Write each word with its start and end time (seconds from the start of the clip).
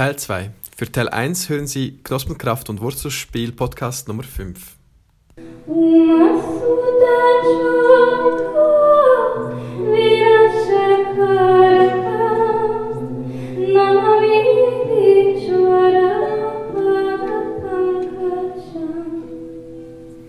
Teil 0.00 0.16
2. 0.16 0.50
Für 0.78 0.90
Teil 0.90 1.10
1 1.10 1.50
hören 1.50 1.66
Sie 1.66 1.98
Knospenkraft 2.02 2.70
und 2.70 2.80
Wurzelspiel 2.80 3.52
Podcast 3.52 4.08
Nummer 4.08 4.22
5. 4.22 4.58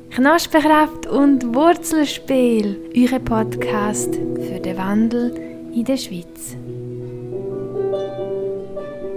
Knospenkraft 0.10 1.08
und 1.08 1.56
Wurzelspiel, 1.56 2.92
Euer 2.94 3.20
Podcast 3.20 4.14
für 4.16 4.60
den 4.60 4.76
Wandel 4.76 5.34
in 5.74 5.86
der 5.86 5.96
Schweiz. 5.96 6.58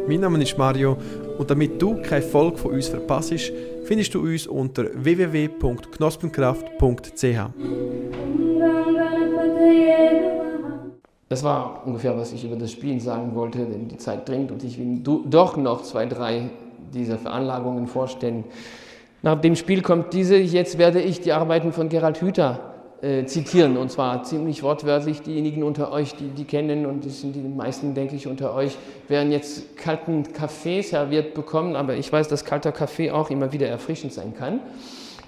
Mein 0.07 0.21
Name 0.21 0.43
ist 0.43 0.59
Mario 0.59 0.99
und 1.39 1.51
damit 1.51 1.81
du 1.81 2.03
keine 2.03 2.21
Folge 2.21 2.59
von 2.59 2.73
uns 2.73 2.89
verpasst, 2.89 3.33
findest 3.85 4.15
du 4.15 4.21
uns 4.21 4.47
unter 4.47 4.85
www.knospenkraft.ch. 4.93 7.25
Das 11.31 11.43
war 11.43 11.87
ungefähr, 11.87 12.15
was 12.19 12.35
ich 12.35 12.45
über 12.45 12.57
das 12.57 12.73
Spielen 12.73 13.01
sagen 13.01 13.35
wollte, 13.35 13.61
denn 13.61 13.89
die 13.89 13.97
Zeit 13.97 14.29
dringt 14.29 14.53
und 14.53 14.63
ich 14.63 14.79
will 14.79 15.01
doch 15.01 15.57
noch 15.57 15.83
zwei, 15.83 16.05
drei 16.05 16.51
dieser 16.93 17.17
Veranlagungen 17.17 17.87
vorstellen. 17.87 18.45
Nach 19.23 19.41
dem 19.41 19.57
Spiel 19.57 19.81
kommt 19.81 20.13
diese, 20.13 20.37
jetzt 20.37 20.77
werde 20.77 21.01
ich 21.01 21.23
die 21.23 21.33
Arbeiten 21.33 21.73
von 21.73 21.89
Gerald 21.89 22.21
Hüther 22.21 22.74
äh, 23.05 23.27
zitieren 23.27 23.77
und 23.77 23.91
zwar 23.91 24.23
ziemlich 24.23 24.63
wortwörtlich. 24.63 25.21
Diejenigen 25.21 25.63
unter 25.63 25.93
euch, 25.93 26.15
die 26.15 26.29
die 26.29 26.45
kennen 26.45 26.87
und 26.87 27.05
das 27.05 27.21
sind 27.21 27.37
die 27.37 27.41
meisten, 27.41 27.93
denke 27.93 28.17
ich, 28.17 28.27
unter 28.27 28.55
euch, 28.55 28.79
werden 29.09 29.31
jetzt 29.31 29.77
kalten 29.77 30.33
Kaffee 30.33 30.81
serviert 30.81 31.35
bekommen, 31.35 31.77
aber 31.77 31.97
ich 31.97 32.11
weiß, 32.11 32.29
dass 32.29 32.47
kalter 32.47 32.73
Kaffee 32.73 33.11
auch 33.11 33.29
immer 33.29 33.53
wieder 33.53 33.69
erfrischend 33.69 34.15
sein 34.15 34.33
kann. 34.35 34.61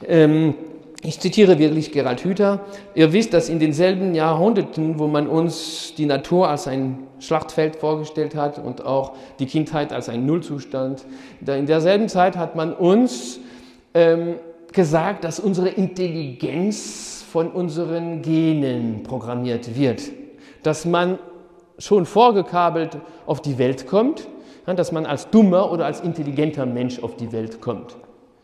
Ähm, 0.09 0.55
ich 1.03 1.21
zitiere 1.21 1.59
wirklich 1.59 1.93
Gerald 1.93 2.25
Hüther. 2.25 2.61
Ihr 2.95 3.13
wisst, 3.13 3.35
dass 3.35 3.51
in 3.51 3.59
denselben 3.59 4.15
Jahrhunderten, 4.15 4.99
wo 4.99 5.07
man 5.07 5.29
uns 5.29 5.93
die 5.99 6.07
Natur 6.07 6.49
als 6.49 6.67
ein 6.67 7.01
Schlachtfeld 7.21 7.77
vorgestellt 7.77 8.35
hat 8.35 8.59
und 8.59 8.87
auch 8.87 9.13
die 9.39 9.47
Kindheit 9.47 9.93
als 9.93 10.09
ein 10.09 10.25
Nullzustand, 10.25 11.05
in 11.47 11.67
derselben 11.67 12.09
Zeit 12.09 12.39
hat 12.39 12.57
man 12.57 12.73
uns 12.73 13.39
ähm, 13.93 14.37
gesagt, 14.73 15.25
dass 15.25 15.39
unsere 15.39 15.69
Intelligenz 15.69 17.16
von 17.37 17.51
unseren 17.51 18.23
Genen 18.23 19.03
programmiert 19.03 19.77
wird. 19.79 20.01
Dass 20.63 20.87
man 20.87 21.19
schon 21.77 22.07
vorgekabelt 22.07 22.97
auf 23.27 23.43
die 23.43 23.59
Welt 23.59 23.87
kommt, 23.87 24.27
dass 24.65 24.91
man 24.91 25.05
als 25.05 25.29
dummer 25.29 25.71
oder 25.71 25.85
als 25.85 26.01
intelligenter 26.01 26.65
Mensch 26.65 26.99
auf 27.03 27.15
die 27.17 27.31
Welt 27.33 27.61
kommt. 27.61 27.95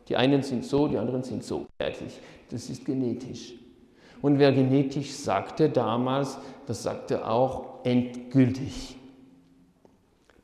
Die 0.08 0.16
einen 0.16 0.42
sind 0.42 0.66
so, 0.66 0.88
die 0.88 0.98
anderen 0.98 1.22
sind 1.22 1.42
so. 1.42 1.64
Fertig. 1.78 2.20
Das 2.50 2.68
ist 2.68 2.84
genetisch. 2.84 3.54
Und 4.20 4.38
wer 4.38 4.52
genetisch 4.52 5.10
sagte 5.12 5.70
damals, 5.70 6.36
das 6.66 6.82
sagte 6.82 7.26
auch 7.26 7.82
endgültig. 7.84 8.98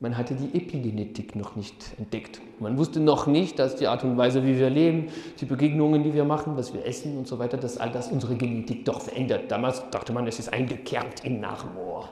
Man 0.01 0.17
hatte 0.17 0.33
die 0.33 0.57
Epigenetik 0.57 1.35
noch 1.35 1.57
nicht 1.57 1.75
entdeckt. 1.97 2.39
Man 2.59 2.77
wusste 2.77 3.01
noch 3.01 3.27
nicht, 3.27 3.59
dass 3.59 3.75
die 3.75 3.87
Art 3.87 4.05
und 4.05 4.17
Weise, 4.17 4.45
wie 4.45 4.57
wir 4.57 4.69
leben, 4.69 5.07
die 5.41 5.45
Begegnungen, 5.45 6.03
die 6.03 6.13
wir 6.13 6.23
machen, 6.23 6.55
was 6.55 6.73
wir 6.73 6.85
essen 6.85 7.17
und 7.17 7.27
so 7.27 7.37
weiter, 7.37 7.57
dass 7.57 7.77
all 7.77 7.91
das 7.91 8.09
unsere 8.09 8.35
Genetik 8.35 8.85
doch 8.85 9.01
verändert. 9.01 9.51
Damals 9.51 9.83
dachte 9.91 10.13
man, 10.13 10.25
es 10.25 10.39
ist 10.39 10.53
eingekerbt 10.53 11.25
im 11.25 11.41
Nachmoor. 11.41 12.07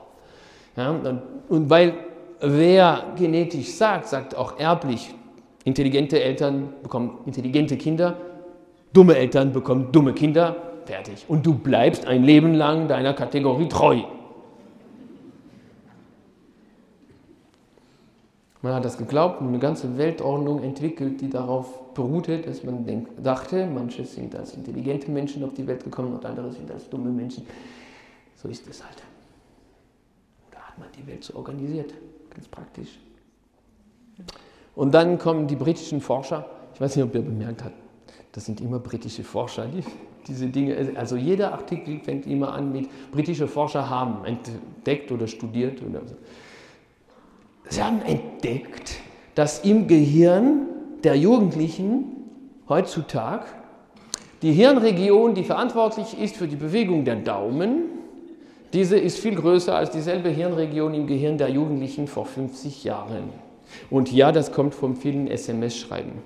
Ja, 0.76 0.90
und 1.48 1.70
weil 1.70 1.94
wer 2.40 3.04
genetisch 3.16 3.72
sagt, 3.72 4.08
sagt 4.08 4.36
auch 4.36 4.58
erblich. 4.58 5.14
Intelligente 5.64 6.22
Eltern 6.22 6.74
bekommen 6.82 7.18
intelligente 7.24 7.78
Kinder, 7.78 8.18
dumme 8.92 9.16
Eltern 9.16 9.52
bekommen 9.52 9.92
dumme 9.92 10.12
Kinder, 10.12 10.56
fertig. 10.84 11.24
Und 11.26 11.44
du 11.46 11.54
bleibst 11.54 12.06
ein 12.06 12.22
Leben 12.22 12.52
lang 12.52 12.86
deiner 12.86 13.14
Kategorie 13.14 13.68
treu. 13.68 14.02
Man 18.60 18.74
hat 18.74 18.84
das 18.84 18.98
geglaubt 18.98 19.40
und 19.40 19.48
eine 19.48 19.60
ganze 19.60 19.98
Weltordnung 19.98 20.62
entwickelt, 20.64 21.20
die 21.20 21.30
darauf 21.30 21.94
beruhte, 21.94 22.38
dass 22.38 22.64
man 22.64 22.84
denk, 22.84 23.08
dachte, 23.22 23.66
manche 23.66 24.04
sind 24.04 24.34
als 24.34 24.54
intelligente 24.54 25.10
Menschen 25.10 25.44
auf 25.44 25.54
die 25.54 25.66
Welt 25.66 25.84
gekommen 25.84 26.14
und 26.14 26.24
andere 26.24 26.50
sind 26.50 26.70
als 26.70 26.88
dumme 26.88 27.10
Menschen. 27.10 27.46
So 28.34 28.48
ist 28.48 28.68
es 28.68 28.84
halt. 28.84 29.02
Da 30.50 30.58
hat 30.58 30.78
man 30.78 30.88
die 30.98 31.06
Welt 31.06 31.22
so 31.22 31.36
organisiert, 31.36 31.94
ganz 32.30 32.48
praktisch. 32.48 32.98
Und 34.74 34.92
dann 34.92 35.18
kommen 35.18 35.46
die 35.46 35.56
britischen 35.56 36.00
Forscher, 36.00 36.48
ich 36.74 36.80
weiß 36.80 36.96
nicht, 36.96 37.04
ob 37.04 37.14
ihr 37.14 37.22
bemerkt 37.22 37.62
habt, 37.62 37.76
das 38.32 38.44
sind 38.44 38.60
immer 38.60 38.80
britische 38.80 39.22
Forscher, 39.22 39.66
die 39.66 39.84
diese 40.26 40.48
Dinge, 40.48 40.76
also 40.96 41.16
jeder 41.16 41.52
Artikel 41.52 42.00
fängt 42.00 42.26
immer 42.26 42.52
an 42.52 42.72
mit 42.72 42.88
britische 43.12 43.46
Forscher 43.46 43.88
haben 43.88 44.24
entdeckt 44.24 45.10
oder 45.10 45.26
studiert 45.26 45.80
oder 45.82 46.06
so. 46.06 46.16
Sie 47.68 47.82
haben 47.82 48.02
entdeckt, 48.02 48.96
dass 49.34 49.60
im 49.60 49.86
Gehirn 49.86 50.66
der 51.04 51.16
Jugendlichen 51.16 52.16
heutzutage 52.68 53.44
die 54.42 54.52
Hirnregion, 54.52 55.34
die 55.34 55.44
verantwortlich 55.44 56.18
ist 56.18 56.36
für 56.36 56.48
die 56.48 56.56
Bewegung 56.56 57.04
der 57.04 57.16
Daumen, 57.16 57.82
diese 58.72 58.98
ist 58.98 59.18
viel 59.18 59.34
größer 59.34 59.74
als 59.74 59.90
dieselbe 59.90 60.28
Hirnregion 60.28 60.94
im 60.94 61.06
Gehirn 61.06 61.38
der 61.38 61.48
Jugendlichen 61.48 62.06
vor 62.06 62.26
50 62.26 62.84
Jahren. 62.84 63.30
Und 63.90 64.12
ja, 64.12 64.32
das 64.32 64.52
kommt 64.52 64.74
vom 64.74 64.96
vielen 64.96 65.26
SMS-Schreiben. 65.26 66.22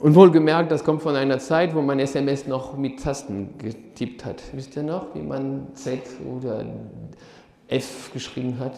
Und 0.00 0.14
wohlgemerkt, 0.14 0.72
das 0.72 0.82
kommt 0.82 1.02
von 1.02 1.14
einer 1.14 1.38
Zeit, 1.38 1.74
wo 1.74 1.82
man 1.82 1.98
SMS 1.98 2.46
noch 2.46 2.76
mit 2.76 3.02
Tasten 3.02 3.50
getippt 3.58 4.24
hat. 4.24 4.42
Wisst 4.52 4.74
ihr 4.76 4.82
noch, 4.82 5.14
wie 5.14 5.20
man 5.20 5.68
Z 5.74 6.00
oder 6.36 6.64
F 7.70 8.10
geschrieben 8.12 8.58
hat. 8.58 8.72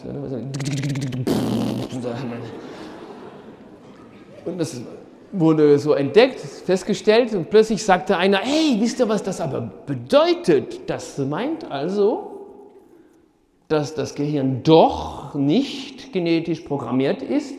Und 4.45 4.59
das 4.59 4.81
wurde 5.31 5.79
so 5.79 5.93
entdeckt, 5.93 6.39
festgestellt 6.39 7.33
und 7.33 7.49
plötzlich 7.49 7.83
sagte 7.83 8.17
einer, 8.17 8.37
hey, 8.39 8.77
wisst 8.79 8.99
ihr, 8.99 9.09
was 9.09 9.23
das 9.23 9.41
aber 9.41 9.61
bedeutet? 9.85 10.87
Das 10.89 11.17
meint 11.17 11.69
also, 11.69 12.33
dass 13.67 13.95
das 13.95 14.13
Gehirn 14.13 14.61
doch 14.63 15.33
nicht 15.33 16.13
genetisch 16.13 16.61
programmiert 16.61 17.23
ist, 17.23 17.57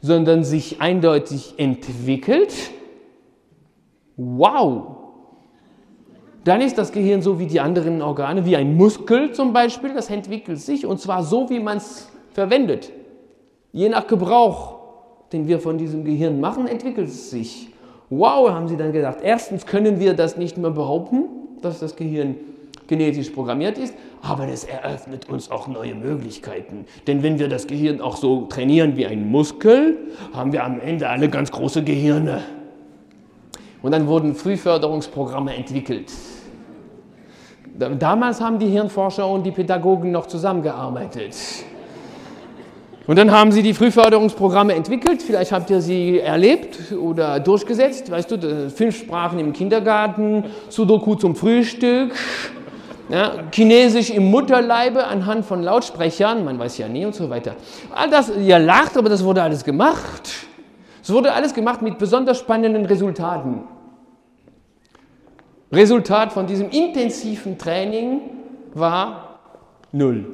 sondern 0.00 0.44
sich 0.44 0.80
eindeutig 0.80 1.54
entwickelt. 1.56 2.54
Wow! 4.16 5.07
Dann 6.48 6.62
ist 6.62 6.78
das 6.78 6.92
Gehirn 6.92 7.20
so 7.20 7.38
wie 7.38 7.44
die 7.44 7.60
anderen 7.60 8.00
Organe, 8.00 8.46
wie 8.46 8.56
ein 8.56 8.74
Muskel 8.74 9.32
zum 9.32 9.52
Beispiel, 9.52 9.92
das 9.92 10.08
entwickelt 10.08 10.58
sich 10.58 10.86
und 10.86 10.98
zwar 10.98 11.22
so, 11.22 11.50
wie 11.50 11.60
man 11.60 11.76
es 11.76 12.08
verwendet. 12.32 12.90
Je 13.70 13.90
nach 13.90 14.06
Gebrauch, 14.06 14.78
den 15.30 15.46
wir 15.46 15.60
von 15.60 15.76
diesem 15.76 16.04
Gehirn 16.04 16.40
machen, 16.40 16.66
entwickelt 16.66 17.08
es 17.08 17.28
sich. 17.28 17.68
Wow, 18.08 18.48
haben 18.48 18.66
sie 18.66 18.78
dann 18.78 18.94
gedacht. 18.94 19.18
Erstens 19.22 19.66
können 19.66 20.00
wir 20.00 20.14
das 20.14 20.38
nicht 20.38 20.56
mehr 20.56 20.70
behaupten, 20.70 21.24
dass 21.60 21.80
das 21.80 21.96
Gehirn 21.96 22.36
genetisch 22.86 23.28
programmiert 23.28 23.76
ist, 23.76 23.92
aber 24.22 24.46
das 24.46 24.64
eröffnet 24.64 25.28
uns 25.28 25.50
auch 25.50 25.68
neue 25.68 25.94
Möglichkeiten. 25.94 26.86
Denn 27.06 27.22
wenn 27.22 27.38
wir 27.38 27.50
das 27.50 27.66
Gehirn 27.66 28.00
auch 28.00 28.16
so 28.16 28.46
trainieren 28.46 28.96
wie 28.96 29.04
ein 29.04 29.30
Muskel, 29.30 29.98
haben 30.32 30.54
wir 30.54 30.64
am 30.64 30.80
Ende 30.80 31.10
alle 31.10 31.28
ganz 31.28 31.52
große 31.52 31.84
Gehirne. 31.84 32.40
Und 33.82 33.92
dann 33.92 34.06
wurden 34.06 34.34
Frühförderungsprogramme 34.34 35.54
entwickelt. 35.54 36.10
Damals 37.78 38.40
haben 38.40 38.58
die 38.58 38.66
Hirnforscher 38.66 39.28
und 39.28 39.44
die 39.44 39.52
Pädagogen 39.52 40.10
noch 40.10 40.26
zusammengearbeitet. 40.26 41.36
Und 43.06 43.16
dann 43.16 43.30
haben 43.30 43.52
sie 43.52 43.62
die 43.62 43.72
Frühförderungsprogramme 43.72 44.74
entwickelt, 44.74 45.22
vielleicht 45.22 45.52
habt 45.52 45.70
ihr 45.70 45.80
sie 45.80 46.18
erlebt 46.18 46.92
oder 46.92 47.40
durchgesetzt, 47.40 48.10
weißt 48.10 48.32
du, 48.32 48.70
fünf 48.70 48.98
Sprachen 48.98 49.38
im 49.38 49.52
Kindergarten, 49.54 50.44
Sudoku 50.68 51.14
zum 51.14 51.34
Frühstück, 51.34 52.12
ja, 53.08 53.30
Chinesisch 53.50 54.10
im 54.10 54.30
Mutterleibe 54.30 55.06
anhand 55.06 55.46
von 55.46 55.62
Lautsprechern, 55.62 56.44
man 56.44 56.58
weiß 56.58 56.76
ja 56.78 56.88
nie 56.88 57.06
und 57.06 57.14
so 57.14 57.30
weiter. 57.30 57.54
All 57.94 58.10
das, 58.10 58.30
ihr 58.36 58.58
lacht, 58.58 58.98
aber 58.98 59.08
das 59.08 59.24
wurde 59.24 59.42
alles 59.42 59.64
gemacht. 59.64 60.28
Es 61.02 61.10
wurde 61.10 61.32
alles 61.32 61.54
gemacht 61.54 61.80
mit 61.80 61.96
besonders 61.96 62.38
spannenden 62.38 62.84
Resultaten. 62.84 63.62
Resultat 65.70 66.32
von 66.32 66.46
diesem 66.46 66.70
intensiven 66.70 67.58
Training 67.58 68.20
war 68.74 69.40
null. 69.92 70.24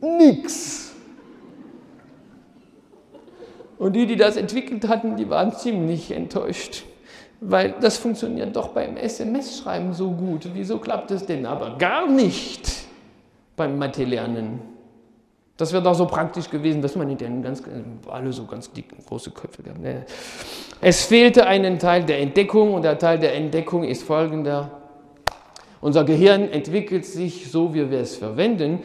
Nix. 0.00 0.92
Und 3.78 3.94
die, 3.94 4.06
die 4.06 4.16
das 4.16 4.36
entwickelt 4.36 4.86
hatten, 4.86 5.16
die 5.16 5.28
waren 5.28 5.52
ziemlich 5.52 6.10
enttäuscht. 6.10 6.84
Weil 7.40 7.74
das 7.80 7.98
funktioniert 7.98 8.54
doch 8.54 8.68
beim 8.68 8.96
SMS-Schreiben 8.96 9.92
so 9.94 10.12
gut. 10.12 10.48
Wieso 10.52 10.78
klappt 10.78 11.10
es 11.10 11.26
denn 11.26 11.46
aber 11.46 11.76
gar 11.78 12.08
nicht 12.08 12.70
beim 13.56 13.78
Mathe-Lernen? 13.78 14.60
Das 15.56 15.72
wäre 15.72 15.82
doch 15.82 15.94
so 15.94 16.06
praktisch 16.06 16.48
gewesen, 16.48 16.82
dass 16.82 16.96
man 16.96 17.08
nicht 17.08 17.20
ganz, 17.20 17.62
alle 18.08 18.32
so 18.32 18.44
ganz 18.46 18.70
dicke, 18.72 18.96
große 19.06 19.32
Köpfe 19.32 19.62
gehabt. 19.62 19.80
Es 20.80 21.04
fehlte 21.04 21.46
einen 21.46 21.78
Teil 21.78 22.04
der 22.04 22.20
Entdeckung 22.20 22.74
und 22.74 22.82
der 22.82 22.98
Teil 22.98 23.18
der 23.18 23.34
Entdeckung 23.34 23.84
ist 23.84 24.02
folgender. 24.02 24.81
Unser 25.82 26.04
Gehirn 26.04 26.48
entwickelt 26.48 27.04
sich 27.04 27.50
so, 27.50 27.74
wie 27.74 27.90
wir 27.90 27.98
es 27.98 28.14
verwenden, 28.14 28.78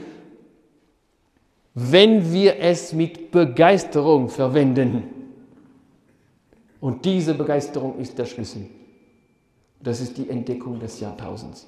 wenn 1.75 2.33
wir 2.33 2.59
es 2.59 2.91
mit 2.91 3.29
Begeisterung 3.29 4.29
verwenden. 4.29 5.03
Und 6.81 7.05
diese 7.05 7.35
Begeisterung 7.35 7.99
ist 7.99 8.17
der 8.17 8.25
Schlüssel. 8.25 8.65
Das 9.79 10.01
ist 10.01 10.17
die 10.17 10.27
Entdeckung 10.27 10.79
des 10.79 10.99
Jahrtausends. 10.99 11.67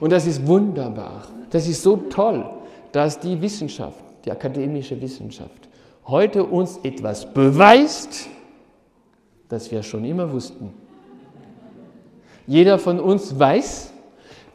Und 0.00 0.10
das 0.10 0.26
ist 0.26 0.44
wunderbar. 0.44 1.28
Das 1.50 1.68
ist 1.68 1.80
so 1.80 1.96
toll, 1.96 2.44
dass 2.90 3.20
die 3.20 3.40
Wissenschaft, 3.40 4.02
die 4.24 4.32
akademische 4.32 5.00
Wissenschaft, 5.00 5.68
heute 6.06 6.42
uns 6.42 6.78
etwas 6.78 7.32
beweist, 7.32 8.28
das 9.48 9.70
wir 9.70 9.84
schon 9.84 10.04
immer 10.04 10.32
wussten. 10.32 10.83
Jeder 12.46 12.78
von 12.78 13.00
uns 13.00 13.38
weiß, 13.38 13.92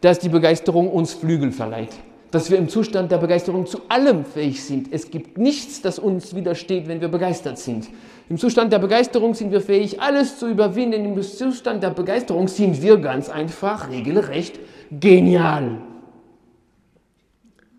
dass 0.01 0.19
die 0.19 0.30
Begeisterung 0.30 0.89
uns 0.89 1.13
Flügel 1.13 1.51
verleiht, 1.51 1.94
dass 2.31 2.51
wir 2.51 2.57
im 2.57 2.69
Zustand 2.69 3.12
der 3.12 3.18
Begeisterung 3.18 3.65
zu 3.65 3.81
allem 3.89 4.24
fähig 4.24 4.63
sind. 4.63 4.94
Es 4.94 5.09
gibt 5.09 5.38
nichts, 5.38 5.81
das 5.81 5.97
uns 6.00 6.36
widersteht, 6.36 6.88
wenn 6.88 7.01
wir 7.01 7.07
begeistert 7.07 7.57
sind. 7.57 7.89
Im 8.30 8.38
Zustand 8.38 8.71
der 8.71 8.80
Begeisterung 8.80 9.33
sind 9.33 9.51
wir 9.51 9.62
fähig, 9.62 10.00
alles 10.00 10.38
zu 10.38 10.47
überwinden. 10.47 11.03
Im 11.03 11.21
Zustand 11.21 11.81
der 11.81 11.89
Begeisterung 11.89 12.47
sind 12.47 12.81
wir 12.81 12.97
ganz 12.97 13.30
einfach 13.30 13.89
regelrecht 13.89 14.59
genial. 14.92 15.81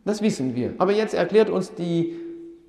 Das 0.04 0.20
wissen 0.22 0.56
wir. 0.56 0.74
Aber 0.78 0.92
jetzt 0.92 1.14
erklärt 1.14 1.50
uns 1.50 1.74
die 1.74 2.16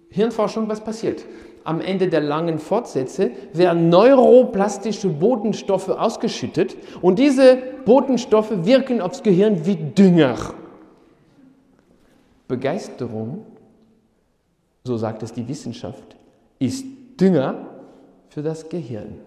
Hirnforschung, 0.10 0.68
was 0.70 0.84
passiert. 0.84 1.26
Am 1.63 1.80
Ende 1.80 2.08
der 2.08 2.22
langen 2.22 2.58
Fortsätze 2.58 3.31
werden 3.54 3.90
neuroplastische 3.90 5.10
Botenstoffe 5.10 5.90
ausgeschüttet 5.90 6.75
und 7.02 7.19
diese 7.19 7.58
Botenstoffe 7.86 8.66
wirken 8.66 9.02
aufs 9.02 9.22
Gehirn 9.22 9.66
wie 9.66 9.75
Dünger. 9.75 10.38
Begeisterung, 12.48 13.46
so 14.84 14.98
sagt 14.98 15.24
es 15.24 15.34
die 15.34 15.48
Wissenschaft, 15.48 16.16
ist 16.60 16.86
Dünger 17.19 17.68
für 18.30 18.42
das 18.42 18.68
Gehirn. 18.68 19.19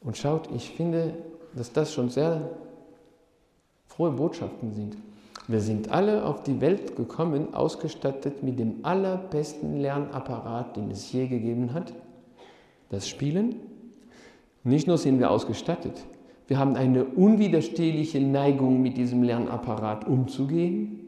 Und 0.00 0.16
schaut, 0.16 0.48
ich 0.54 0.70
finde, 0.70 1.14
dass 1.54 1.72
das 1.72 1.92
schon 1.92 2.08
sehr 2.08 2.50
frohe 3.86 4.10
Botschaften 4.10 4.72
sind. 4.72 4.96
Wir 5.48 5.60
sind 5.60 5.90
alle 5.90 6.24
auf 6.24 6.42
die 6.42 6.60
Welt 6.60 6.96
gekommen, 6.96 7.52
ausgestattet 7.52 8.42
mit 8.42 8.58
dem 8.58 8.76
allerbesten 8.84 9.80
Lernapparat, 9.80 10.76
den 10.76 10.90
es 10.90 11.10
je 11.12 11.26
gegeben 11.26 11.74
hat, 11.74 11.92
das 12.90 13.08
Spielen. 13.08 13.56
Nicht 14.62 14.86
nur 14.86 14.98
sind 14.98 15.18
wir 15.18 15.30
ausgestattet, 15.30 16.04
wir 16.52 16.58
haben 16.58 16.76
eine 16.76 17.04
unwiderstehliche 17.04 18.20
Neigung, 18.20 18.82
mit 18.82 18.96
diesem 18.96 19.22
Lernapparat 19.22 20.06
umzugehen. 20.06 20.98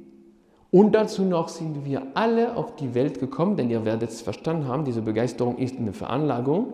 Und 0.71 0.95
dazu 0.95 1.23
noch 1.23 1.49
sind 1.49 1.85
wir 1.85 2.03
alle 2.15 2.57
auf 2.57 2.77
die 2.77 2.95
Welt 2.95 3.21
gekommen, 3.21 3.57
denn 3.57 3.71
ihr 3.71 3.85
werdet 3.85 4.11
es 4.11 4.23
verstanden 4.23 4.67
haben, 4.67 4.85
diese 4.85 5.03
Begeisterung 5.03 5.59
ist 5.59 5.79
eine 5.79 5.93
Veranlagung. 5.93 6.73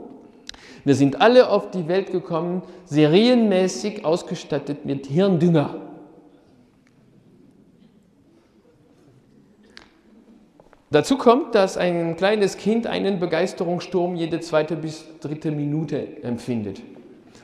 Wir 0.84 0.94
sind 0.94 1.20
alle 1.20 1.50
auf 1.50 1.70
die 1.70 1.88
Welt 1.88 2.12
gekommen, 2.12 2.62
serienmäßig 2.84 4.04
ausgestattet 4.04 4.86
mit 4.86 5.06
Hirndünger. 5.06 5.89
Dazu 10.92 11.16
kommt, 11.16 11.54
dass 11.54 11.76
ein 11.76 12.16
kleines 12.16 12.56
Kind 12.56 12.88
einen 12.88 13.20
Begeisterungssturm 13.20 14.16
jede 14.16 14.40
zweite 14.40 14.74
bis 14.74 15.04
dritte 15.20 15.52
Minute 15.52 16.22
empfindet. 16.24 16.82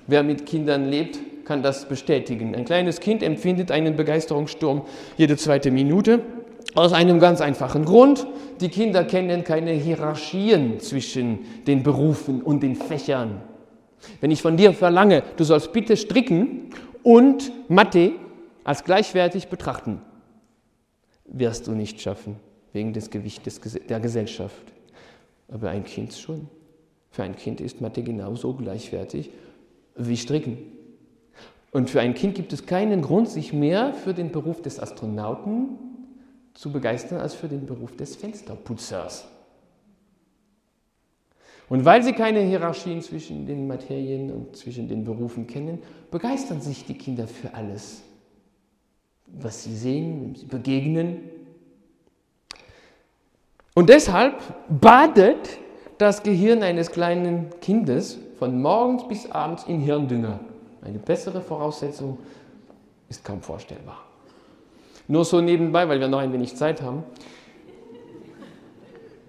Wer 0.09 0.25
mit 0.25 0.47
Kindern 0.47 0.89
lebt, 0.89 1.21
kann 1.45 1.63
das 1.63 1.89
bestätigen. 1.89 2.57
Ein 2.57 2.65
kleines 2.65 2.99
Kind 2.99 3.23
empfindet 3.23 3.71
einen 3.71 3.95
Begeisterungssturm 3.95 4.83
jede 5.17 5.37
zweite 5.37 5.71
Minute. 5.71 6.23
Aus 6.75 6.93
einem 6.93 7.21
ganz 7.21 7.41
einfachen 7.41 7.85
Grund. 7.85 8.27
Die 8.61 8.69
Kinder 8.69 9.05
kennen 9.05 9.45
keine 9.45 9.71
Hierarchien 9.71 10.81
zwischen 10.81 11.39
den 11.69 11.85
Berufen 11.85 12.43
und 12.43 12.65
den 12.65 12.75
Fächern. 12.75 13.43
Wenn 14.21 14.33
ich 14.33 14.43
von 14.43 14.57
dir 14.57 14.73
verlange, 14.73 15.23
du 15.37 15.45
sollst 15.45 15.73
bitte 15.73 15.97
stricken 15.97 16.71
und 17.05 17.53
Mathe 17.69 18.13
als 18.65 18.83
gleichwertig 18.83 19.47
betrachten, 19.47 20.03
wirst 21.27 21.69
du 21.69 21.73
nicht 21.73 22.01
schaffen, 22.01 22.37
wegen 22.77 22.93
des 22.93 23.11
Gewichtes 23.11 23.61
der 23.89 23.99
Gesellschaft. 23.99 24.63
Aber 25.49 25.71
ein 25.71 25.83
Kind 25.83 26.13
schon. 26.13 26.49
Für 27.11 27.23
ein 27.23 27.35
Kind 27.35 27.61
ist 27.63 27.81
Mathe 27.81 28.03
genauso 28.03 28.53
gleichwertig 28.53 29.31
wie 29.97 30.17
Stricken. 30.17 30.59
Und 31.73 31.89
für 31.89 32.01
ein 32.01 32.15
Kind 32.15 32.35
gibt 32.35 32.53
es 32.53 32.67
keinen 32.67 33.01
Grund, 33.01 33.29
sich 33.29 33.53
mehr 33.53 33.95
für 33.95 34.13
den 34.13 34.31
Beruf 34.31 34.61
des 34.61 34.79
Astronauten 34.79 35.79
zu 36.53 36.71
begeistern 36.71 37.19
als 37.19 37.35
für 37.35 37.49
den 37.49 37.65
Beruf 37.65 37.97
des 37.97 38.15
Fensterputzers. 38.17 39.27
Und 41.69 41.85
weil 41.85 42.03
sie 42.03 42.13
keine 42.13 42.41
Hierarchien 42.41 43.01
zwischen 43.01 43.47
den 43.47 43.67
Materien 43.67 44.31
und 44.31 44.55
zwischen 44.57 44.87
den 44.87 45.05
Berufen 45.05 45.47
kennen, 45.47 45.79
begeistern 46.11 46.61
sich 46.61 46.85
die 46.85 46.95
Kinder 46.95 47.27
für 47.27 47.55
alles, 47.55 48.03
was 49.27 49.65
sie 49.65 49.75
sehen, 49.75 50.35
sie 50.35 50.47
begegnen. 50.47 51.36
Und 53.77 53.91
deshalb 53.91 54.37
badet 54.71 55.59
das 55.99 56.23
Gehirn 56.23 56.63
eines 56.63 56.91
kleinen 56.91 57.51
Kindes 57.61 58.17
von 58.39 58.63
morgens 58.63 59.07
bis 59.07 59.31
abends 59.31 59.65
in 59.69 59.81
Hirndünger. 59.81 60.41
Eine 60.83 60.99
bessere 60.99 61.43
Voraussetzung 61.43 62.17
ist 63.11 63.23
kaum 63.23 63.43
vorstellbar. 63.43 63.99
Nur 65.09 65.27
so 65.27 65.43
nebenbei, 65.43 65.87
weil 65.91 66.01
wir 66.01 66.09
noch 66.09 66.21
ein 66.21 66.33
wenig 66.33 66.57
Zeit 66.57 66.81
haben. 66.81 67.05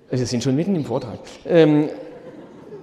Wir 0.10 0.26
sind 0.26 0.42
schon 0.42 0.56
mitten 0.56 0.78
im 0.78 0.86
Vortrag. 0.86 1.20
Ähm, 1.46 1.90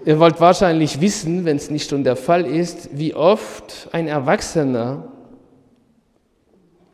ihr 0.05 0.21
wollt 0.21 0.39
wahrscheinlich 0.43 1.01
wissen, 1.01 1.47
wenn 1.47 1.57
es 1.57 1.71
nicht 1.71 1.89
schon 1.89 2.05
der 2.05 2.17
Fall 2.17 2.45
ist, 2.45 2.91
wie 2.93 3.15
oft 3.15 3.89
ein 3.93 4.07
Erwachsener, 4.07 5.09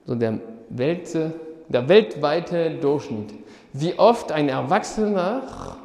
so 0.06 0.14
der, 0.14 0.38
Welt, 0.68 1.12
der 1.68 1.88
weltweite 1.88 2.70
Durchschnitt, 2.80 3.34
wie 3.72 3.98
oft 3.98 4.32
ein 4.32 4.48
Erwachsener 4.48 5.76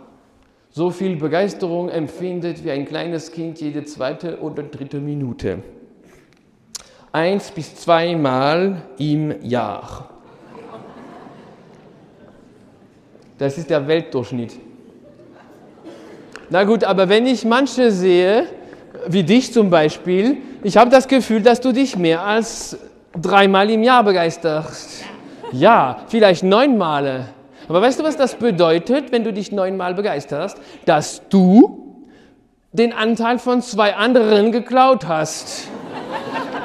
so 0.70 0.92
viel 0.92 1.16
Begeisterung 1.16 1.90
empfindet 1.90 2.64
wie 2.64 2.72
ein 2.72 2.86
kleines 2.86 3.32
Kind 3.32 3.62
jede 3.62 3.86
zweite 3.86 4.40
oder 4.40 4.64
dritte 4.64 5.00
Minute 5.00 5.64
eins 7.16 7.50
bis 7.50 7.74
zweimal 7.76 8.82
im 8.98 9.42
Jahr. 9.42 10.10
Das 13.38 13.58
ist 13.58 13.70
der 13.70 13.88
Weltdurchschnitt. 13.88 14.60
Na 16.50 16.66
gut, 16.66 16.84
aber 16.84 17.08
wenn 17.08 17.26
ich 17.26 17.46
manche 17.46 17.90
sehe, 17.90 18.48
wie 19.08 19.24
dich 19.24 19.54
zum 19.54 19.70
Beispiel, 19.70 20.38
ich 20.62 20.76
habe 20.76 20.90
das 20.90 21.08
Gefühl, 21.08 21.42
dass 21.42 21.62
du 21.62 21.72
dich 21.72 21.96
mehr 21.96 22.22
als 22.22 22.78
dreimal 23.18 23.70
im 23.70 23.82
Jahr 23.82 24.04
begeisterst. 24.04 25.06
Ja, 25.54 26.00
vielleicht 26.08 26.44
neunmal. 26.44 27.30
Aber 27.68 27.82
weißt 27.82 28.00
du, 28.00 28.04
was 28.04 28.18
das 28.18 28.36
bedeutet, 28.36 29.12
wenn 29.12 29.24
du 29.24 29.34
dich 29.34 29.52
neunmal 29.52 29.94
begeisterst? 29.94 30.58
Dass 30.86 31.22
du 31.30 32.04
den 32.74 32.94
Anteil 32.94 33.40
von 33.40 33.62
zwei 33.62 33.96
anderen 33.96 34.52
geklaut 34.52 35.08
hast 35.08 35.68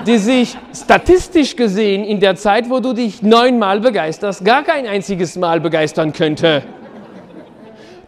die 0.07 0.19
sich 0.19 0.57
statistisch 0.75 1.57
gesehen 1.57 2.05
in 2.05 2.21
der 2.21 2.37
Zeit, 2.37 2.71
wo 2.71 2.81
du 2.81 2.93
dich 2.93 3.23
neunmal 3.23 3.81
begeisterst, 3.81 4.45
gar 4.45 4.63
kein 4.63 4.87
einziges 4.87 5.37
Mal 5.37 5.61
begeistern 5.61 6.13
könnte. 6.13 6.63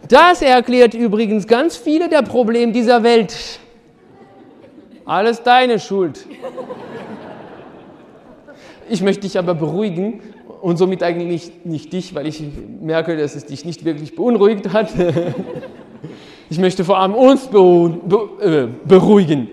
Das 0.09 0.43
erklärt 0.43 0.95
übrigens 0.95 1.47
ganz 1.47 1.77
viele 1.77 2.09
der 2.09 2.23
Probleme 2.23 2.73
dieser 2.73 3.03
Welt. 3.03 3.61
Alles 5.05 5.43
deine 5.43 5.79
Schuld. 5.79 6.27
Ich 8.89 9.03
möchte 9.03 9.23
dich 9.23 9.39
aber 9.39 9.55
beruhigen 9.55 10.21
und 10.63 10.77
somit 10.77 11.03
eigentlich 11.03 11.51
nicht 11.65 11.93
dich, 11.93 12.15
weil 12.15 12.27
ich 12.27 12.43
merke, 12.81 13.17
dass 13.17 13.35
es 13.35 13.45
dich 13.45 13.65
nicht 13.65 13.85
wirklich 13.85 14.17
beunruhigt 14.17 14.73
hat. 14.73 14.93
Ich 16.51 16.59
möchte 16.59 16.85
vor 16.85 16.99
allem 16.99 17.15
uns 17.15 17.47
äh, 17.47 18.67
beruhigen. 18.85 19.49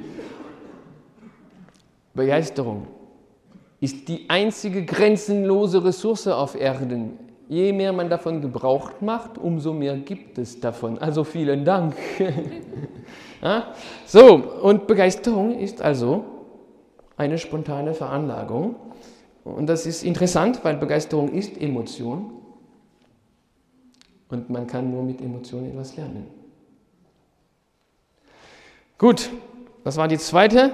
Begeisterung 2.13 2.87
ist 3.79 4.05
die 4.09 4.25
einzige 4.27 4.83
grenzenlose 4.83 5.81
Ressource 5.81 6.27
auf 6.27 6.59
Erden. 6.59 7.17
Je 7.47 7.71
mehr 7.71 7.93
man 7.93 8.09
davon 8.09 8.41
Gebrauch 8.41 8.91
macht, 8.99 9.37
umso 9.37 9.71
mehr 9.71 9.95
gibt 9.95 10.37
es 10.39 10.59
davon. 10.59 10.97
Also 10.97 11.23
vielen 11.23 11.63
Dank. 11.63 11.95
So, 14.05 14.35
und 14.61 14.85
Begeisterung 14.85 15.57
ist 15.57 15.81
also 15.81 16.25
eine 17.15 17.37
spontane 17.37 17.93
Veranlagung. 17.93 18.75
Und 19.55 19.67
das 19.67 19.85
ist 19.85 20.03
interessant, 20.03 20.59
weil 20.63 20.77
Begeisterung 20.77 21.31
ist 21.31 21.59
Emotion. 21.59 22.31
Und 24.29 24.49
man 24.49 24.67
kann 24.67 24.91
nur 24.91 25.03
mit 25.03 25.21
Emotionen 25.21 25.71
etwas 25.71 25.95
lernen. 25.95 26.27
Gut, 28.97 29.29
das 29.83 29.97
war 29.97 30.07
die 30.07 30.17
zweite 30.17 30.73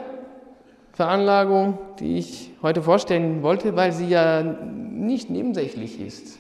Veranlagung, 0.94 1.78
die 2.00 2.18
ich 2.18 2.52
heute 2.62 2.82
vorstellen 2.82 3.44
wollte, 3.44 3.76
weil 3.76 3.92
sie 3.92 4.08
ja 4.08 4.42
nicht 4.44 5.30
nebensächlich 5.30 6.00
ist. 6.00 6.40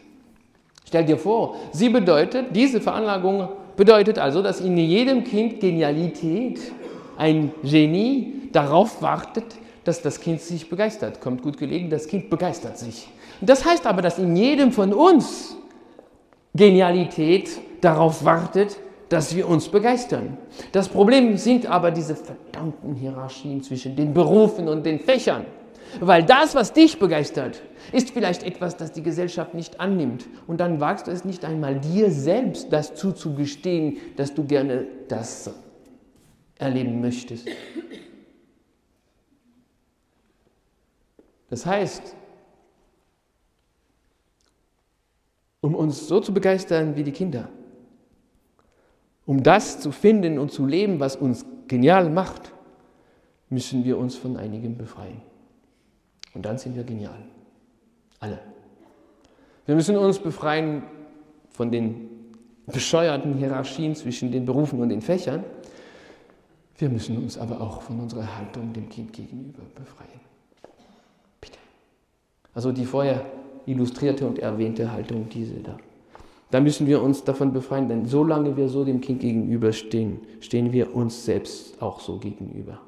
Stell 0.88 1.06
dir 1.06 1.18
vor, 1.18 1.56
sie 1.72 1.89
bedeutet, 1.89 2.56
diese 2.56 2.82
Veranlagung 2.82 3.50
bedeutet 3.75 4.20
also, 4.20 4.42
dass 4.42 4.62
in 4.62 4.77
jedem 4.77 5.24
Kind 5.24 5.60
Genialität, 5.60 6.60
ein 7.18 7.54
Genie 7.63 8.50
darauf 8.51 9.01
wartet, 9.01 9.46
dass 9.86 10.01
das 10.01 10.20
Kind 10.20 10.42
sich 10.42 10.70
begeistert. 10.70 11.22
Kommt 11.22 11.42
gut 11.42 11.58
gelegen, 11.58 11.89
das 11.89 12.08
Kind 12.08 12.30
begeistert 12.30 12.77
sich. 12.77 13.08
Das 13.39 13.63
heißt 13.63 13.86
aber, 13.86 14.01
dass 14.01 14.20
in 14.20 14.36
jedem 14.36 14.72
von 14.72 14.94
uns 14.94 15.56
Genialität 16.54 17.50
darauf 17.82 18.25
wartet, 18.25 18.77
dass 19.10 19.36
wir 19.36 19.48
uns 19.48 19.70
begeistern. 19.70 20.38
Das 20.72 20.89
Problem 20.89 21.38
sind 21.38 21.68
aber 21.68 21.92
diese 21.92 22.15
verdammten 22.15 22.96
Hierarchien 22.96 23.62
zwischen 23.62 23.96
den 23.96 24.13
Berufen 24.13 24.68
und 24.68 24.86
den 24.86 25.00
Fächern. 25.00 25.46
Weil 26.00 26.24
das, 26.24 26.56
was 26.56 26.74
dich 26.74 26.98
begeistert, 27.00 27.62
ist 27.92 28.10
vielleicht 28.10 28.44
etwas, 28.44 28.75
das 28.75 28.92
die 28.92 29.04
Gesellschaft 29.04 29.54
nicht 29.54 29.80
annimmt. 29.80 30.25
Und 30.48 30.60
dann 30.60 30.80
wagst 30.80 31.08
du 31.08 31.12
es 31.12 31.24
nicht 31.24 31.46
einmal 31.46 31.80
dir 31.80 32.10
selbst, 32.10 32.74
das 32.74 32.96
zuzugestehen, 32.96 33.98
dass 34.18 34.34
du 34.34 34.44
gerne 34.44 34.88
das 35.08 35.51
erleben 36.58 37.01
möchtest. 37.01 37.48
Das 41.50 41.66
heißt, 41.66 42.16
um 45.62 45.75
uns 45.75 46.08
so 46.08 46.20
zu 46.20 46.34
begeistern 46.34 46.96
wie 46.96 47.04
die 47.04 47.12
Kinder, 47.12 47.50
um 49.25 49.42
das 49.42 49.80
zu 49.80 49.92
finden 49.92 50.38
und 50.38 50.52
zu 50.52 50.66
leben, 50.66 51.00
was 51.00 51.16
uns 51.16 51.46
genial 51.68 52.10
macht, 52.10 52.54
müssen 53.50 53.84
wir 53.84 53.98
uns 53.98 54.16
von 54.16 54.38
einigem 54.38 54.78
befreien. 54.78 55.22
Und 56.34 56.46
dann 56.46 56.58
sind 56.58 56.75
wir 56.75 56.84
genial. 56.84 57.18
Alle. 58.20 58.40
Wir 59.66 59.75
müssen 59.75 59.98
uns 59.98 60.20
befreien 60.20 60.84
von 61.50 61.72
den 61.72 62.10
bescheuerten 62.68 63.36
Hierarchien 63.36 63.96
zwischen 63.96 64.32
den 64.32 64.46
Berufen 64.46 64.80
und 64.80 64.90
den 64.90 65.02
Fächern. 65.02 65.44
Wir 66.78 66.90
müssen 66.90 67.18
uns 67.18 67.38
aber 67.38 67.62
auch 67.62 67.82
von 67.82 68.00
unserer 68.00 68.38
Haltung 68.38 68.74
dem 68.74 68.90
Kind 68.90 69.14
gegenüber 69.14 69.64
befreien. 69.74 70.20
Also 72.56 72.72
die 72.72 72.86
vorher 72.86 73.26
illustrierte 73.68 74.26
und 74.26 74.40
erwähnte 74.40 74.92
Haltung, 74.92 75.28
diese 75.30 75.56
da. 75.56 75.78
Da 76.52 76.62
müssen 76.62 76.88
wir 76.88 77.02
uns 77.02 77.24
davon 77.24 77.52
befreien, 77.52 77.90
denn 77.90 78.06
solange 78.06 78.56
wir 78.56 78.70
so 78.70 78.86
dem 78.86 79.02
Kind 79.02 79.20
gegenüberstehen, 79.20 80.20
stehen 80.40 80.72
wir 80.72 80.96
uns 80.96 81.26
selbst 81.26 81.82
auch 81.82 82.00
so 82.00 82.18
gegenüber. 82.18 82.80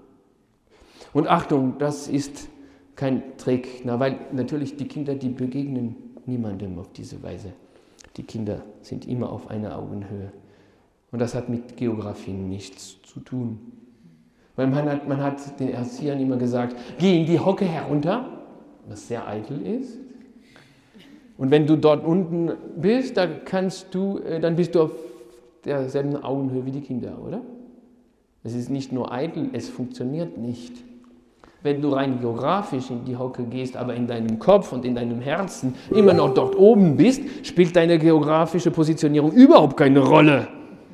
Und 1.14 1.28
Achtung, 1.28 1.76
das 1.80 2.08
ist 2.08 2.50
kein 2.96 3.38
Trick, 3.38 3.82
na, 3.84 4.00
weil 4.00 4.20
natürlich 4.32 4.78
die 4.78 4.88
Kinder, 4.88 5.16
die 5.16 5.30
begegnen 5.30 5.96
niemandem 6.26 6.80
auf 6.80 6.92
diese 6.94 7.22
Weise. 7.22 7.54
Die 8.16 8.24
Kinder 8.24 8.64
sind 8.82 9.08
immer 9.08 9.32
auf 9.32 9.50
einer 9.50 9.78
Augenhöhe. 9.78 10.32
Und 11.12 11.20
das 11.20 11.36
hat 11.36 11.50
mit 11.50 11.78
Geografie 11.78 12.34
nichts 12.34 13.02
zu 13.02 13.20
tun. 13.20 13.60
Weil 14.56 14.68
man 14.68 14.90
hat, 14.90 15.08
man 15.08 15.22
hat 15.22 15.60
den 15.60 15.70
Erziehern 15.70 16.20
immer 16.20 16.38
gesagt, 16.38 16.76
geh 17.00 17.20
in 17.20 17.26
die 17.26 17.40
Hocke 17.40 17.66
herunter, 17.66 18.37
was 18.88 19.08
sehr 19.08 19.28
eitel 19.28 19.66
ist. 19.66 19.98
Und 21.38 21.52
wenn 21.52 21.68
du 21.68 21.76
dort 21.76 22.06
unten 22.06 22.52
bist, 22.78 23.18
da 23.18 23.28
kannst 23.28 23.94
du, 23.94 24.20
äh, 24.20 24.40
dann 24.40 24.56
bist 24.56 24.74
du 24.76 24.84
auf 24.84 24.92
derselben 25.64 26.16
Augenhöhe 26.16 26.66
wie 26.66 26.72
die 26.72 26.82
Kinder, 26.82 27.18
oder? 27.26 27.42
Es 28.44 28.56
ist 28.56 28.70
nicht 28.70 28.92
nur 28.92 29.12
eitel, 29.12 29.50
es 29.54 29.70
funktioniert 29.70 30.38
nicht. 30.38 30.74
Wenn 31.64 31.82
du 31.82 31.90
rein 31.90 32.20
geografisch 32.22 32.90
in 32.90 33.04
die 33.04 33.18
Hocke 33.18 33.44
gehst, 33.44 33.76
aber 33.76 33.94
in 33.94 34.08
deinem 34.08 34.40
Kopf 34.40 34.72
und 34.72 34.86
in 34.86 34.96
deinem 34.96 35.20
Herzen 35.20 35.76
immer 35.92 36.14
noch 36.14 36.34
dort 36.34 36.56
oben 36.56 36.96
bist, 36.96 37.22
spielt 37.46 37.76
deine 37.76 38.00
geografische 38.00 38.72
Positionierung 38.72 39.32
überhaupt 39.32 39.76
keine 39.76 40.00
Rolle. 40.00 40.48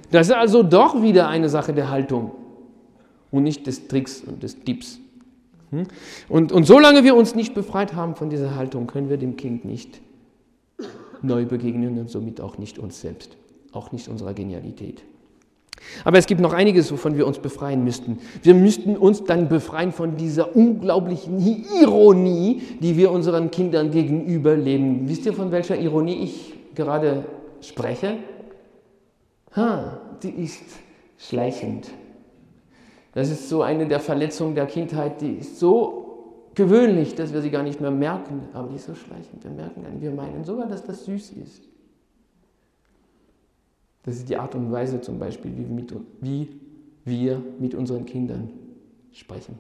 Das 0.10 0.28
ist 0.28 0.34
also 0.34 0.64
doch 0.64 1.02
wieder 1.02 1.28
eine 1.28 1.50
Sache 1.50 1.74
der 1.74 1.90
Haltung 1.90 2.32
und 3.30 3.44
nicht 3.44 3.68
des 3.68 3.88
Tricks 3.88 4.22
und 4.22 4.42
des 4.42 4.64
Tipps. 4.64 5.00
Hm? 5.74 5.88
Und, 6.30 6.52
und 6.52 6.66
solange 6.66 7.04
wir 7.04 7.16
uns 7.16 7.34
nicht 7.34 7.56
befreit 7.56 7.96
haben 7.96 8.16
von 8.16 8.30
dieser 8.30 8.56
Haltung, 8.56 8.86
können 8.86 9.10
wir 9.10 9.18
dem 9.18 9.36
Kind 9.36 9.66
nicht 9.66 10.02
neu 11.24 11.46
begegnen 11.46 11.98
und 11.98 12.10
somit 12.10 12.40
auch 12.40 12.58
nicht 12.58 12.78
uns 12.78 13.02
selbst, 13.02 13.38
auch 13.72 13.92
nicht 13.92 14.08
unserer 14.08 14.34
Genialität. 14.34 15.04
Aber 16.06 16.18
es 16.18 16.28
gibt 16.28 16.40
noch 16.40 16.54
einiges, 16.54 16.92
wovon 16.92 17.18
wir 17.18 17.26
uns 17.26 17.40
befreien 17.40 17.84
müssten. 17.84 18.20
Wir 18.44 18.54
müssten 18.54 18.96
uns 18.96 19.24
dann 19.24 19.50
befreien 19.50 19.92
von 19.92 20.16
dieser 20.16 20.56
unglaublichen 20.56 21.40
Ironie, 21.82 22.62
die 22.80 22.96
wir 22.96 23.12
unseren 23.12 23.52
Kindern 23.52 23.92
gegenüber 23.92 24.56
leben. 24.56 25.10
Wisst 25.10 25.26
ihr, 25.26 25.34
von 25.34 25.52
welcher 25.52 25.78
Ironie 25.78 26.24
ich 26.24 26.54
gerade 26.76 27.26
spreche? 27.62 28.18
Ha, 29.56 30.00
die 30.22 30.30
ist 30.30 30.64
schleichend. 31.18 31.90
Das 33.14 33.30
ist 33.30 33.50
so 33.50 33.62
eine 33.62 33.88
der 33.88 34.00
Verletzungen 34.00 34.56
der 34.56 34.66
Kindheit, 34.66 35.22
die 35.22 35.36
ist 35.36 35.60
so 35.60 36.50
gewöhnlich, 36.56 37.16
dass 37.16 37.34
wir 37.34 37.42
sie 37.42 37.52
gar 37.52 37.64
nicht 37.64 37.80
mehr 37.80 37.92
merken, 37.92 38.42
aber 38.54 38.70
die 38.70 38.76
ist 38.76 38.86
so 38.86 38.96
schleichend. 38.96 39.44
Wir 39.44 39.52
merken 39.52 39.84
dann, 39.84 40.02
wir 40.02 40.12
meinen 40.12 40.44
sogar, 40.44 40.68
dass 40.68 40.84
das 40.84 41.06
süß 41.06 41.32
ist. 41.32 41.64
Das 44.04 44.16
ist 44.16 44.30
die 44.30 44.38
Art 44.38 44.54
und 44.56 44.72
Weise 44.72 45.00
zum 45.00 45.18
Beispiel, 45.20 45.52
wie 45.56 45.68
wir 45.68 45.76
mit, 45.76 45.96
wie 46.22 46.50
wir 47.06 47.42
mit 47.60 47.76
unseren 47.76 48.06
Kindern 48.06 48.50
sprechen. 49.14 49.58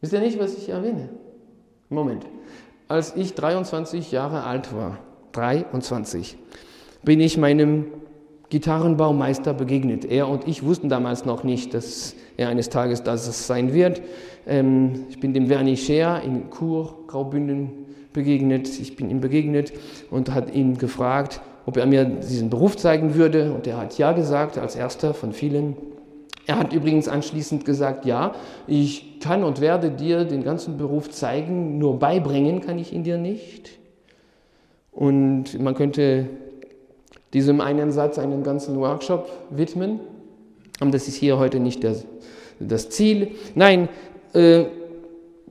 Wisst 0.00 0.12
ihr 0.12 0.20
nicht, 0.20 0.38
was 0.38 0.56
ich 0.56 0.68
erwähne? 0.68 1.08
Moment. 1.88 2.26
Als 2.88 3.16
ich 3.16 3.34
23 3.34 4.12
Jahre 4.12 4.44
alt 4.44 4.74
war, 4.74 4.98
23, 5.32 6.36
bin 7.02 7.20
ich 7.20 7.38
meinem 7.38 7.86
Gitarrenbaumeister 8.52 9.54
begegnet. 9.54 10.04
Er 10.04 10.28
und 10.28 10.46
ich 10.46 10.62
wussten 10.62 10.90
damals 10.90 11.24
noch 11.24 11.42
nicht, 11.42 11.72
dass 11.72 12.14
er 12.36 12.50
eines 12.50 12.68
Tages 12.68 13.02
das 13.02 13.46
sein 13.46 13.72
wird. 13.72 14.02
Ähm, 14.46 15.06
ich 15.08 15.18
bin 15.20 15.32
dem 15.32 15.48
Werni 15.48 15.78
Scher 15.78 16.20
in 16.22 16.50
Chur, 16.50 16.98
Graubünden, 17.06 17.70
begegnet. 18.12 18.68
Ich 18.78 18.94
bin 18.94 19.08
ihm 19.08 19.22
begegnet 19.22 19.72
und 20.10 20.34
hat 20.34 20.54
ihn 20.54 20.76
gefragt, 20.76 21.40
ob 21.64 21.78
er 21.78 21.86
mir 21.86 22.04
diesen 22.04 22.50
Beruf 22.50 22.76
zeigen 22.76 23.14
würde. 23.14 23.54
Und 23.54 23.66
er 23.66 23.78
hat 23.78 23.96
ja 23.96 24.12
gesagt, 24.12 24.58
als 24.58 24.76
erster 24.76 25.14
von 25.14 25.32
vielen. 25.32 25.74
Er 26.46 26.58
hat 26.58 26.74
übrigens 26.74 27.08
anschließend 27.08 27.64
gesagt, 27.64 28.04
ja, 28.04 28.34
ich 28.66 29.18
kann 29.20 29.44
und 29.44 29.62
werde 29.62 29.90
dir 29.90 30.26
den 30.26 30.44
ganzen 30.44 30.76
Beruf 30.76 31.08
zeigen, 31.08 31.78
nur 31.78 31.98
beibringen 31.98 32.60
kann 32.60 32.78
ich 32.78 32.92
ihn 32.92 33.02
dir 33.02 33.16
nicht. 33.16 33.78
Und 34.90 35.58
man 35.58 35.74
könnte 35.74 36.28
diesem 37.32 37.60
einen 37.60 37.92
Satz 37.92 38.18
einen 38.18 38.42
ganzen 38.42 38.78
Workshop 38.78 39.30
widmen. 39.50 40.00
Aber 40.80 40.90
das 40.90 41.08
ist 41.08 41.14
hier 41.14 41.38
heute 41.38 41.60
nicht 41.60 41.82
der, 41.82 41.96
das 42.58 42.90
Ziel. 42.90 43.32
Nein, 43.54 43.88
äh, 44.34 44.64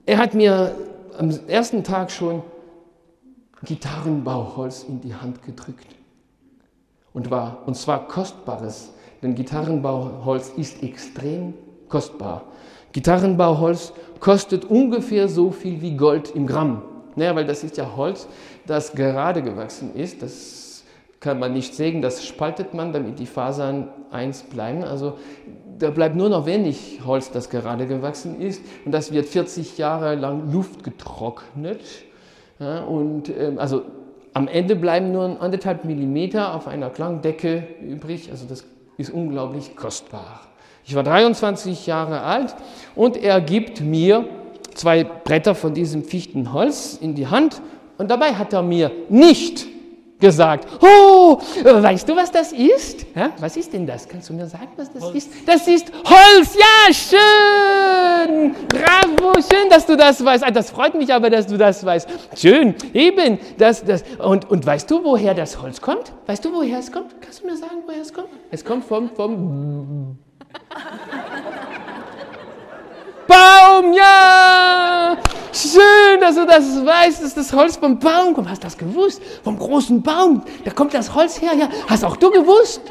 er 0.05 0.17
hat 0.17 0.33
mir 0.33 0.75
am 1.17 1.31
ersten 1.47 1.83
Tag 1.83 2.11
schon 2.11 2.43
Gitarrenbauholz 3.63 4.85
in 4.87 5.01
die 5.01 5.13
Hand 5.13 5.43
gedrückt. 5.43 5.87
Und, 7.13 7.29
war, 7.29 7.63
und 7.65 7.75
zwar 7.75 8.07
kostbares, 8.07 8.91
denn 9.21 9.35
Gitarrenbauholz 9.35 10.53
ist 10.57 10.81
extrem 10.81 11.53
kostbar. 11.89 12.43
Gitarrenbauholz 12.93 13.93
kostet 14.19 14.65
ungefähr 14.65 15.27
so 15.27 15.51
viel 15.51 15.81
wie 15.81 15.95
Gold 15.95 16.31
im 16.35 16.47
Gramm. 16.47 16.81
Naja, 17.15 17.35
weil 17.35 17.45
das 17.45 17.63
ist 17.63 17.77
ja 17.77 17.95
Holz, 17.95 18.27
das 18.65 18.93
gerade 18.93 19.41
gewachsen 19.41 19.93
ist. 19.95 20.21
Das 20.21 20.60
kann 21.21 21.39
man 21.39 21.53
nicht 21.53 21.75
sägen, 21.75 22.01
das 22.01 22.25
spaltet 22.25 22.73
man, 22.73 22.91
damit 22.91 23.19
die 23.19 23.27
Fasern 23.27 23.87
eins 24.09 24.41
bleiben. 24.41 24.83
Also 24.83 25.13
da 25.77 25.91
bleibt 25.91 26.15
nur 26.15 26.29
noch 26.29 26.45
wenig 26.45 26.99
Holz, 27.05 27.31
das 27.31 27.49
gerade 27.49 27.85
gewachsen 27.85 28.41
ist. 28.41 28.61
Und 28.85 28.91
das 28.91 29.13
wird 29.13 29.27
40 29.27 29.77
Jahre 29.77 30.15
lang 30.15 30.51
Luft 30.51 30.83
getrocknet. 30.83 31.81
Ja, 32.59 32.81
und 32.83 33.29
ähm, 33.29 33.59
also 33.59 33.83
am 34.33 34.47
Ende 34.47 34.75
bleiben 34.75 35.11
nur 35.11 35.41
anderthalb 35.41 35.85
Millimeter 35.85 36.55
auf 36.55 36.67
einer 36.67 36.89
Klangdecke 36.89 37.67
übrig. 37.81 38.29
Also 38.31 38.47
das 38.47 38.65
ist 38.97 39.11
unglaublich 39.11 39.75
kostbar. 39.75 40.41
Ich 40.85 40.95
war 40.95 41.03
23 41.03 41.85
Jahre 41.85 42.21
alt 42.21 42.55
und 42.95 43.15
er 43.15 43.41
gibt 43.41 43.81
mir 43.81 44.25
zwei 44.73 45.03
Bretter 45.03 45.53
von 45.53 45.75
diesem 45.75 46.03
Fichtenholz 46.03 46.97
in 46.99 47.13
die 47.13 47.27
Hand 47.27 47.61
und 47.99 48.09
dabei 48.09 48.33
hat 48.33 48.53
er 48.53 48.63
mir 48.63 48.91
nicht 49.09 49.67
gesagt. 50.21 50.65
Oh, 50.81 51.37
weißt 51.63 52.07
du, 52.07 52.15
was 52.15 52.31
das 52.31 52.53
ist? 52.53 53.05
Ja, 53.13 53.31
was 53.39 53.57
ist 53.57 53.73
denn 53.73 53.85
das? 53.85 54.07
Kannst 54.07 54.29
du 54.29 54.33
mir 54.33 54.47
sagen, 54.47 54.69
was 54.77 54.91
das 54.93 55.03
Holz. 55.03 55.15
ist? 55.15 55.29
Das 55.45 55.67
ist 55.67 55.91
Holz. 56.05 56.55
Ja, 56.55 56.93
schön. 56.93 58.55
Bravo, 58.69 59.33
schön, 59.41 59.69
dass 59.69 59.85
du 59.85 59.97
das 59.97 60.23
weißt. 60.23 60.45
Ah, 60.45 60.51
das 60.51 60.69
freut 60.69 60.95
mich 60.95 61.13
aber, 61.13 61.29
dass 61.29 61.45
du 61.47 61.57
das 61.57 61.85
weißt. 61.85 62.07
Schön, 62.37 62.73
eben. 62.93 63.37
Das, 63.57 63.83
das. 63.83 64.03
Und, 64.19 64.49
und 64.49 64.65
weißt 64.65 64.89
du, 64.89 65.03
woher 65.03 65.33
das 65.33 65.61
Holz 65.61 65.81
kommt? 65.81 66.13
Weißt 66.27 66.45
du, 66.45 66.53
woher 66.53 66.79
es 66.79 66.89
kommt? 66.91 67.19
Kannst 67.21 67.41
du 67.43 67.47
mir 67.47 67.57
sagen, 67.57 67.81
woher 67.85 68.01
es 68.01 68.13
kommt? 68.13 68.29
Es 68.51 68.63
kommt 68.63 68.85
vom, 68.85 69.09
vom 69.09 70.17
Baum, 73.27 73.93
ja! 73.93 75.00
Schön, 75.53 76.21
dass 76.21 76.35
du 76.35 76.45
das 76.45 76.85
weißt, 76.85 77.23
dass 77.23 77.33
das 77.33 77.51
Holz 77.53 77.75
vom 77.75 77.99
Baum 77.99 78.33
kommt. 78.33 78.49
Hast 78.49 78.63
du 78.63 78.67
das 78.67 78.77
gewusst? 78.77 79.21
Vom 79.43 79.57
großen 79.57 80.01
Baum. 80.01 80.43
Da 80.63 80.71
kommt 80.71 80.93
das 80.93 81.13
Holz 81.13 81.41
her, 81.41 81.51
ja. 81.57 81.67
Hast 81.87 82.05
auch 82.05 82.15
du 82.15 82.31
gewusst? 82.31 82.81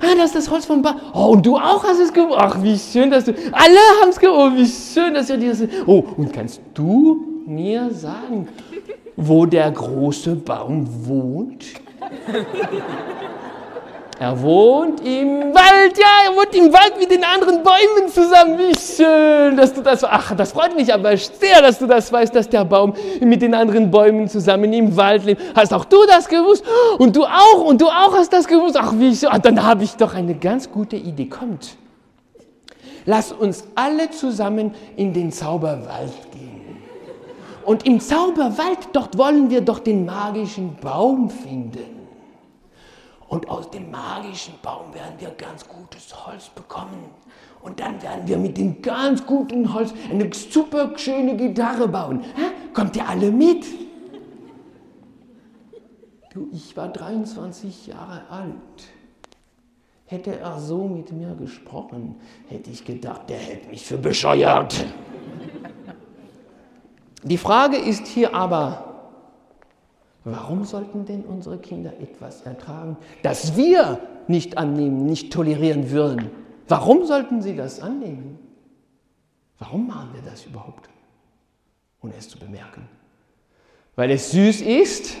Ah, 0.00 0.14
das 0.16 0.26
ist 0.26 0.36
das 0.36 0.50
Holz 0.50 0.64
vom 0.66 0.82
Baum. 0.82 0.96
Oh, 1.12 1.32
und 1.32 1.44
du 1.44 1.56
auch 1.56 1.82
hast 1.82 1.98
es 1.98 2.12
gewusst. 2.12 2.38
Ach, 2.38 2.62
wie 2.62 2.78
schön, 2.78 3.10
dass 3.10 3.24
du. 3.24 3.32
Alle 3.52 3.78
haben 4.00 4.10
es 4.10 4.18
gewusst. 4.18 4.38
Oh, 4.38 4.50
wie 4.56 4.66
schön, 4.66 5.14
dass 5.14 5.28
ihr 5.28 5.38
dieses. 5.38 5.68
Oh, 5.86 6.04
und 6.16 6.32
kannst 6.32 6.60
du 6.74 7.42
mir 7.46 7.90
sagen, 7.90 8.48
wo 9.16 9.46
der 9.46 9.70
große 9.70 10.36
Baum 10.36 10.86
wohnt? 11.06 11.64
Er 14.24 14.40
wohnt 14.40 15.02
im 15.02 15.52
Wald, 15.54 15.98
ja, 15.98 16.30
er 16.30 16.34
wohnt 16.34 16.54
im 16.54 16.72
Wald 16.72 16.98
mit 16.98 17.10
den 17.10 17.22
anderen 17.24 17.62
Bäumen 17.62 18.10
zusammen. 18.10 18.58
Wie 18.58 18.74
schön, 18.74 19.54
dass 19.54 19.74
du 19.74 19.82
das. 19.82 20.02
Ach, 20.02 20.34
das 20.34 20.52
freut 20.52 20.74
mich 20.74 20.94
aber 20.94 21.14
sehr, 21.14 21.60
dass 21.60 21.78
du 21.78 21.86
das 21.86 22.10
weißt, 22.10 22.34
dass 22.34 22.48
der 22.48 22.64
Baum 22.64 22.94
mit 23.20 23.42
den 23.42 23.54
anderen 23.54 23.90
Bäumen 23.90 24.26
zusammen 24.26 24.72
im 24.72 24.96
Wald 24.96 25.26
lebt. 25.26 25.42
Hast 25.54 25.74
auch 25.74 25.84
du 25.84 26.06
das 26.08 26.26
gewusst? 26.26 26.64
Und 26.96 27.14
du 27.14 27.24
auch, 27.24 27.66
und 27.66 27.82
du 27.82 27.86
auch 27.86 28.14
hast 28.14 28.32
das 28.32 28.48
gewusst. 28.48 28.78
Ach, 28.78 28.94
wie 28.96 29.14
schön. 29.14 29.28
Dann 29.42 29.62
habe 29.62 29.84
ich 29.84 29.94
doch 29.96 30.14
eine 30.14 30.34
ganz 30.34 30.70
gute 30.70 30.96
Idee. 30.96 31.26
Kommt, 31.26 31.76
lass 33.04 33.30
uns 33.30 33.64
alle 33.74 34.10
zusammen 34.10 34.74
in 34.96 35.12
den 35.12 35.32
Zauberwald 35.32 36.14
gehen. 36.32 36.78
Und 37.66 37.84
im 37.84 38.00
Zauberwald, 38.00 38.88
dort 38.94 39.18
wollen 39.18 39.50
wir 39.50 39.60
doch 39.60 39.80
den 39.80 40.06
magischen 40.06 40.76
Baum 40.80 41.28
finden. 41.28 41.93
Und 43.28 43.48
aus 43.48 43.70
dem 43.70 43.90
magischen 43.90 44.54
Baum 44.62 44.92
werden 44.92 45.14
wir 45.18 45.30
ganz 45.30 45.66
gutes 45.66 46.26
Holz 46.26 46.48
bekommen. 46.50 47.10
Und 47.62 47.80
dann 47.80 48.00
werden 48.02 48.28
wir 48.28 48.36
mit 48.36 48.58
dem 48.58 48.82
ganz 48.82 49.24
guten 49.24 49.72
Holz 49.72 49.94
eine 50.10 50.32
super 50.32 50.92
schöne 50.96 51.36
Gitarre 51.36 51.88
bauen. 51.88 52.22
Kommt 52.74 52.96
ihr 52.96 53.08
alle 53.08 53.30
mit? 53.30 53.64
Du, 56.32 56.48
ich 56.52 56.76
war 56.76 56.88
23 56.88 57.86
Jahre 57.86 58.22
alt. 58.28 58.50
Hätte 60.06 60.38
er 60.38 60.60
so 60.60 60.86
mit 60.86 61.10
mir 61.12 61.34
gesprochen, 61.34 62.16
hätte 62.48 62.70
ich 62.70 62.84
gedacht, 62.84 63.30
der 63.30 63.38
hält 63.38 63.70
mich 63.70 63.86
für 63.86 63.96
bescheuert. 63.96 64.84
Die 67.22 67.38
Frage 67.38 67.78
ist 67.78 68.06
hier 68.06 68.34
aber, 68.34 68.93
Warum 70.24 70.64
sollten 70.64 71.04
denn 71.04 71.22
unsere 71.22 71.58
Kinder 71.58 71.92
etwas 72.00 72.42
ertragen, 72.42 72.96
das 73.22 73.56
wir 73.56 73.98
nicht 74.26 74.56
annehmen, 74.56 75.04
nicht 75.04 75.32
tolerieren 75.32 75.90
würden? 75.90 76.30
Warum 76.66 77.04
sollten 77.04 77.42
sie 77.42 77.54
das 77.54 77.80
annehmen? 77.80 78.38
Warum 79.58 79.86
machen 79.86 80.08
wir 80.14 80.22
das 80.22 80.46
überhaupt, 80.46 80.88
ohne 82.02 82.14
es 82.18 82.28
zu 82.28 82.38
bemerken? 82.38 82.88
Weil 83.96 84.10
es 84.10 84.30
süß 84.30 84.62
ist? 84.62 85.16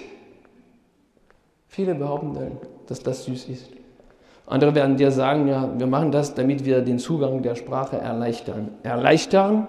Viele 1.68 1.94
behaupten 1.94 2.34
dann, 2.34 2.52
dass 2.86 3.02
das 3.02 3.24
süß 3.24 3.48
ist. 3.48 3.70
Andere 4.46 4.74
werden 4.74 4.96
dir 4.96 5.10
sagen, 5.10 5.48
ja, 5.48 5.68
wir 5.78 5.86
machen 5.86 6.12
das, 6.12 6.34
damit 6.34 6.64
wir 6.64 6.80
den 6.80 6.98
Zugang 6.98 7.42
der 7.42 7.54
Sprache 7.54 7.98
erleichtern. 7.98 8.70
Erleichtern? 8.82 9.68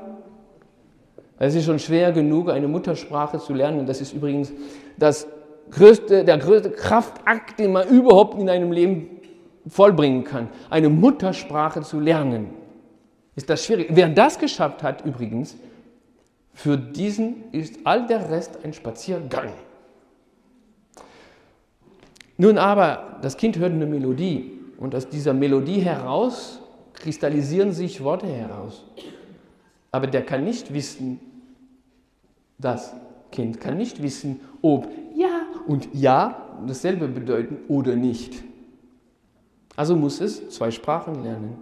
Es 1.37 1.55
ist 1.55 1.65
schon 1.65 1.79
schwer 1.79 2.11
genug, 2.11 2.49
eine 2.49 2.67
Muttersprache 2.67 3.39
zu 3.39 3.53
lernen. 3.53 3.85
Das 3.85 4.01
ist 4.01 4.13
übrigens 4.13 4.51
das 4.97 5.27
größte, 5.71 6.23
der 6.23 6.37
größte 6.37 6.71
Kraftakt, 6.71 7.59
den 7.59 7.73
man 7.73 7.87
überhaupt 7.87 8.39
in 8.39 8.49
einem 8.49 8.71
Leben 8.71 9.09
vollbringen 9.67 10.23
kann. 10.23 10.49
Eine 10.69 10.89
Muttersprache 10.89 11.81
zu 11.81 11.99
lernen. 11.99 12.49
Ist 13.35 13.49
das 13.49 13.65
schwierig? 13.65 13.87
Wer 13.89 14.09
das 14.09 14.39
geschafft 14.39 14.83
hat, 14.83 15.05
übrigens, 15.05 15.55
für 16.53 16.77
diesen 16.77 17.51
ist 17.51 17.79
all 17.83 18.07
der 18.07 18.29
Rest 18.29 18.59
ein 18.63 18.73
Spaziergang. 18.73 19.49
Nun 22.37 22.57
aber, 22.57 23.17
das 23.21 23.35
Kind 23.37 23.57
hört 23.57 23.73
eine 23.73 23.85
Melodie 23.85 24.59
und 24.77 24.95
aus 24.95 25.07
dieser 25.07 25.33
Melodie 25.33 25.79
heraus 25.79 26.59
kristallisieren 26.93 27.71
sich 27.71 28.03
Worte 28.03 28.27
heraus. 28.27 28.85
Aber 29.91 30.07
der 30.07 30.25
kann 30.25 30.43
nicht 30.43 30.73
wissen, 30.73 31.19
das 32.57 32.93
Kind 33.35 33.59
kann 33.59 33.77
nicht 33.77 34.01
wissen, 34.01 34.39
ob 34.61 34.87
ja 35.13 35.41
und 35.67 35.89
ja 35.93 36.57
dasselbe 36.65 37.07
bedeuten 37.07 37.57
oder 37.67 37.95
nicht. 37.95 38.43
Also 39.75 39.95
muss 39.95 40.21
es 40.21 40.49
zwei 40.49 40.71
Sprachen 40.71 41.21
lernen, 41.23 41.57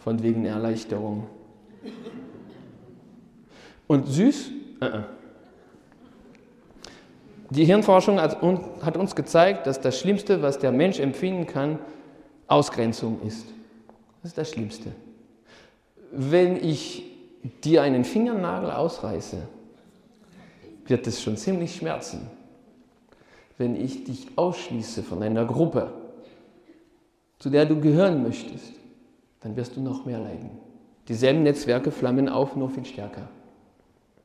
von 0.00 0.22
wegen 0.22 0.44
Erleichterung. 0.44 1.28
Und 3.86 4.08
süß? 4.08 4.50
Uh 4.80 4.84
-uh. 4.84 5.02
Die 7.50 7.64
Hirnforschung 7.64 8.18
hat 8.18 8.96
uns 8.96 9.14
gezeigt, 9.14 9.66
dass 9.66 9.80
das 9.80 10.00
Schlimmste, 10.00 10.42
was 10.42 10.58
der 10.58 10.72
Mensch 10.72 10.98
empfinden 10.98 11.46
kann, 11.46 11.78
Ausgrenzung 12.46 13.20
ist. 13.26 13.46
Das 14.22 14.30
ist 14.30 14.38
das 14.38 14.50
Schlimmste. 14.50 14.92
Wenn 16.10 16.56
ich 16.56 17.04
dir 17.62 17.82
einen 17.82 18.04
Fingernagel 18.04 18.70
ausreiße, 18.70 19.36
wird 20.86 21.06
es 21.06 21.22
schon 21.22 21.36
ziemlich 21.36 21.76
schmerzen 21.76 22.28
wenn 23.62 23.76
ich 23.76 24.02
dich 24.02 24.26
ausschließe 24.36 25.04
von 25.04 25.22
einer 25.22 25.44
Gruppe, 25.44 25.92
zu 27.38 27.48
der 27.48 27.64
du 27.64 27.80
gehören 27.80 28.22
möchtest, 28.22 28.72
dann 29.40 29.54
wirst 29.54 29.76
du 29.76 29.80
noch 29.80 30.04
mehr 30.04 30.18
leiden. 30.18 30.50
Dieselben 31.06 31.44
Netzwerke 31.44 31.92
flammen 31.92 32.28
auf, 32.28 32.56
nur 32.56 32.70
viel 32.70 32.84
stärker. 32.84 33.28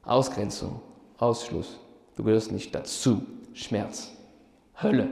Ausgrenzung, 0.03 0.81
Ausschluss, 1.19 1.79
du 2.15 2.23
gehörst 2.23 2.51
nicht 2.51 2.73
dazu, 2.73 3.21
Schmerz, 3.53 4.11
Hölle. 4.81 5.09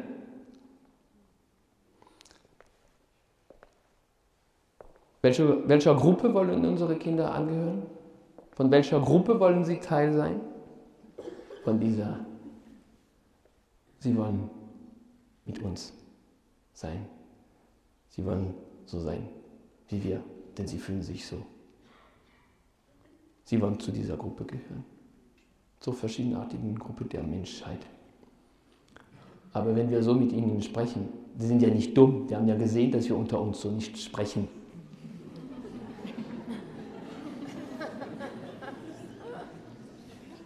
Welche, 5.21 5.67
welcher 5.67 5.93
Gruppe 5.93 6.33
wollen 6.33 6.65
unsere 6.65 6.95
Kinder 6.95 7.31
angehören? 7.31 7.83
Von 8.53 8.71
welcher 8.71 8.99
Gruppe 8.99 9.39
wollen 9.39 9.65
sie 9.65 9.77
Teil 9.77 10.13
sein? 10.13 10.39
Von 11.65 11.79
dieser 11.79 12.19
Sie 13.99 14.15
wollen 14.15 14.51
mit 15.45 15.59
uns 15.63 15.93
sein. 16.73 17.07
Sie 18.09 18.23
wollen 18.23 18.53
so 18.85 18.99
sein 18.99 19.27
wie 19.89 20.03
wir, 20.03 20.23
denn 20.57 20.67
sie 20.67 20.77
fühlen 20.77 21.01
sich 21.01 21.25
so. 21.25 21.37
Sie 23.43 23.59
wollen 23.59 23.79
zu 23.79 23.91
dieser 23.91 24.15
Gruppe 24.15 24.45
gehören, 24.45 24.83
zur 25.79 25.93
verschiedenartigen 25.93 26.77
Gruppe 26.77 27.05
der 27.05 27.23
Menschheit. 27.23 27.85
Aber 29.51 29.75
wenn 29.75 29.89
wir 29.89 30.03
so 30.03 30.13
mit 30.13 30.31
ihnen 30.33 30.61
sprechen, 30.61 31.07
die 31.33 31.47
sind 31.47 31.63
ja 31.63 31.69
nicht 31.69 31.97
dumm, 31.97 32.27
die 32.27 32.35
haben 32.35 32.47
ja 32.47 32.57
gesehen, 32.57 32.91
dass 32.91 33.09
wir 33.09 33.17
unter 33.17 33.41
uns 33.41 33.61
so 33.61 33.71
nicht 33.71 33.97
sprechen. 33.97 34.47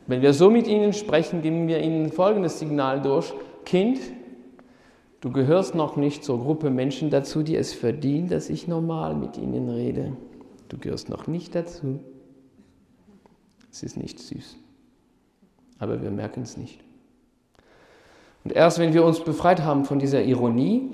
Wenn 0.10 0.24
wir 0.24 0.34
so 0.34 0.50
mit 0.50 0.66
ihnen 0.66 0.92
sprechen, 0.94 1.44
geben 1.44 1.68
wir 1.68 1.84
ihnen 1.84 2.12
folgendes 2.12 2.58
Signal 2.58 3.00
durch. 3.00 3.32
Kind, 3.64 4.00
du 5.22 5.32
gehörst 5.32 5.76
noch 5.76 5.98
nicht 5.98 6.24
zur 6.24 6.40
Gruppe 6.40 6.72
Menschen 6.72 7.12
dazu, 7.12 7.44
die 7.44 7.56
es 7.56 7.76
verdienen, 7.76 8.28
dass 8.28 8.50
ich 8.50 8.68
normal 8.68 9.14
mit 9.14 9.38
ihnen 9.38 9.70
rede. 9.70 10.14
Du 10.68 10.80
gehörst 10.80 11.10
noch 11.10 11.28
nicht 11.28 11.54
dazu. 11.54 12.00
Es 13.72 13.84
ist 13.84 13.98
nicht 13.98 14.18
süß. 14.18 14.58
Aber 15.78 16.02
wir 16.02 16.10
merken 16.10 16.42
es 16.42 16.58
nicht. 16.58 16.80
Und 18.44 18.54
erst 18.54 18.80
wenn 18.80 18.96
wir 18.96 19.06
uns 19.06 19.20
befreit 19.20 19.62
haben 19.62 19.86
von 19.86 20.00
dieser 20.00 20.24
Ironie, 20.24 20.90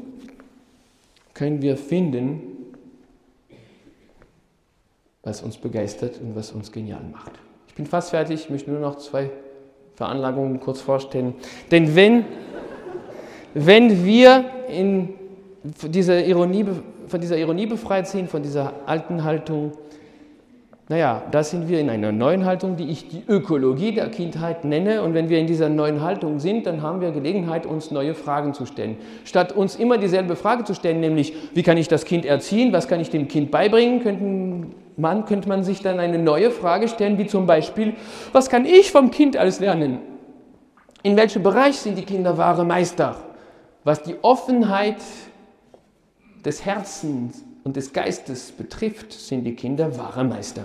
können 1.33 1.61
wir 1.61 1.77
finden, 1.77 2.41
was 5.23 5.41
uns 5.41 5.57
begeistert 5.57 6.19
und 6.19 6.35
was 6.35 6.51
uns 6.51 6.69
genial 6.69 7.05
macht. 7.09 7.44
Ich 7.75 7.77
bin 7.77 7.87
fast 7.87 8.11
fertig, 8.11 8.45
ich 8.45 8.49
möchte 8.49 8.71
nur 8.71 8.79
noch 8.79 8.95
zwei 8.99 9.29
Veranlagungen 9.95 10.61
kurz 10.61 10.79
vorstellen. 10.79 11.35
Denn 11.71 11.93
wenn 11.93 12.23
wenn 13.53 14.05
wir 14.05 14.45
in 14.69 15.09
dieser 15.83 16.23
Ironie, 16.25 16.65
von 17.07 17.19
dieser 17.19 17.37
Ironie 17.37 17.65
befreit 17.65 18.07
sind, 18.07 18.29
von 18.29 18.41
dieser 18.41 18.71
alten 18.85 19.25
Haltung, 19.25 19.73
Naja, 20.87 21.23
da 21.31 21.43
sind 21.43 21.67
wir 21.67 21.79
in 21.79 21.89
einer 21.89 22.11
neuen 22.11 22.45
Haltung, 22.45 22.77
die 22.77 22.89
ich 22.89 23.07
die 23.07 23.23
Ökologie 23.27 23.91
der 23.91 24.09
Kindheit 24.09 24.65
nenne. 24.65 25.01
Und 25.01 25.13
wenn 25.13 25.29
wir 25.29 25.39
in 25.39 25.47
dieser 25.47 25.67
neuen 25.67 26.01
Haltung 26.01 26.39
sind, 26.39 26.67
dann 26.67 26.81
haben 26.81 27.01
wir 27.01 27.11
Gelegenheit, 27.11 27.65
uns 27.65 27.89
neue 27.91 28.13
Fragen 28.13 28.53
zu 28.53 28.65
stellen. 28.65 28.97
Statt 29.23 29.51
uns 29.51 29.75
immer 29.75 29.97
dieselbe 29.97 30.35
Frage 30.35 30.63
zu 30.63 30.75
stellen, 30.75 30.99
nämlich, 30.99 31.33
wie 31.55 31.63
kann 31.63 31.77
ich 31.77 31.87
das 31.87 32.05
Kind 32.05 32.23
erziehen, 32.23 32.71
was 32.71 32.87
kann 32.87 32.99
ich 32.99 33.09
dem 33.09 33.27
Kind 33.27 33.49
beibringen, 33.49 34.01
könnten 34.01 34.75
man, 34.97 35.25
könnte 35.25 35.49
man 35.49 35.63
sich 35.63 35.81
dann 35.81 35.99
eine 35.99 36.17
neue 36.17 36.51
Frage 36.51 36.87
stellen, 36.87 37.17
wie 37.17 37.27
zum 37.27 37.45
Beispiel, 37.45 37.95
was 38.31 38.49
kann 38.49 38.65
ich 38.65 38.91
vom 38.91 39.11
Kind 39.11 39.37
alles 39.37 39.59
lernen? 39.59 39.99
In 41.03 41.17
welchem 41.17 41.43
Bereich 41.43 41.77
sind 41.77 41.97
die 41.97 42.05
Kinder 42.05 42.37
wahre 42.37 42.65
Meister? 42.65 43.15
Was 43.83 44.01
die 44.01 44.15
Offenheit 44.21 44.97
des 46.43 46.65
Herzens 46.65 47.43
und 47.63 47.75
des 47.75 47.93
Geistes 47.93 48.51
betrifft, 48.51 49.13
sind 49.13 49.43
die 49.43 49.55
Kinder 49.55 49.97
wahre 49.97 50.23
Meister. 50.23 50.63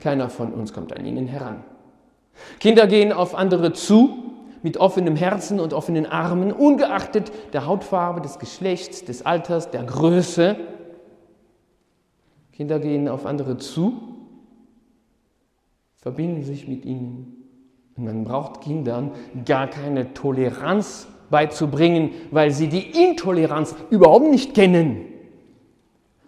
Keiner 0.00 0.30
von 0.30 0.52
uns 0.52 0.72
kommt 0.72 0.96
an 0.96 1.04
ihnen 1.04 1.28
heran. 1.28 1.62
Kinder 2.58 2.86
gehen 2.86 3.12
auf 3.12 3.34
andere 3.34 3.72
zu 3.72 4.32
mit 4.62 4.76
offenem 4.76 5.16
Herzen 5.16 5.60
und 5.60 5.72
offenen 5.72 6.06
Armen, 6.06 6.52
ungeachtet 6.52 7.32
der 7.52 7.66
Hautfarbe, 7.66 8.20
des 8.20 8.38
Geschlechts, 8.38 9.04
des 9.04 9.26
Alters, 9.26 9.70
der 9.70 9.82
Größe. 9.82 10.56
Kinder 12.52 12.78
gehen 12.78 13.08
auf 13.08 13.26
andere 13.26 13.56
zu, 13.56 13.94
verbinden 15.96 16.42
sich 16.42 16.68
mit 16.68 16.84
ihnen. 16.84 17.36
Und 17.96 18.04
man 18.04 18.24
braucht 18.24 18.60
Kindern 18.62 19.12
gar 19.44 19.68
keine 19.68 20.14
Toleranz 20.14 21.06
beizubringen, 21.30 22.10
weil 22.30 22.50
sie 22.50 22.68
die 22.68 22.90
Intoleranz 23.04 23.74
überhaupt 23.90 24.30
nicht 24.30 24.54
kennen. 24.54 25.06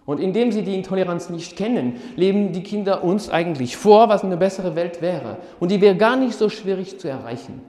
Und 0.05 0.19
indem 0.19 0.51
sie 0.51 0.61
die 0.61 0.75
Intoleranz 0.75 1.29
nicht 1.29 1.55
kennen, 1.55 1.95
leben 2.15 2.51
die 2.51 2.61
Kinder 2.61 3.03
uns 3.03 3.29
eigentlich 3.29 3.75
vor, 3.75 4.07
was 4.07 4.23
eine 4.23 4.37
bessere 4.37 4.75
Welt 4.75 5.01
wäre. 5.01 5.37
Und 5.59 5.71
die 5.71 5.81
wäre 5.81 5.95
gar 5.95 6.15
nicht 6.15 6.35
so 6.35 6.49
schwierig 6.49 6.99
zu 6.99 7.07
erreichen. 7.07 7.61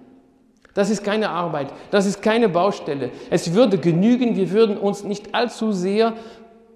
Das 0.75 0.91
ist 0.91 1.03
keine 1.03 1.31
Arbeit, 1.31 1.73
das 1.91 2.05
ist 2.05 2.21
keine 2.21 2.51
Baustelle. 2.51 3.11
Es 3.31 3.55
würde 3.55 3.79
genügen, 3.79 4.37
wir 4.37 4.51
würden 4.51 4.77
uns 4.77 5.05
nicht 5.05 5.35
allzu 5.35 5.73
sehr 5.73 6.13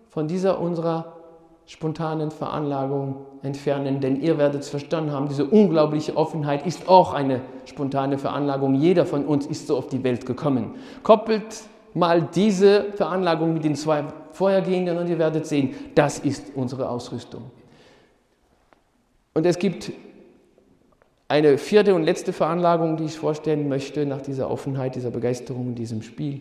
von 0.08 0.26
dieser 0.26 0.58
unserer 0.58 1.19
spontanen 1.70 2.32
Veranlagung 2.32 3.26
entfernen, 3.44 4.00
denn 4.00 4.20
ihr 4.20 4.38
werdet 4.38 4.62
es 4.62 4.68
verstanden 4.68 5.12
haben, 5.12 5.28
diese 5.28 5.44
unglaubliche 5.44 6.16
Offenheit 6.16 6.66
ist 6.66 6.88
auch 6.88 7.14
eine 7.14 7.42
spontane 7.64 8.18
Veranlagung. 8.18 8.74
Jeder 8.74 9.06
von 9.06 9.24
uns 9.24 9.46
ist 9.46 9.68
so 9.68 9.76
auf 9.76 9.86
die 9.86 10.02
Welt 10.02 10.26
gekommen. 10.26 10.74
Koppelt 11.04 11.62
mal 11.94 12.22
diese 12.22 12.86
Veranlagung 12.94 13.54
mit 13.54 13.62
den 13.62 13.76
zwei 13.76 14.02
vorhergehenden 14.32 14.98
und 14.98 15.08
ihr 15.08 15.20
werdet 15.20 15.46
sehen, 15.46 15.76
das 15.94 16.18
ist 16.18 16.56
unsere 16.56 16.88
Ausrüstung. 16.88 17.52
Und 19.34 19.46
es 19.46 19.56
gibt 19.56 19.92
eine 21.28 21.56
vierte 21.56 21.94
und 21.94 22.02
letzte 22.02 22.32
Veranlagung, 22.32 22.96
die 22.96 23.04
ich 23.04 23.16
vorstellen 23.16 23.68
möchte 23.68 24.06
nach 24.06 24.22
dieser 24.22 24.50
Offenheit, 24.50 24.96
dieser 24.96 25.12
Begeisterung 25.12 25.68
in 25.68 25.74
diesem 25.76 26.02
Spiel. 26.02 26.40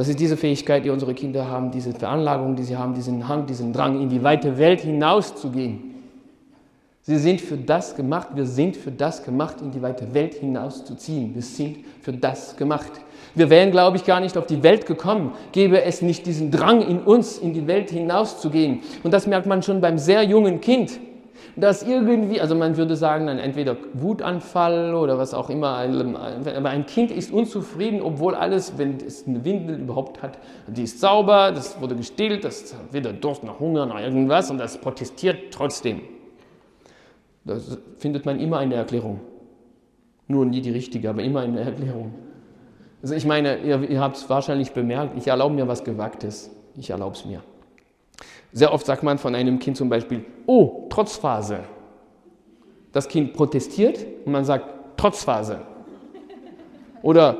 Das 0.00 0.08
ist 0.08 0.18
diese 0.18 0.38
Fähigkeit, 0.38 0.82
die 0.82 0.88
unsere 0.88 1.12
Kinder 1.12 1.46
haben, 1.46 1.70
diese 1.70 1.92
Veranlagung, 1.92 2.56
die 2.56 2.62
sie 2.62 2.74
haben, 2.74 2.94
diesen 2.94 3.28
Hang, 3.28 3.44
diesen 3.44 3.74
Drang, 3.74 4.00
in 4.00 4.08
die 4.08 4.22
weite 4.22 4.56
Welt 4.56 4.80
hinauszugehen. 4.80 5.94
Sie 7.02 7.18
sind 7.18 7.38
für 7.38 7.58
das 7.58 7.94
gemacht, 7.94 8.28
wir 8.34 8.46
sind 8.46 8.78
für 8.78 8.90
das 8.90 9.22
gemacht, 9.22 9.56
in 9.60 9.70
die 9.72 9.82
weite 9.82 10.14
Welt 10.14 10.32
hinauszuziehen. 10.32 11.34
Wir 11.34 11.42
sind 11.42 11.84
für 12.00 12.14
das 12.14 12.56
gemacht. 12.56 12.92
Wir 13.34 13.50
wären, 13.50 13.72
glaube 13.72 13.98
ich, 13.98 14.06
gar 14.06 14.20
nicht 14.20 14.38
auf 14.38 14.46
die 14.46 14.62
Welt 14.62 14.86
gekommen, 14.86 15.32
gäbe 15.52 15.82
es 15.82 16.00
nicht 16.00 16.24
diesen 16.24 16.50
Drang 16.50 16.80
in 16.80 17.00
uns, 17.00 17.36
in 17.36 17.52
die 17.52 17.66
Welt 17.66 17.90
hinauszugehen. 17.90 18.80
Und 19.02 19.12
das 19.12 19.26
merkt 19.26 19.46
man 19.46 19.62
schon 19.62 19.82
beim 19.82 19.98
sehr 19.98 20.22
jungen 20.22 20.62
Kind, 20.62 20.98
dass 21.60 21.82
irgendwie, 21.82 22.40
also 22.40 22.54
man 22.54 22.76
würde 22.76 22.96
sagen, 22.96 23.26
dann 23.26 23.38
entweder 23.38 23.76
Wutanfall 23.94 24.94
oder 24.94 25.18
was 25.18 25.34
auch 25.34 25.50
immer, 25.50 25.76
aber 25.76 26.70
ein 26.70 26.86
Kind 26.86 27.10
ist 27.10 27.32
unzufrieden, 27.32 28.02
obwohl 28.02 28.34
alles, 28.34 28.78
wenn 28.78 28.98
es 28.98 29.26
eine 29.26 29.44
Windel 29.44 29.78
überhaupt 29.78 30.22
hat, 30.22 30.38
die 30.66 30.84
ist 30.84 31.00
sauber, 31.00 31.52
das 31.52 31.80
wurde 31.80 31.96
gestillt, 31.96 32.44
das 32.44 32.74
hat 32.74 32.92
weder 32.92 33.12
Durst 33.12 33.44
noch 33.44 33.60
Hunger 33.60 33.86
noch 33.86 33.98
irgendwas 33.98 34.50
und 34.50 34.58
das 34.58 34.78
protestiert 34.78 35.52
trotzdem. 35.52 36.00
Da 37.44 37.56
findet 37.98 38.26
man 38.26 38.38
immer 38.38 38.58
eine 38.58 38.74
Erklärung. 38.74 39.20
Nur 40.28 40.44
nie 40.44 40.60
die 40.60 40.70
richtige, 40.70 41.10
aber 41.10 41.22
immer 41.22 41.40
eine 41.40 41.60
Erklärung. 41.60 42.14
Also 43.02 43.14
ich 43.14 43.24
meine, 43.24 43.58
ihr, 43.58 43.88
ihr 43.88 44.00
habt 44.00 44.16
es 44.16 44.28
wahrscheinlich 44.28 44.72
bemerkt, 44.72 45.16
ich 45.16 45.26
erlaube 45.26 45.54
mir 45.54 45.66
was 45.66 45.84
Gewagtes. 45.84 46.50
Ich 46.76 46.90
erlaube 46.90 47.16
es 47.16 47.24
mir. 47.24 47.42
Sehr 48.52 48.72
oft 48.72 48.86
sagt 48.86 49.02
man 49.02 49.18
von 49.18 49.34
einem 49.34 49.58
Kind 49.58 49.76
zum 49.76 49.88
Beispiel, 49.88 50.24
oh, 50.46 50.86
Trotzphase. 50.90 51.60
Das 52.92 53.06
Kind 53.06 53.32
protestiert 53.32 54.04
und 54.24 54.32
man 54.32 54.44
sagt, 54.44 54.98
Trotzphase. 54.98 55.60
Oder 57.02 57.36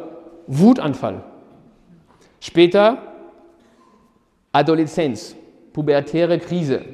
Wutanfall. 0.46 1.24
Später 2.40 2.98
Adoleszenz, 4.52 5.34
pubertäre 5.72 6.38
Krise. 6.38 6.84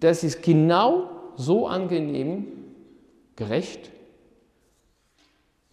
Das 0.00 0.24
ist 0.24 0.42
genau 0.42 1.10
so 1.36 1.66
angenehm, 1.66 2.46
gerecht 3.36 3.90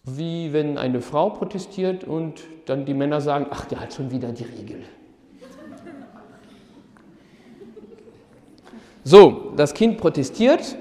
wie 0.04 0.52
wenn 0.52 0.76
eine 0.76 1.00
Frau 1.00 1.30
protestiert 1.30 2.04
und 2.04 2.42
dann 2.66 2.84
die 2.84 2.94
Männer 2.94 3.20
sagen, 3.20 3.46
ach, 3.50 3.64
der 3.64 3.80
hat 3.80 3.94
schon 3.94 4.10
wieder 4.10 4.32
die 4.32 4.44
Regel. 4.44 4.84
So, 9.04 9.52
das 9.56 9.74
Kind 9.74 9.98
protestiert, 9.98 10.76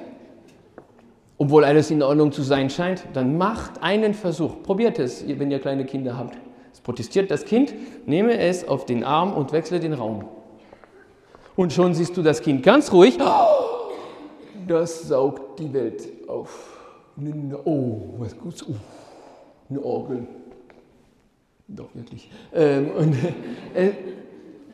obwohl 1.38 1.66
alles 1.66 1.92
in 1.92 2.02
Ordnung 2.02 2.32
zu 2.32 2.42
sein 2.42 2.70
scheint, 2.70 3.04
dann 3.14 3.38
macht 3.38 3.84
einen 3.84 4.14
Versuch. 4.14 4.64
Probiert 4.64 4.98
es, 4.98 5.26
wenn 5.28 5.52
ihr 5.52 5.60
kleine 5.60 5.86
Kinder 5.86 6.18
habt. 6.18 6.38
Es 6.72 6.80
protestiert 6.80 7.30
das 7.30 7.46
Kind, 7.46 7.74
nehme 8.08 8.38
es 8.38 8.68
auf 8.68 8.86
den 8.86 9.04
Arm 9.04 9.34
und 9.34 9.52
wechsle 9.52 9.80
den 9.80 9.94
Raum. 9.94 10.26
Und 11.56 11.74
schon 11.74 11.94
siehst 11.94 12.18
du 12.18 12.22
das 12.22 12.42
Kind 12.42 12.64
ganz 12.64 12.92
ruhig. 12.92 13.18
Das 14.68 15.02
saugt 15.08 15.60
die 15.60 15.72
Welt 15.72 16.08
auf. 16.28 16.80
Oh, 17.66 18.16
was 18.18 18.38
gut. 18.38 18.66
Oh 18.68 18.74
eine 19.74 19.84
Orgel. 19.84 20.28
Doch, 21.68 21.90
wirklich. 21.94 22.30
Ähm, 22.54 22.92
und 22.92 23.16
äh, 23.74 23.92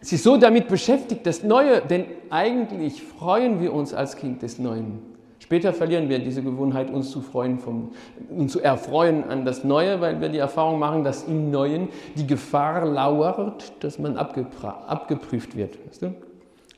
sie 0.01 0.15
ist 0.15 0.23
so 0.23 0.37
damit 0.37 0.67
beschäftigt, 0.67 1.25
das 1.25 1.43
Neue, 1.43 1.81
denn 1.81 2.05
eigentlich 2.29 3.01
freuen 3.01 3.61
wir 3.61 3.73
uns 3.73 3.93
als 3.93 4.15
Kind 4.15 4.41
des 4.41 4.59
Neuen. 4.59 4.99
Später 5.39 5.73
verlieren 5.73 6.09
wir 6.09 6.19
diese 6.19 6.43
Gewohnheit, 6.43 6.91
uns 6.91 7.11
zu 7.11 7.21
freuen, 7.21 7.59
vom, 7.59 7.91
uns 8.29 8.51
zu 8.51 8.59
erfreuen 8.59 9.23
an 9.23 9.45
das 9.45 9.63
Neue, 9.63 10.01
weil 10.01 10.21
wir 10.21 10.29
die 10.29 10.37
Erfahrung 10.37 10.79
machen, 10.79 11.03
dass 11.03 11.23
im 11.23 11.49
Neuen 11.49 11.87
die 12.15 12.27
Gefahr 12.27 12.85
lauert, 12.85 13.71
dass 13.83 13.97
man 13.97 14.17
abgeprüft 14.17 15.55
wird. 15.55 15.77
Weißt 15.87 16.03
du? 16.03 16.13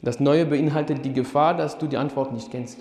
Das 0.02 0.20
Neue 0.20 0.46
beinhaltet 0.46 1.04
die 1.04 1.14
Gefahr, 1.14 1.56
dass 1.56 1.78
du 1.78 1.88
die 1.88 1.98
Antwort 1.98 2.34
nicht 2.34 2.50
kennst. 2.50 2.80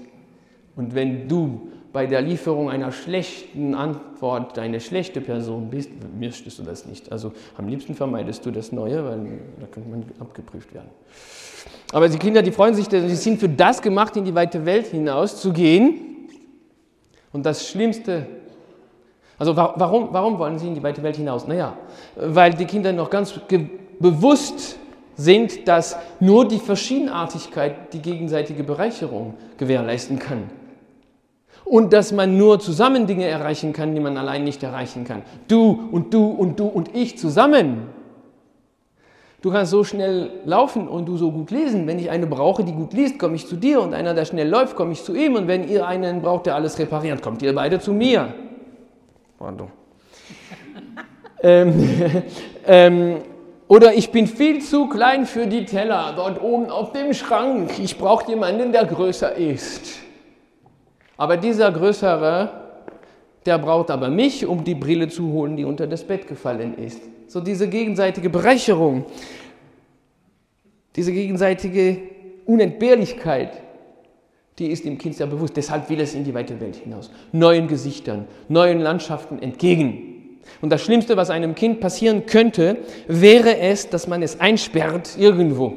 Und 0.77 0.95
wenn 0.95 1.29
du 1.29 1.69
bei 1.93 2.07
der 2.07 2.21
Lieferung 2.21 2.71
einer 2.71 2.93
schlechten 2.93 3.75
Antwort 3.75 4.59
eine 4.59 4.81
schlechte 4.81 5.21
Person 5.21 5.71
bist, 5.71 5.91
möchtest 6.19 6.59
du 6.59 6.63
das 6.63 6.87
nicht. 6.87 7.11
Also 7.11 7.33
am 7.57 7.69
liebsten 7.69 7.95
vermeidest 7.95 8.47
du 8.47 8.51
das 8.51 8.71
Neue, 8.71 9.05
weil 9.05 9.41
da 9.59 9.67
könnte 9.67 9.89
man 9.89 10.05
abgeprüft 10.21 10.73
werden. 10.73 10.91
Aber 11.93 12.09
die 12.09 12.19
Kinder, 12.19 12.43
die 12.43 12.53
freuen 12.53 12.75
sich, 12.75 12.87
sie 12.89 13.17
sind 13.17 13.41
für 13.41 13.49
das 13.49 13.83
gemacht, 13.83 14.17
in 14.17 14.25
die 14.25 14.35
weite 14.35 14.65
Welt 14.65 14.87
hinaus 14.87 15.41
zu 15.41 15.53
gehen. 15.53 16.29
Und 17.33 17.45
das 17.45 17.69
Schlimmste, 17.69 18.27
also 19.39 19.57
warum, 19.57 20.09
warum 20.13 20.39
wollen 20.39 20.59
sie 20.59 20.69
in 20.69 20.75
die 20.75 20.83
weite 20.83 21.03
Welt 21.03 21.17
hinaus? 21.17 21.47
Naja, 21.47 21.77
weil 22.17 22.55
die 22.55 22.67
Kinder 22.67 22.93
noch 22.93 23.11
ganz 23.11 23.35
bewusst 23.99 24.79
sind, 25.17 25.67
dass 25.67 25.97
nur 26.21 26.47
die 26.47 26.59
Verschiedenartigkeit 26.59 27.93
die 27.93 28.01
gegenseitige 28.01 28.63
Bereicherung 28.63 29.35
gewährleisten 29.59 30.19
kann 30.19 30.60
und 31.65 31.93
dass 31.93 32.13
man 32.13 32.37
nur 32.37 32.59
zusammen 32.59 33.07
Dinge 33.07 33.27
erreichen 33.27 33.73
kann, 33.73 33.95
die 33.95 34.01
man 34.01 34.17
allein 34.17 34.45
nicht 34.45 34.63
erreichen 34.63 35.05
kann. 35.05 35.23
Du 35.49 35.89
und 35.93 36.13
du 36.13 36.27
und 36.27 36.59
du 36.59 36.67
und 36.67 36.95
ich 36.95 37.19
zusammen. 37.19 37.89
Du 39.43 39.51
kannst 39.51 39.71
so 39.71 39.85
schnell 39.85 40.31
laufen 40.45 40.87
und 40.87 41.07
du 41.07 41.17
so 41.17 41.33
gut 41.33 41.51
lesen. 41.51 41.87
Wenn 41.87 41.99
ich 41.99 42.11
eine 42.11 42.27
brauche, 42.27 42.63
die 42.63 42.73
gut 42.73 42.93
liest, 42.93 43.19
komme 43.19 43.37
ich 43.37 43.47
zu 43.47 43.57
dir 43.57 43.81
und 43.81 43.95
einer, 43.95 44.13
der 44.13 44.27
schnell 44.27 44.49
läuft, 44.49 44.77
komme 44.77 44.93
ich 44.93 45.03
zu 45.03 45.15
ihm. 45.15 45.35
Und 45.35 45.49
wenn 45.49 45.67
ihr 45.67 45.87
einen 45.87 46.21
braucht, 46.21 46.47
der 46.47 46.57
alles 46.57 46.79
repariert, 46.79 47.23
kommt 47.23 47.41
ihr 47.41 47.55
beide 47.55 47.81
zu 47.81 47.95
mir. 47.95 48.35
Pardon. 49.39 49.69
ähm, 51.43 52.23
ähm, 52.67 53.17
oder 53.67 53.95
ich 53.95 54.11
bin 54.11 54.27
viel 54.27 54.61
zu 54.61 54.89
klein 54.89 55.25
für 55.25 55.47
die 55.47 55.65
Teller 55.65 56.13
dort 56.17 56.43
oben 56.43 56.69
auf 56.69 56.93
dem 56.93 57.15
Schrank. 57.15 57.79
Ich 57.79 57.97
brauche 57.97 58.29
jemanden, 58.29 58.73
der 58.73 58.85
größer 58.85 59.37
ist. 59.37 60.01
Aber 61.21 61.37
dieser 61.37 61.71
Größere, 61.71 62.49
der 63.45 63.59
braucht 63.59 63.91
aber 63.91 64.09
mich, 64.09 64.47
um 64.47 64.65
die 64.65 64.75
Brille 64.75 65.07
zu 65.09 65.31
holen, 65.31 65.55
die 65.55 65.67
unter 65.67 65.87
das 65.87 66.03
Bett 66.03 66.27
gefallen 66.27 66.79
ist. 66.79 67.03
So 67.27 67.43
diese 67.43 67.69
gegenseitige 67.69 68.31
Bereicherung, 68.31 69.05
diese 70.97 71.13
gegenseitige 71.13 71.99
Unentbehrlichkeit, 72.47 73.53
die 74.59 74.69
ist 74.69 74.87
dem 74.87 74.97
Kind 74.97 75.15
sehr 75.15 75.27
bewusst. 75.27 75.55
Deshalb 75.59 75.91
will 75.91 76.01
es 76.01 76.15
in 76.15 76.25
die 76.25 76.33
weite 76.33 76.59
Welt 76.59 76.77
hinaus. 76.77 77.11
Neuen 77.33 77.69
Gesichtern, 77.69 78.27
neuen 78.49 78.81
Landschaften 78.81 79.43
entgegen. 79.43 80.39
Und 80.63 80.71
das 80.71 80.81
Schlimmste, 80.81 81.19
was 81.19 81.29
einem 81.29 81.55
Kind 81.55 81.81
passieren 81.81 82.25
könnte, 82.25 82.79
wäre 83.09 83.59
es, 83.59 83.91
dass 83.91 84.07
man 84.07 84.23
es 84.23 84.41
einsperrt 84.41 85.19
irgendwo. 85.19 85.77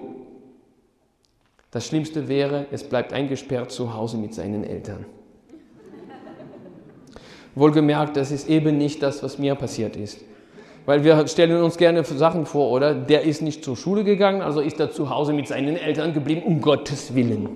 Das 1.69 1.85
Schlimmste 1.85 2.29
wäre, 2.29 2.67
es 2.71 2.85
bleibt 2.85 3.11
eingesperrt 3.11 3.73
zu 3.73 3.93
Hause 3.93 4.15
mit 4.15 4.33
seinen 4.33 4.63
Eltern. 4.63 5.05
Wohlgemerkt, 7.55 8.17
das 8.17 8.31
ist 8.31 8.49
eben 8.49 8.77
nicht 8.77 9.03
das, 9.03 9.21
was 9.23 9.37
mir 9.37 9.55
passiert 9.55 9.95
ist. 9.95 10.19
Weil 10.85 11.03
wir 11.03 11.27
stellen 11.27 11.61
uns 11.63 11.77
gerne 11.77 12.03
Sachen 12.03 12.45
vor, 12.45 12.71
oder? 12.71 12.93
Der 12.93 13.21
ist 13.23 13.41
nicht 13.41 13.63
zur 13.63 13.77
Schule 13.77 14.03
gegangen, 14.03 14.41
also 14.41 14.59
ist 14.59 14.79
er 14.79 14.91
zu 14.91 15.09
Hause 15.09 15.31
mit 15.33 15.47
seinen 15.47 15.77
Eltern 15.77 16.13
geblieben, 16.13 16.43
um 16.43 16.61
Gottes 16.61 17.15
Willen. 17.15 17.49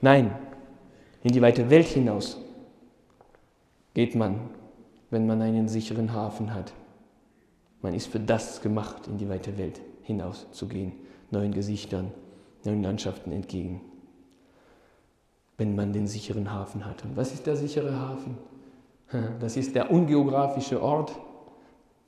Nein, 0.00 0.32
in 1.22 1.32
die 1.32 1.40
weite 1.40 1.70
Welt 1.70 1.86
hinaus 1.86 2.38
geht 3.94 4.14
man, 4.14 4.40
wenn 5.10 5.26
man 5.26 5.40
einen 5.40 5.68
sicheren 5.68 6.12
Hafen 6.12 6.52
hat. 6.52 6.72
Man 7.80 7.94
ist 7.94 8.08
für 8.08 8.20
das 8.20 8.60
gemacht, 8.60 9.06
in 9.06 9.18
die 9.18 9.28
weite 9.28 9.56
Welt 9.56 9.80
hinaus 10.02 10.46
zu 10.50 10.66
gehen, 10.66 10.92
neuen 11.30 11.52
Gesichtern, 11.52 12.10
neuen 12.64 12.82
Landschaften 12.82 13.30
entgegen, 13.30 13.80
wenn 15.56 15.74
man 15.76 15.92
den 15.92 16.06
sicheren 16.06 16.52
Hafen 16.52 16.84
hat. 16.84 17.04
Und 17.04 17.16
was 17.16 17.32
ist 17.32 17.46
der 17.46 17.56
sichere 17.56 17.98
Hafen? 17.98 18.36
Das 19.40 19.56
ist 19.56 19.74
der 19.74 19.90
ungeografische 19.90 20.82
Ort, 20.82 21.12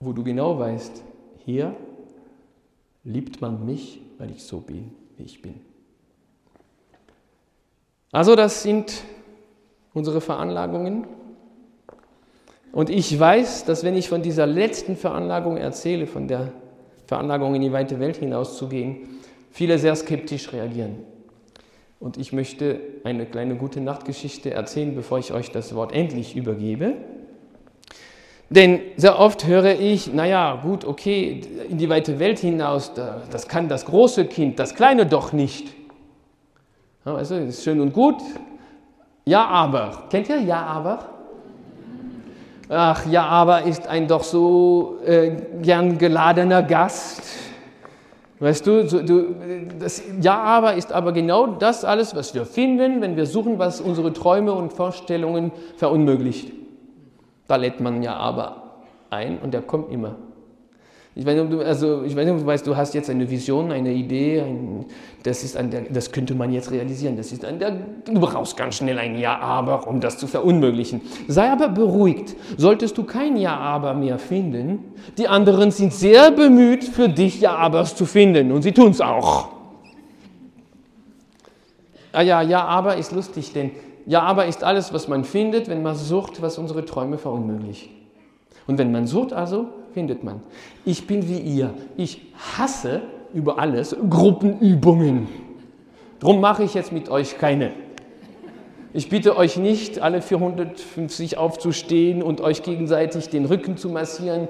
wo 0.01 0.13
du 0.13 0.25
genau 0.25 0.59
weißt, 0.59 1.03
hier 1.45 1.75
liebt 3.05 3.41
man 3.41 3.65
mich, 3.65 4.01
weil 4.19 4.31
ich 4.31 4.43
so 4.43 4.61
bin, 4.61 4.93
wie 5.17 5.23
ich 5.23 5.41
bin. 5.41 5.55
Also 8.11 8.35
das 8.35 8.63
sind 8.63 9.05
unsere 9.95 10.21
Veranlagungen. 10.21 11.07
Und 12.73 12.91
ich 12.91 13.19
weiß, 13.19 13.65
dass 13.65 13.85
wenn 13.85 13.95
ich 13.95 14.09
von 14.09 14.23
dieser 14.23 14.47
letzten 14.47 14.97
Veranlagung 14.97 15.57
erzähle, 15.57 16.07
von 16.07 16.29
der 16.29 16.53
Veranlagung 17.07 17.55
in 17.55 17.63
die 17.63 17.73
weite 17.73 18.01
Welt 18.01 18.17
hinauszugehen, 18.17 19.21
viele 19.51 19.79
sehr 19.79 19.95
skeptisch 19.95 20.53
reagieren. 20.53 20.97
Und 21.99 22.19
ich 22.19 22.33
möchte 22.33 22.81
eine 23.05 23.27
kleine 23.27 23.57
gute 23.57 23.81
Nachtgeschichte 23.81 24.51
erzählen, 24.51 24.95
bevor 24.95 25.19
ich 25.19 25.33
euch 25.33 25.51
das 25.51 25.75
Wort 25.75 25.93
endlich 25.93 26.37
übergebe. 26.37 26.95
Denn 28.49 28.81
sehr 28.97 29.19
oft 29.19 29.47
höre 29.47 29.81
ich, 29.81 30.13
naja, 30.13 30.61
gut, 30.63 30.85
okay, 30.85 31.41
in 31.69 31.79
die 31.79 31.89
weite 31.89 32.19
Welt 32.19 32.39
hinaus, 32.39 32.93
das 32.95 33.49
kann 33.49 33.69
das 33.69 33.87
große 33.87 34.27
Kind, 34.27 34.59
das 34.59 34.75
kleine 34.75 35.07
doch 35.07 35.33
nicht. 35.33 35.75
Du, 37.05 37.17
ist 37.17 37.65
schön 37.65 37.81
und 37.81 37.93
gut. 37.93 38.17
Ja, 39.25 39.47
aber. 39.47 40.05
Kennt 40.11 40.29
ihr 40.29 40.41
Ja, 40.41 40.63
aber? 40.63 41.11
Ach, 42.69 43.07
ja, 43.07 43.25
aber 43.25 43.63
ist 43.63 43.87
ein 43.87 44.09
doch 44.09 44.25
so 44.25 44.99
äh, 45.07 45.31
gern 45.63 45.99
geladener 45.99 46.65
Gast. 46.65 47.23
Weißt 48.39 48.67
du, 48.67 48.85
du 48.85 49.35
das 49.79 50.03
Ja, 50.21 50.43
aber 50.43 50.75
ist 50.75 50.93
aber 50.93 51.13
genau 51.13 51.47
das 51.47 51.85
alles, 51.85 52.15
was 52.15 52.35
wir 52.35 52.45
finden, 52.45 53.01
wenn 53.01 53.17
wir 53.17 53.25
suchen, 53.25 53.59
was 53.59 53.81
unsere 53.81 54.13
Träume 54.13 54.53
und 54.53 54.73
Vorstellungen 54.73 55.53
verunmöglicht. 55.77 56.53
Da 57.49 57.57
lädt 57.57 57.81
man 57.81 58.03
Ja, 58.03 58.17
aber 58.17 58.83
ein 59.11 59.39
und 59.39 59.55
der 59.55 59.63
kommt 59.63 59.91
immer. 59.91 60.17
Ich 61.19 61.25
weiß 61.25 61.35
nicht, 61.35 61.51
du, 61.51 61.61
also, 61.63 62.03
ich 62.03 62.15
weiß 62.15 62.27
nicht, 62.27 62.43
du 62.43 62.45
weißt, 62.45 62.67
du 62.67 62.77
hast 62.77 62.93
jetzt 62.93 63.09
eine 63.09 63.31
Vision, 63.31 63.73
eine 63.73 63.91
Idee, 63.91 64.43
ein, 64.43 64.85
das, 65.23 65.45
ist 65.45 65.57
an 65.57 65.71
der, 65.71 65.81
das 65.89 66.13
könnte 66.13 66.35
man 66.35 66.53
jetzt 66.53 66.71
realisieren. 66.71 67.17
Das 67.17 67.33
ist 67.33 67.43
an 67.43 67.59
der, 67.59 67.71
du 68.05 68.21
brauchst 68.21 68.55
ganz 68.55 68.75
schnell 68.75 68.99
ein 68.99 69.19
Ja-Aber, 69.19 69.89
um 69.89 69.99
das 69.99 70.19
zu 70.19 70.27
verunmöglichen. 70.27 71.01
Sei 71.27 71.51
aber 71.51 71.71
beruhigt. 71.71 72.37
Solltest 72.59 72.99
du 72.99 73.05
kein 73.05 73.39
Ja-Aber 73.39 73.95
mehr 73.95 74.19
finden, 74.19 74.81
die 75.17 75.27
anderen 75.27 75.71
sind 75.71 75.95
sehr 75.95 76.31
bemüht, 76.33 76.85
für 76.85 77.09
dich 77.09 77.41
Ja-Abers 77.41 77.97
zu 77.97 78.05
finden 78.05 78.53
und 78.53 78.61
sie 78.61 78.73
tun 78.73 78.91
es 78.91 79.01
auch. 79.01 79.49
Ah 82.13 82.21
ja, 82.21 82.43
Ja-Aber 82.43 82.99
ist 82.99 83.13
lustig, 83.13 83.55
denn 83.55 83.71
Ja-Aber 84.05 84.45
ist 84.45 84.63
alles, 84.63 84.93
was 84.93 85.09
man 85.09 85.25
findet, 85.25 85.69
wenn 85.69 85.83
man 85.83 85.97
sucht, 85.97 86.43
was 86.43 86.59
unsere 86.59 86.85
Träume 86.85 87.17
verunmöglicht. 87.17 87.89
Und 88.67 88.77
wenn 88.77 88.93
man 88.93 89.07
sucht 89.07 89.33
also, 89.33 89.69
findet 89.97 90.23
man. 90.23 90.43
Ich 90.85 91.07
bin 91.07 91.27
wie 91.27 91.39
ihr. 91.39 91.73
Ich 91.97 92.21
hasse 92.59 93.01
über 93.33 93.59
alles 93.59 93.97
Gruppenübungen. 94.11 95.27
Drum 96.21 96.39
mache 96.39 96.65
ich 96.65 96.75
jetzt 96.75 96.93
mit 96.93 97.09
euch 97.09 97.39
keine. 97.39 97.73
Ich 98.93 99.09
bitte 99.09 99.39
euch 99.39 99.57
nicht, 99.57 100.03
alle 100.03 100.21
450 100.21 101.39
aufzustehen 101.39 102.23
und 102.23 102.43
euch 102.43 102.63
gegenseitig 102.63 103.31
den 103.31 103.47
Rücken 103.47 103.79
zu 103.79 103.89
massieren 103.89 104.49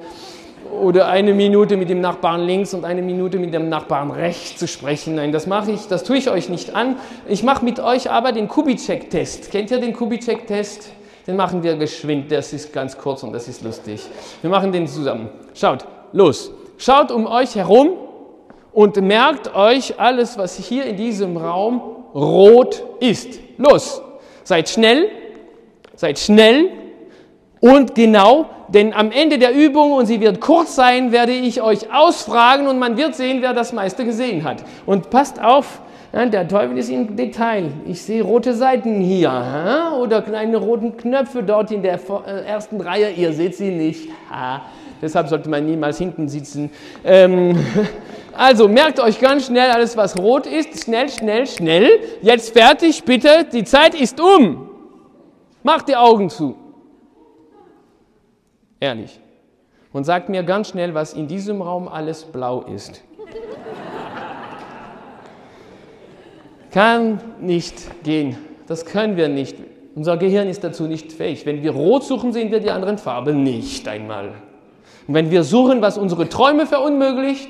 oder 0.82 1.06
eine 1.06 1.32
Minute 1.32 1.76
mit 1.76 1.90
dem 1.90 2.00
Nachbarn 2.00 2.40
links 2.40 2.74
und 2.74 2.84
eine 2.84 3.02
Minute 3.02 3.38
mit 3.38 3.54
dem 3.54 3.68
Nachbarn 3.68 4.10
rechts 4.10 4.56
zu 4.56 4.66
sprechen. 4.66 5.14
Nein, 5.14 5.30
das 5.30 5.46
mache 5.46 5.70
ich, 5.70 5.86
das 5.86 6.02
tue 6.02 6.16
ich 6.16 6.28
euch 6.28 6.48
nicht 6.48 6.74
an. 6.74 6.96
Ich 7.28 7.44
mache 7.44 7.64
mit 7.64 7.78
euch 7.78 8.10
aber 8.10 8.32
den 8.32 8.48
Kubitschek-Test. 8.48 9.52
Kennt 9.52 9.70
ihr 9.70 9.78
den 9.78 9.92
Kubitschek-Test? 9.92 10.95
Den 11.26 11.36
machen 11.36 11.62
wir 11.62 11.76
geschwind, 11.76 12.30
das 12.30 12.52
ist 12.52 12.72
ganz 12.72 12.96
kurz 12.96 13.22
und 13.24 13.32
das 13.32 13.48
ist 13.48 13.62
lustig. 13.62 14.00
Wir 14.42 14.50
machen 14.50 14.70
den 14.70 14.86
zusammen. 14.86 15.28
Schaut, 15.54 15.84
los. 16.12 16.52
Schaut 16.78 17.10
um 17.10 17.26
euch 17.26 17.56
herum 17.56 17.90
und 18.72 18.96
merkt 19.00 19.54
euch 19.54 19.98
alles, 19.98 20.38
was 20.38 20.56
hier 20.56 20.84
in 20.84 20.96
diesem 20.96 21.36
Raum 21.36 21.80
rot 22.14 22.84
ist. 23.00 23.40
Los. 23.56 24.02
Seid 24.44 24.68
schnell, 24.68 25.08
seid 25.96 26.18
schnell 26.18 26.70
und 27.60 27.96
genau, 27.96 28.46
denn 28.68 28.92
am 28.92 29.10
Ende 29.10 29.38
der 29.38 29.52
Übung, 29.52 29.92
und 29.92 30.06
sie 30.06 30.20
wird 30.20 30.40
kurz 30.40 30.76
sein, 30.76 31.10
werde 31.10 31.32
ich 31.32 31.62
euch 31.62 31.92
ausfragen 31.92 32.68
und 32.68 32.78
man 32.78 32.96
wird 32.96 33.14
sehen, 33.14 33.42
wer 33.42 33.54
das 33.54 33.72
meiste 33.72 34.04
gesehen 34.04 34.44
hat. 34.44 34.62
Und 34.84 35.10
passt 35.10 35.42
auf, 35.42 35.80
der 36.24 36.48
Teufel 36.48 36.78
ist 36.78 36.88
im 36.88 37.14
Detail. 37.14 37.70
Ich 37.84 38.00
sehe 38.00 38.22
rote 38.22 38.54
Seiten 38.54 39.02
hier 39.02 39.92
oder 40.00 40.22
kleine 40.22 40.56
roten 40.56 40.96
Knöpfe 40.96 41.42
dort 41.42 41.70
in 41.70 41.82
der 41.82 42.00
äh, 42.26 42.46
ersten 42.46 42.80
Reihe. 42.80 43.10
Ihr 43.10 43.34
seht 43.34 43.54
sie 43.54 43.70
nicht. 43.70 44.08
Deshalb 45.02 45.28
sollte 45.28 45.50
man 45.50 45.66
niemals 45.66 45.98
hinten 45.98 46.26
sitzen. 46.26 46.70
Ähm, 47.04 47.54
also 48.32 48.66
merkt 48.66 48.98
euch 48.98 49.20
ganz 49.20 49.44
schnell 49.46 49.70
alles, 49.70 49.94
was 49.98 50.18
rot 50.18 50.46
ist. 50.46 50.84
Schnell, 50.84 51.10
schnell, 51.10 51.46
schnell. 51.46 52.00
Jetzt 52.22 52.58
fertig, 52.58 53.04
bitte. 53.04 53.44
Die 53.52 53.64
Zeit 53.64 53.94
ist 53.94 54.18
um. 54.18 54.70
Macht 55.62 55.86
die 55.88 55.96
Augen 55.96 56.30
zu. 56.30 56.56
Ehrlich. 58.80 59.20
Und 59.92 60.04
sagt 60.04 60.30
mir 60.30 60.42
ganz 60.44 60.70
schnell, 60.70 60.94
was 60.94 61.12
in 61.12 61.28
diesem 61.28 61.60
Raum 61.60 61.88
alles 61.88 62.24
blau 62.24 62.62
ist. 62.62 63.02
Kann 66.76 67.20
nicht 67.40 68.04
gehen. 68.04 68.36
Das 68.66 68.84
können 68.84 69.16
wir 69.16 69.28
nicht. 69.28 69.56
Unser 69.94 70.18
Gehirn 70.18 70.46
ist 70.46 70.62
dazu 70.62 70.86
nicht 70.86 71.10
fähig. 71.10 71.46
Wenn 71.46 71.62
wir 71.62 71.70
rot 71.70 72.04
suchen, 72.04 72.34
sehen 72.34 72.50
wir 72.50 72.60
die 72.60 72.70
anderen 72.70 72.98
Farben 72.98 73.42
nicht 73.42 73.88
einmal. 73.88 74.34
Und 75.06 75.14
wenn 75.14 75.30
wir 75.30 75.42
suchen, 75.42 75.80
was 75.80 75.96
unsere 75.96 76.28
Träume 76.28 76.66
verunmöglicht, 76.66 77.48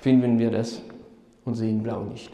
finden 0.00 0.40
wir 0.40 0.50
das 0.50 0.82
und 1.44 1.54
sehen 1.54 1.84
blau 1.84 2.02
nicht. 2.02 2.32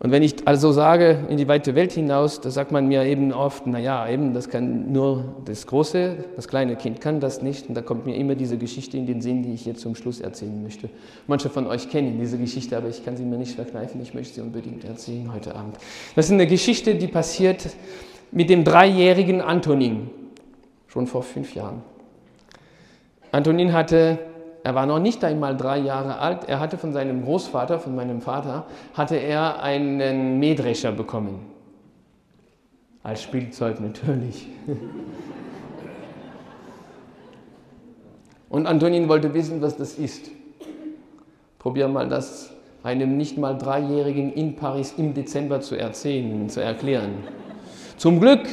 Und 0.00 0.12
wenn 0.12 0.22
ich 0.22 0.46
also 0.46 0.70
sage, 0.70 1.26
in 1.28 1.38
die 1.38 1.48
weite 1.48 1.74
Welt 1.74 1.90
hinaus, 1.90 2.40
da 2.40 2.50
sagt 2.50 2.70
man 2.70 2.86
mir 2.86 3.04
eben 3.04 3.32
oft, 3.32 3.66
naja, 3.66 4.08
eben, 4.08 4.32
das 4.32 4.48
kann 4.48 4.92
nur 4.92 5.24
das 5.44 5.66
große, 5.66 6.24
das 6.36 6.46
kleine 6.46 6.76
Kind 6.76 7.00
kann 7.00 7.18
das 7.18 7.42
nicht. 7.42 7.68
Und 7.68 7.74
da 7.74 7.82
kommt 7.82 8.06
mir 8.06 8.14
immer 8.14 8.36
diese 8.36 8.58
Geschichte 8.58 8.96
in 8.96 9.06
den 9.06 9.20
Sinn, 9.20 9.42
die 9.42 9.52
ich 9.52 9.66
jetzt 9.66 9.80
zum 9.80 9.96
Schluss 9.96 10.20
erzählen 10.20 10.62
möchte. 10.62 10.88
Manche 11.26 11.50
von 11.50 11.66
euch 11.66 11.90
kennen 11.90 12.16
diese 12.20 12.38
Geschichte, 12.38 12.76
aber 12.76 12.88
ich 12.88 13.04
kann 13.04 13.16
sie 13.16 13.24
mir 13.24 13.38
nicht 13.38 13.56
verkneifen. 13.56 14.00
Ich 14.00 14.14
möchte 14.14 14.34
sie 14.34 14.40
unbedingt 14.40 14.84
erzählen 14.84 15.32
heute 15.32 15.56
Abend. 15.56 15.78
Das 16.14 16.26
ist 16.26 16.32
eine 16.32 16.46
Geschichte, 16.46 16.94
die 16.94 17.08
passiert 17.08 17.68
mit 18.30 18.50
dem 18.50 18.62
dreijährigen 18.62 19.40
Antonin, 19.40 20.10
schon 20.86 21.08
vor 21.08 21.24
fünf 21.24 21.56
Jahren. 21.56 21.82
Antonin 23.32 23.72
hatte 23.72 24.18
er 24.68 24.74
war 24.74 24.84
noch 24.84 24.98
nicht 24.98 25.24
einmal 25.24 25.56
drei 25.56 25.78
Jahre 25.78 26.18
alt. 26.18 26.46
Er 26.46 26.60
hatte 26.60 26.76
von 26.76 26.92
seinem 26.92 27.24
Großvater, 27.24 27.78
von 27.78 27.96
meinem 27.96 28.20
Vater, 28.20 28.66
hatte 28.92 29.16
er 29.16 29.62
einen 29.62 30.38
Mähdrescher 30.38 30.92
bekommen. 30.92 31.46
Als 33.02 33.22
Spielzeug 33.22 33.80
natürlich. 33.80 34.46
Und 38.50 38.66
Antonin 38.66 39.08
wollte 39.08 39.32
wissen, 39.32 39.62
was 39.62 39.78
das 39.78 39.94
ist. 39.94 40.30
Probier 41.58 41.88
mal 41.88 42.06
das 42.06 42.52
einem 42.82 43.16
nicht 43.16 43.38
mal 43.38 43.56
Dreijährigen 43.56 44.34
in 44.34 44.54
Paris 44.54 44.92
im 44.98 45.14
Dezember 45.14 45.62
zu 45.62 45.76
erzählen, 45.76 46.46
zu 46.50 46.60
erklären. 46.60 47.24
Zum 47.96 48.20
Glück 48.20 48.46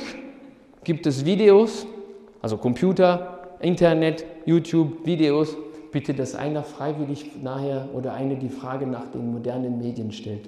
gibt 0.86 1.08
es 1.08 1.26
Videos, 1.26 1.86
also 2.42 2.56
Computer, 2.56 3.58
Internet, 3.60 4.24
YouTube, 4.46 5.06
Videos, 5.06 5.58
Bitte, 5.96 6.14
dass 6.14 6.36
einer 6.36 6.62
freiwillig 6.64 7.42
nachher 7.42 7.88
oder 7.94 8.14
eine 8.14 8.36
die 8.36 8.50
Frage 8.50 8.86
nach 8.86 9.06
den 9.14 9.32
modernen 9.32 9.78
Medien 9.78 10.12
stellt. 10.12 10.42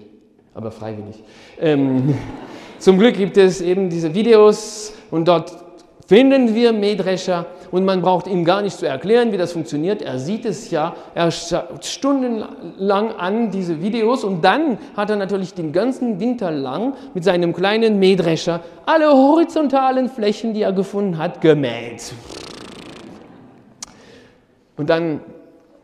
Aber 0.54 0.72
freiwillig. 0.72 1.24
Ähm, 1.58 2.16
zum 2.80 3.00
Glück 3.00 3.16
gibt 3.16 3.38
es 3.38 3.62
eben 3.62 3.90
diese 3.90 4.14
Videos 4.14 4.92
und 5.10 5.30
dort 5.30 5.56
finden 6.06 6.54
wir 6.54 6.74
Mähdrescher 6.74 7.46
und 7.72 7.86
man 7.86 8.02
braucht 8.02 8.28
ihm 8.28 8.44
gar 8.44 8.62
nicht 8.62 8.78
zu 8.78 8.90
erklären, 8.90 9.32
wie 9.32 9.38
das 9.38 9.54
funktioniert. 9.54 10.02
Er 10.02 10.20
sieht 10.20 10.44
es 10.44 10.70
ja, 10.70 10.98
er 11.16 11.32
schaut 11.32 11.86
stundenlang 11.86 13.14
an 13.14 13.50
diese 13.50 13.82
Videos 13.82 14.26
und 14.26 14.44
dann 14.44 14.78
hat 14.98 15.10
er 15.12 15.16
natürlich 15.16 15.54
den 15.54 15.72
ganzen 15.72 16.20
Winter 16.20 16.52
lang 16.52 16.94
mit 17.14 17.24
seinem 17.24 17.54
kleinen 17.54 18.00
Mähdrescher 18.00 18.60
alle 18.86 19.14
horizontalen 19.14 20.10
Flächen, 20.10 20.54
die 20.54 20.64
er 20.64 20.74
gefunden 20.74 21.18
hat, 21.18 21.40
gemäht. 21.40 22.12
Und 24.76 24.90
dann 24.90 25.22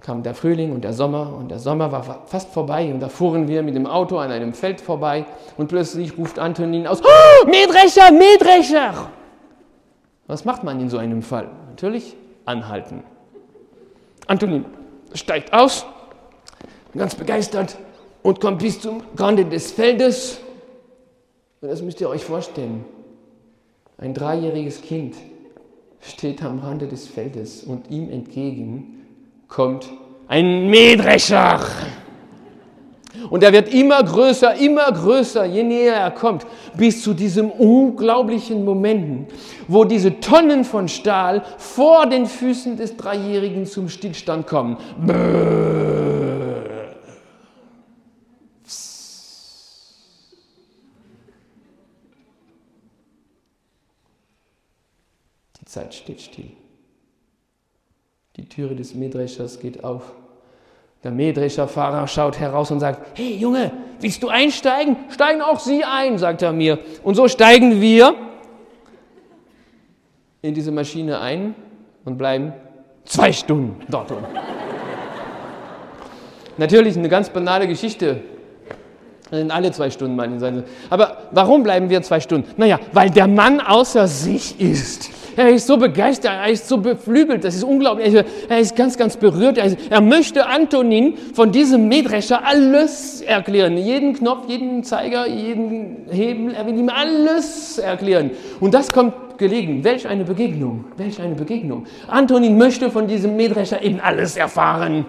kam 0.04 0.22
der 0.22 0.36
Frühling 0.36 0.74
und 0.74 0.84
der 0.84 0.94
Sommer 0.94 1.34
und 1.34 1.50
der 1.50 1.60
Sommer 1.60 1.92
war 1.92 2.24
fast 2.26 2.50
vorbei 2.50 2.94
und 2.94 3.00
da 3.00 3.08
fuhren 3.08 3.48
wir 3.48 3.64
mit 3.64 3.74
dem 3.74 3.88
Auto 3.88 4.18
an 4.18 4.32
einem 4.32 4.54
Feld 4.54 4.82
vorbei 4.82 5.26
und 5.58 5.70
plötzlich 5.70 6.18
ruft 6.18 6.38
Antonin 6.38 6.86
aus, 6.86 7.02
oh, 7.02 7.48
Mähdrescher, 7.48 8.12
Mähdrescher! 8.12 9.10
Was 10.28 10.44
macht 10.44 10.64
man 10.64 10.80
in 10.82 10.90
so 10.90 10.98
einem 10.98 11.22
Fall? 11.22 11.50
Natürlich 11.70 12.18
anhalten. 12.44 13.02
Antonin 14.28 14.66
steigt 15.14 15.54
aus, 15.54 15.86
ganz 16.96 17.16
begeistert 17.16 17.78
und 18.24 18.42
kommt 18.42 18.60
bis 18.62 18.82
zum 18.82 19.04
Rande 19.18 19.46
des 19.46 19.72
Feldes. 19.72 20.40
Und 21.62 21.70
das 21.70 21.82
müsst 21.82 22.02
ihr 22.02 22.10
euch 22.10 22.26
vorstellen. 22.26 22.84
Ein 23.98 24.14
dreijähriges 24.14 24.82
Kind 24.82 25.16
steht 26.02 26.44
am 26.44 26.60
Rande 26.60 26.88
des 26.88 27.08
Feldes 27.08 27.64
und 27.64 27.90
ihm 27.90 28.10
entgegen 28.10 29.03
kommt 29.54 29.88
ein 30.28 30.70
Mähdrescher. 30.70 31.60
Und 33.30 33.44
er 33.44 33.54
wird 33.54 33.74
immer 33.74 34.04
größer, 34.04 34.56
immer 34.56 34.92
größer, 34.92 35.46
je 35.46 35.64
näher 35.64 35.96
er 35.96 36.12
kommt, 36.12 36.46
bis 36.76 37.04
zu 37.04 37.14
diesem 37.14 37.52
unglaublichen 37.52 38.66
Moment, 38.66 39.32
wo 39.68 39.86
diese 39.86 40.20
Tonnen 40.20 40.66
von 40.66 40.88
Stahl 40.88 41.44
vor 41.58 42.08
den 42.08 42.26
Füßen 42.26 42.78
des 42.78 42.98
Dreijährigen 42.98 43.66
zum 43.66 43.90
Stillstand 43.90 44.48
kommen. 44.48 44.78
Die 55.60 55.66
Zeit 55.66 55.94
steht 55.94 56.22
still. 56.22 56.63
Die 58.36 58.50
Türe 58.50 58.76
des 58.76 58.96
Mähdreschers 58.96 59.60
geht 59.60 59.84
auf. 59.84 60.02
Der 61.04 61.12
Mähdrescherfahrer 61.12 62.08
schaut 62.08 62.40
heraus 62.40 62.72
und 62.72 62.80
sagt, 62.80 63.18
hey 63.18 63.36
Junge, 63.36 63.72
willst 64.00 64.24
du 64.24 64.30
einsteigen? 64.30 64.96
Steigen 65.10 65.42
auch 65.42 65.60
Sie 65.60 65.84
ein, 65.84 66.18
sagt 66.18 66.42
er 66.42 66.54
mir. 66.54 66.80
Und 67.04 67.16
so 67.16 67.28
steigen 67.28 67.82
wir 67.82 68.16
in 70.42 70.54
diese 70.54 70.72
Maschine 70.72 71.20
ein 71.20 71.56
und 72.06 72.18
bleiben 72.18 72.54
zwei 73.06 73.32
Stunden 73.32 73.82
dort. 73.90 74.14
Natürlich 76.58 76.98
eine 76.98 77.10
ganz 77.10 77.30
banale 77.30 77.68
Geschichte. 77.68 78.22
Wir 79.30 79.40
sind 79.40 79.52
alle 79.52 79.72
zwei 79.72 79.90
Stunden 79.90 80.16
mal 80.16 80.26
in. 80.26 80.64
Aber 80.90 81.18
warum 81.32 81.64
bleiben 81.64 81.90
wir 81.90 82.02
zwei 82.02 82.20
Stunden? 82.20 82.50
Naja, 82.58 82.80
weil 82.92 83.10
der 83.10 83.28
Mann 83.28 83.60
außer 83.60 84.08
sich 84.08 84.60
ist. 84.60 85.10
Er 85.36 85.50
ist 85.50 85.68
so 85.68 85.78
begeistert, 85.78 86.34
er 86.34 86.50
ist 86.50 86.68
so 86.68 86.78
beflügelt, 86.78 87.44
das 87.44 87.56
ist 87.56 87.64
unglaublich. 87.64 88.14
Er 88.50 88.60
ist 88.60 88.76
ganz, 88.76 88.98
ganz 88.98 89.18
berührt. 89.18 89.58
Er, 89.58 89.66
ist, 89.66 89.78
er 89.90 90.02
möchte 90.02 90.46
Antonin 90.46 91.16
von 91.34 91.52
diesem 91.52 91.88
Mähdrescher 91.88 92.46
alles 92.46 93.22
erklären. 93.22 93.78
Jeden 93.78 94.14
Knopf, 94.14 94.48
jeden 94.48 94.84
Zeiger, 94.84 95.28
jeden 95.28 96.08
Hebel, 96.12 96.54
er 96.54 96.66
will 96.66 96.78
ihm 96.78 96.90
alles 96.90 97.78
erklären. 97.78 98.32
Und 98.60 98.74
das 98.74 98.92
kommt 98.92 99.38
gelegen. 99.38 99.84
Welch 99.84 100.08
eine 100.08 100.24
Begegnung, 100.24 100.86
welch 100.98 101.20
eine 101.20 101.36
Begegnung. 101.36 101.86
Antonin 102.08 102.58
möchte 102.58 102.92
von 102.92 103.08
diesem 103.08 103.36
Mähdrescher 103.36 103.82
eben 103.82 104.00
alles 104.00 104.38
erfahren. 104.38 105.06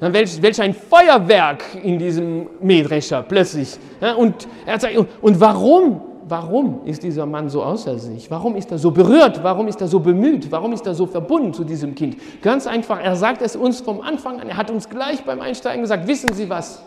Welch, 0.00 0.42
welch 0.42 0.60
ein 0.60 0.74
Feuerwerk 0.74 1.62
in 1.82 1.98
diesem 1.98 2.48
Mähdrescher 2.60 3.22
plötzlich. 3.22 3.78
Und, 4.16 4.48
er 4.66 4.80
sagt, 4.80 4.94
und 5.22 5.40
warum? 5.40 6.00
Warum 6.34 6.84
ist 6.84 7.04
dieser 7.04 7.26
Mann 7.26 7.48
so 7.48 7.62
außer 7.62 7.96
sich? 7.96 8.28
Warum 8.28 8.56
ist 8.56 8.68
er 8.72 8.78
so 8.78 8.90
berührt? 8.90 9.44
Warum 9.44 9.68
ist 9.68 9.80
er 9.80 9.86
so 9.86 10.00
bemüht? 10.00 10.50
Warum 10.50 10.72
ist 10.72 10.84
er 10.84 10.92
so 10.92 11.06
verbunden 11.06 11.54
zu 11.54 11.62
diesem 11.62 11.94
Kind? 11.94 12.16
Ganz 12.42 12.66
einfach, 12.66 13.00
er 13.00 13.14
sagt 13.14 13.40
es 13.40 13.54
uns 13.54 13.80
vom 13.80 14.00
Anfang 14.00 14.40
an. 14.40 14.48
Er 14.48 14.56
hat 14.56 14.68
uns 14.68 14.88
gleich 14.88 15.22
beim 15.24 15.40
Einsteigen 15.40 15.82
gesagt, 15.82 16.08
wissen 16.08 16.32
Sie 16.34 16.50
was? 16.50 16.82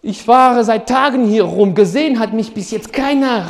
Ich 0.00 0.22
fahre 0.22 0.62
seit 0.62 0.88
Tagen 0.88 1.24
hier 1.24 1.42
rum, 1.42 1.74
gesehen 1.74 2.20
hat 2.20 2.32
mich 2.32 2.54
bis 2.54 2.70
jetzt 2.70 2.92
keiner. 2.92 3.46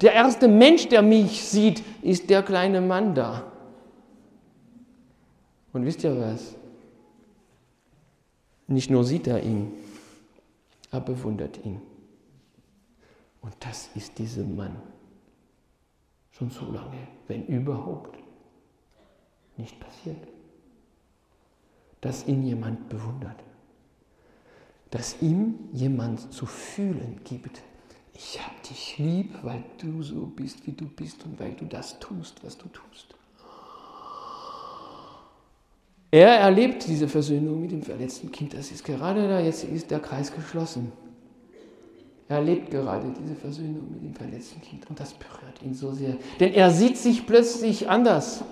Der 0.00 0.12
erste 0.12 0.48
Mensch, 0.48 0.88
der 0.88 1.02
mich 1.02 1.44
sieht, 1.44 1.84
ist 2.02 2.28
der 2.28 2.42
kleine 2.42 2.80
Mann 2.80 3.14
da. 3.14 3.44
Und 5.72 5.84
wisst 5.84 6.02
ihr 6.02 6.18
was? 6.18 6.56
Nicht 8.66 8.90
nur 8.90 9.04
sieht 9.04 9.28
er 9.28 9.40
ihn, 9.44 9.72
er 10.90 11.00
bewundert 11.00 11.64
ihn. 11.64 11.80
Und 13.42 13.54
das 13.60 13.90
ist 13.94 14.18
diesem 14.18 14.56
Mann 14.56 14.80
schon 16.30 16.50
so 16.50 16.64
lange, 16.72 17.08
wenn 17.28 17.46
überhaupt, 17.46 18.18
nicht 19.56 19.78
passiert. 19.78 20.28
Dass 22.00 22.26
ihn 22.26 22.42
jemand 22.42 22.88
bewundert. 22.88 23.36
Dass 24.90 25.20
ihm 25.20 25.68
jemand 25.72 26.32
zu 26.32 26.46
fühlen 26.46 27.20
gibt. 27.24 27.62
Ich 28.14 28.40
hab 28.40 28.62
dich 28.62 28.98
lieb, 28.98 29.34
weil 29.42 29.62
du 29.78 30.02
so 30.02 30.26
bist, 30.26 30.66
wie 30.66 30.72
du 30.72 30.86
bist 30.86 31.24
und 31.24 31.38
weil 31.38 31.52
du 31.52 31.66
das 31.66 31.98
tust, 31.98 32.42
was 32.44 32.56
du 32.56 32.68
tust. 32.68 33.14
Er 36.10 36.28
erlebt 36.40 36.86
diese 36.86 37.08
Versöhnung 37.08 37.62
mit 37.62 37.72
dem 37.72 37.82
verletzten 37.82 38.30
Kind. 38.30 38.52
Das 38.52 38.70
ist 38.70 38.84
gerade 38.84 39.26
da, 39.28 39.40
jetzt 39.40 39.64
ist 39.64 39.90
der 39.90 40.00
Kreis 40.00 40.32
geschlossen. 40.32 40.92
Er 42.32 42.38
erlebt 42.38 42.70
gerade 42.70 43.12
diese 43.22 43.34
Versöhnung 43.34 43.90
mit 43.92 44.02
dem 44.02 44.14
verletzten 44.14 44.62
Kind 44.62 44.88
und 44.88 44.98
das 44.98 45.12
berührt 45.12 45.60
ihn 45.62 45.74
so 45.74 45.92
sehr. 45.92 46.16
Denn 46.40 46.54
er 46.54 46.70
sieht 46.70 46.96
sich 46.96 47.26
plötzlich 47.26 47.90
anders. 47.90 48.42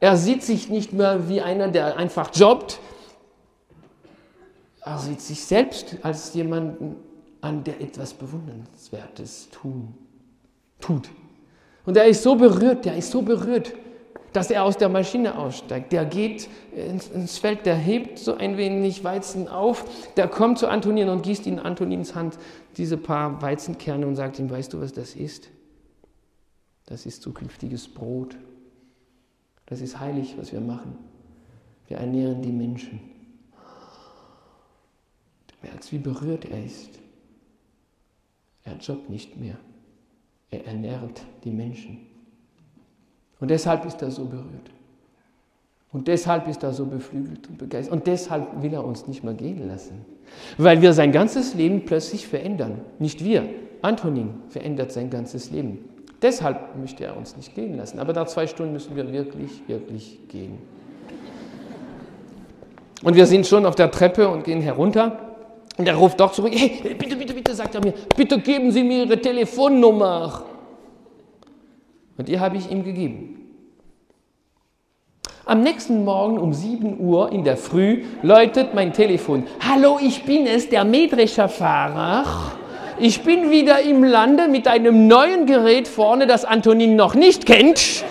Er 0.00 0.16
sieht 0.16 0.42
sich 0.42 0.68
nicht 0.68 0.92
mehr 0.92 1.28
wie 1.28 1.40
einer, 1.40 1.68
der 1.68 1.96
einfach 1.96 2.34
jobbt. 2.34 2.80
Er 4.80 4.98
sieht 4.98 5.20
sich 5.20 5.44
selbst 5.44 5.98
als 6.02 6.34
jemanden 6.34 6.96
an, 7.40 7.62
der 7.62 7.80
etwas 7.80 8.14
Bewundernswertes 8.14 9.48
tun, 9.50 9.94
tut. 10.80 11.08
Und 11.86 11.96
er 11.96 12.06
ist 12.06 12.24
so 12.24 12.34
berührt, 12.34 12.84
der 12.84 12.96
ist 12.96 13.12
so 13.12 13.22
berührt 13.22 13.74
dass 14.34 14.50
er 14.50 14.64
aus 14.64 14.76
der 14.76 14.88
Maschine 14.88 15.38
aussteigt. 15.38 15.92
Der 15.92 16.04
geht 16.04 16.48
ins, 16.74 17.06
ins, 17.08 17.38
Feld, 17.38 17.64
der 17.66 17.76
hebt 17.76 18.18
so 18.18 18.34
ein 18.34 18.56
wenig 18.56 19.04
Weizen 19.04 19.46
auf, 19.46 19.84
der 20.16 20.26
kommt 20.26 20.58
zu 20.58 20.66
Antonin 20.66 21.08
und 21.08 21.22
gießt 21.22 21.46
in 21.46 21.60
Antonins 21.60 22.16
Hand 22.16 22.36
diese 22.76 22.96
paar 22.96 23.40
Weizenkerne 23.40 24.04
und 24.06 24.16
sagt 24.16 24.40
ihm, 24.40 24.50
weißt 24.50 24.72
du, 24.72 24.80
was 24.80 24.92
das 24.92 25.14
ist? 25.14 25.50
Das 26.86 27.06
ist 27.06 27.22
zukünftiges 27.22 27.86
Brot. 27.86 28.36
Das 29.66 29.80
ist 29.80 30.00
heilig, 30.00 30.34
was 30.36 30.52
wir 30.52 30.60
machen. 30.60 30.98
Wir 31.86 31.98
ernähren 31.98 32.42
die 32.42 32.52
Menschen. 32.52 33.00
Du 35.46 35.68
merkst, 35.68 35.92
wie 35.92 35.98
berührt 35.98 36.44
er 36.44 36.64
ist. 36.64 36.90
Er 38.64 38.76
jobbt 38.78 39.08
nicht 39.08 39.36
mehr. 39.36 39.56
Er 40.50 40.66
ernährt 40.66 41.22
die 41.44 41.52
Menschen. 41.52 42.13
Und 43.44 43.50
deshalb 43.50 43.84
ist 43.84 44.00
er 44.00 44.10
so 44.10 44.24
berührt. 44.24 44.70
Und 45.92 46.08
deshalb 46.08 46.48
ist 46.48 46.62
er 46.62 46.72
so 46.72 46.86
beflügelt 46.86 47.46
und 47.46 47.58
begeistert. 47.58 47.92
Und 47.92 48.06
deshalb 48.06 48.62
will 48.62 48.72
er 48.72 48.82
uns 48.82 49.06
nicht 49.06 49.22
mehr 49.22 49.34
gehen 49.34 49.68
lassen. 49.68 50.06
Weil 50.56 50.80
wir 50.80 50.94
sein 50.94 51.12
ganzes 51.12 51.52
Leben 51.52 51.84
plötzlich 51.84 52.26
verändern. 52.26 52.80
Nicht 52.98 53.22
wir. 53.22 53.46
Antonin 53.82 54.30
verändert 54.48 54.92
sein 54.92 55.10
ganzes 55.10 55.50
Leben. 55.50 55.84
Deshalb 56.22 56.74
möchte 56.80 57.04
er 57.04 57.18
uns 57.18 57.36
nicht 57.36 57.54
gehen 57.54 57.76
lassen. 57.76 57.98
Aber 57.98 58.14
nach 58.14 58.28
zwei 58.28 58.46
Stunden 58.46 58.72
müssen 58.72 58.96
wir 58.96 59.12
wirklich, 59.12 59.60
wirklich 59.66 60.20
gehen. 60.28 60.56
Und 63.02 63.14
wir 63.14 63.26
sind 63.26 63.46
schon 63.46 63.66
auf 63.66 63.74
der 63.74 63.90
Treppe 63.90 64.26
und 64.26 64.44
gehen 64.44 64.62
herunter. 64.62 65.34
Und 65.76 65.86
er 65.86 65.96
ruft 65.96 66.18
doch 66.18 66.32
zurück, 66.32 66.54
hey, 66.56 66.94
bitte, 66.98 67.14
bitte, 67.14 67.34
bitte, 67.34 67.54
sagt 67.54 67.74
er 67.74 67.84
mir, 67.84 67.92
bitte 68.16 68.40
geben 68.40 68.70
Sie 68.70 68.82
mir 68.82 69.04
Ihre 69.04 69.20
Telefonnummer. 69.20 70.44
Und 72.16 72.28
die 72.28 72.38
habe 72.38 72.56
ich 72.56 72.70
ihm 72.70 72.84
gegeben. 72.84 73.33
Am 75.46 75.60
nächsten 75.60 76.04
Morgen 76.04 76.38
um 76.38 76.54
7 76.54 76.98
Uhr 76.98 77.30
in 77.30 77.44
der 77.44 77.58
Früh 77.58 78.04
läutet 78.22 78.72
mein 78.72 78.94
Telefon. 78.94 79.44
Hallo, 79.60 79.98
ich 80.00 80.24
bin 80.24 80.46
es, 80.46 80.70
der 80.70 80.84
Mähdrescher 80.84 81.50
Fahrer. 81.50 82.24
Ich 82.98 83.22
bin 83.24 83.50
wieder 83.50 83.82
im 83.82 84.02
Lande 84.04 84.48
mit 84.48 84.66
einem 84.66 85.06
neuen 85.06 85.44
Gerät 85.44 85.86
vorne, 85.86 86.26
das 86.26 86.46
Antonin 86.46 86.96
noch 86.96 87.14
nicht 87.14 87.44
kennt. 87.44 88.04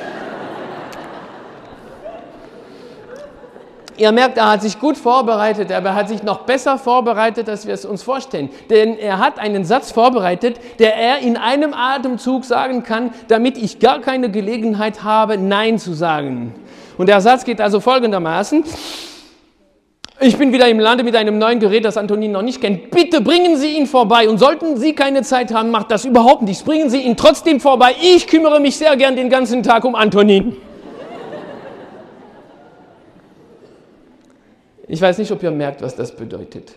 Ihr 3.98 4.12
merkt, 4.12 4.38
er 4.38 4.52
hat 4.52 4.62
sich 4.62 4.80
gut 4.80 4.98
vorbereitet, 4.98 5.72
aber 5.72 5.90
er 5.90 5.96
hat 5.96 6.10
sich 6.10 6.22
noch 6.22 6.42
besser 6.42 6.78
vorbereitet, 6.78 7.50
als 7.50 7.66
wir 7.66 7.74
es 7.74 7.84
uns 7.84 8.04
vorstellen. 8.04 8.50
Denn 8.70 8.98
er 8.98 9.18
hat 9.18 9.40
einen 9.40 9.66
Satz 9.66 9.92
vorbereitet, 9.92 10.60
der 10.78 10.96
er 10.96 11.20
in 11.20 11.38
einem 11.38 11.74
Atemzug 11.74 12.46
sagen 12.46 12.84
kann, 12.84 13.12
damit 13.28 13.58
ich 13.58 13.80
gar 13.80 14.02
keine 14.02 14.30
Gelegenheit 14.30 15.04
habe, 15.04 15.40
Nein 15.40 15.80
zu 15.80 15.94
sagen. 15.94 16.54
Und 16.98 17.08
der 17.08 17.22
Satz 17.22 17.44
geht 17.44 17.60
also 17.60 17.80
folgendermaßen. 17.80 18.64
Ich 20.20 20.38
bin 20.38 20.54
wieder 20.54 20.70
im 20.70 20.80
Lande 20.80 21.04
mit 21.04 21.16
einem 21.16 21.38
neuen 21.38 21.60
Gerät, 21.60 21.84
das 21.84 21.98
Antonin 21.98 22.32
noch 22.32 22.44
nicht 22.44 22.62
kennt. 22.62 22.92
Bitte 22.92 23.20
bringen 23.20 23.58
Sie 23.58 23.78
ihn 23.78 23.88
vorbei. 23.88 24.30
Und 24.30 24.38
sollten 24.38 24.78
Sie 24.78 24.94
keine 24.94 25.24
Zeit 25.24 25.54
haben, 25.54 25.72
macht 25.72 25.92
das 25.92 26.06
überhaupt 26.06 26.44
nichts. 26.44 26.64
Bringen 26.64 26.90
Sie 26.90 27.02
ihn 27.02 27.18
trotzdem 27.18 27.60
vorbei. 27.60 27.96
Ich 28.02 28.28
kümmere 28.28 28.60
mich 28.60 28.78
sehr 28.78 28.96
gern 28.96 29.16
den 29.16 29.30
ganzen 29.30 29.64
Tag 29.64 29.84
um 29.84 29.96
Antonin. 29.96 30.56
Ich 34.88 35.02
weiß 35.02 35.18
nicht, 35.18 35.32
ob 35.32 35.42
ihr 35.42 35.52
merkt, 35.52 35.82
was 35.82 35.96
das 35.96 36.16
bedeutet. 36.16 36.76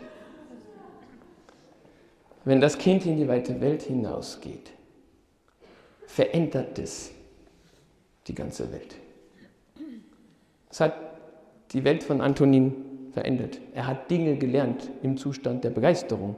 Wenn 2.45 2.61
das 2.61 2.79
Kind 2.79 3.05
in 3.05 3.17
die 3.17 3.29
weite 3.29 3.61
Welt 3.61 3.83
hinausgeht, 3.83 4.71
verändert 6.07 6.79
es 6.79 7.11
die 8.27 8.35
ganze 8.35 8.73
Welt. 8.73 8.95
Es 10.77 10.81
hat 10.81 10.95
die 11.73 11.85
Welt 11.85 12.03
von 12.03 12.21
Antonin 12.21 12.75
verändert. 13.13 13.63
Er 13.73 13.87
hat 13.87 14.11
Dinge 14.11 14.37
gelernt 14.37 14.91
im 15.03 15.17
Zustand 15.17 15.65
der 15.65 15.71
Begeisterung, 15.71 16.37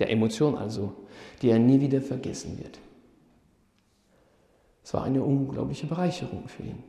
der 0.00 0.10
Emotion 0.10 0.56
also, 0.56 0.92
die 1.40 1.50
er 1.50 1.60
nie 1.60 1.80
wieder 1.80 2.00
vergessen 2.00 2.58
wird. 2.58 2.80
Es 4.82 4.92
war 4.92 5.04
eine 5.04 5.22
unglaubliche 5.22 5.86
Bereicherung 5.86 6.48
für 6.48 6.64
ihn. 6.64 6.82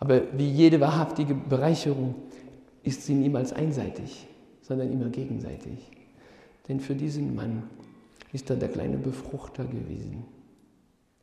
Aber 0.00 0.22
wie 0.36 0.50
jede 0.50 0.80
wahrhaftige 0.80 1.36
Bereicherung 1.36 2.16
ist 2.82 3.06
sie 3.06 3.14
niemals 3.14 3.52
einseitig, 3.52 4.26
sondern 4.60 4.90
immer 4.90 5.08
gegenseitig. 5.08 5.88
Denn 6.66 6.80
für 6.80 6.96
diesen 6.96 7.36
Mann 7.36 7.70
ist 8.32 8.50
er 8.50 8.56
der 8.56 8.70
kleine 8.70 8.98
Befruchter 8.98 9.66
gewesen. 9.66 10.24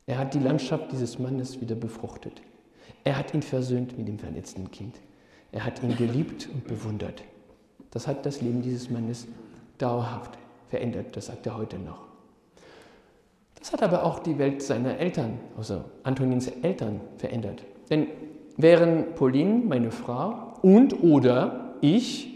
Er 0.06 0.16
hat 0.16 0.32
die 0.32 0.38
Landschaft 0.38 0.90
dieses 0.90 1.18
Mannes 1.18 1.60
wieder 1.60 1.74
befruchtet. 1.74 2.40
Er 3.04 3.16
hat 3.16 3.34
ihn 3.34 3.42
versöhnt 3.42 3.96
mit 3.96 4.08
dem 4.08 4.18
verletzten 4.18 4.70
Kind. 4.70 4.96
Er 5.52 5.64
hat 5.64 5.82
ihn 5.82 5.96
geliebt 5.96 6.48
und 6.52 6.66
bewundert. 6.66 7.24
Das 7.90 8.06
hat 8.06 8.24
das 8.24 8.40
Leben 8.40 8.62
dieses 8.62 8.90
Mannes 8.90 9.26
dauerhaft 9.78 10.38
verändert, 10.68 11.16
das 11.16 11.26
sagt 11.26 11.46
er 11.46 11.56
heute 11.56 11.78
noch. 11.78 12.10
Das 13.58 13.72
hat 13.72 13.82
aber 13.82 14.04
auch 14.04 14.20
die 14.20 14.38
Welt 14.38 14.62
seiner 14.62 14.96
Eltern, 14.98 15.38
also 15.56 15.84
Antonins 16.02 16.48
Eltern, 16.48 17.00
verändert. 17.18 17.62
Denn 17.90 18.06
wären 18.56 19.14
Pauline, 19.14 19.64
meine 19.66 19.90
Frau, 19.90 20.54
und 20.62 21.02
oder 21.02 21.74
ich 21.80 22.28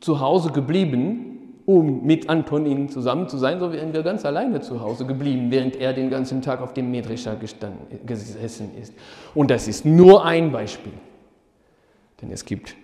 zu 0.00 0.20
Hause 0.20 0.50
geblieben, 0.50 1.31
um 1.66 2.04
mit 2.04 2.28
Antonin 2.28 2.88
zusammen 2.88 3.28
zu 3.28 3.38
sein, 3.38 3.60
so 3.60 3.72
wären 3.72 3.92
wir 3.92 4.02
ganz 4.02 4.24
alleine 4.24 4.60
zu 4.60 4.80
Hause 4.80 5.06
geblieben, 5.06 5.50
während 5.50 5.76
er 5.76 5.92
den 5.92 6.10
ganzen 6.10 6.42
Tag 6.42 6.60
auf 6.60 6.74
dem 6.74 6.90
Mähdrescher 6.90 7.36
gesessen 7.36 8.70
ist. 8.80 8.94
Und 9.34 9.50
das 9.50 9.68
ist 9.68 9.84
nur 9.84 10.24
ein 10.24 10.50
Beispiel. 10.50 10.92
Denn 12.20 12.30
es 12.30 12.44
gibt 12.44 12.76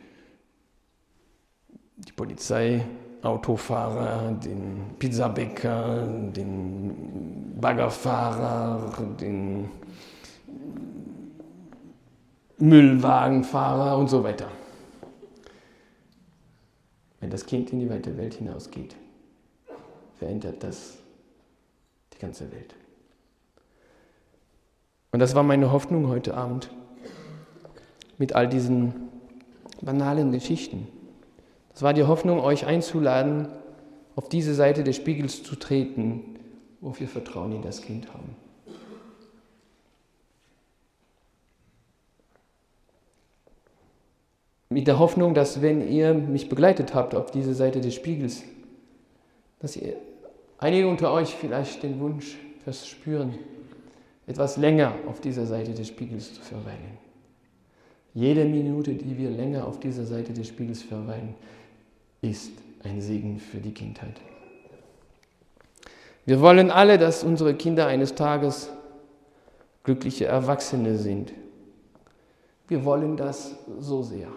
die 1.96 2.12
Polizei, 2.12 2.84
Autofahrer, 3.22 4.32
den 4.32 4.94
Pizzabäcker, 4.98 6.06
den 6.36 7.54
Baggerfahrer, 7.60 8.92
den 9.20 9.68
Müllwagenfahrer 12.58 13.98
und 13.98 14.08
so 14.08 14.22
weiter 14.22 14.46
wenn 17.20 17.30
das 17.30 17.46
Kind 17.46 17.72
in 17.72 17.80
die 17.80 17.90
weite 17.90 18.16
Welt 18.16 18.34
hinausgeht, 18.34 18.94
verändert 20.16 20.62
das 20.62 20.98
die 22.14 22.18
ganze 22.18 22.50
Welt. 22.52 22.74
Und 25.10 25.20
das 25.20 25.34
war 25.34 25.42
meine 25.42 25.72
Hoffnung 25.72 26.08
heute 26.08 26.34
Abend 26.34 26.70
mit 28.18 28.34
all 28.34 28.48
diesen 28.48 29.08
banalen 29.80 30.32
Geschichten. 30.32 30.88
Das 31.72 31.82
war 31.82 31.94
die 31.94 32.04
Hoffnung, 32.04 32.40
euch 32.40 32.66
einzuladen, 32.66 33.48
auf 34.16 34.28
diese 34.28 34.54
Seite 34.54 34.82
des 34.82 34.96
Spiegels 34.96 35.44
zu 35.44 35.54
treten, 35.54 36.36
wo 36.80 36.98
wir 36.98 37.08
Vertrauen 37.08 37.52
in 37.52 37.62
das 37.62 37.82
Kind 37.82 38.12
haben. 38.12 38.34
Mit 44.78 44.86
der 44.86 45.00
Hoffnung, 45.00 45.34
dass 45.34 45.60
wenn 45.60 45.90
ihr 45.90 46.14
mich 46.14 46.48
begleitet 46.48 46.94
habt 46.94 47.12
auf 47.16 47.32
diese 47.32 47.52
Seite 47.52 47.80
des 47.80 47.96
Spiegels, 47.96 48.44
dass 49.58 49.74
ihr 49.76 49.96
einige 50.58 50.86
unter 50.86 51.12
euch 51.12 51.34
vielleicht 51.34 51.82
den 51.82 51.98
Wunsch 51.98 52.36
verspüren, 52.62 53.34
etwas 54.28 54.56
länger 54.56 54.94
auf 55.08 55.20
dieser 55.20 55.46
Seite 55.46 55.74
des 55.74 55.88
Spiegels 55.88 56.32
zu 56.32 56.42
verweilen. 56.42 56.96
Jede 58.14 58.44
Minute, 58.44 58.94
die 58.94 59.18
wir 59.18 59.30
länger 59.30 59.66
auf 59.66 59.80
dieser 59.80 60.06
Seite 60.06 60.32
des 60.32 60.46
Spiegels 60.46 60.84
verweilen, 60.84 61.34
ist 62.22 62.52
ein 62.84 63.00
Segen 63.00 63.40
für 63.40 63.58
die 63.58 63.74
Kindheit. 63.74 64.14
Wir 66.24 66.40
wollen 66.40 66.70
alle, 66.70 66.98
dass 66.98 67.24
unsere 67.24 67.54
Kinder 67.54 67.88
eines 67.88 68.14
Tages 68.14 68.70
glückliche 69.82 70.26
Erwachsene 70.26 70.96
sind. 70.96 71.32
Wir 72.68 72.84
wollen 72.84 73.16
das 73.16 73.56
so 73.80 74.04
sehr 74.04 74.28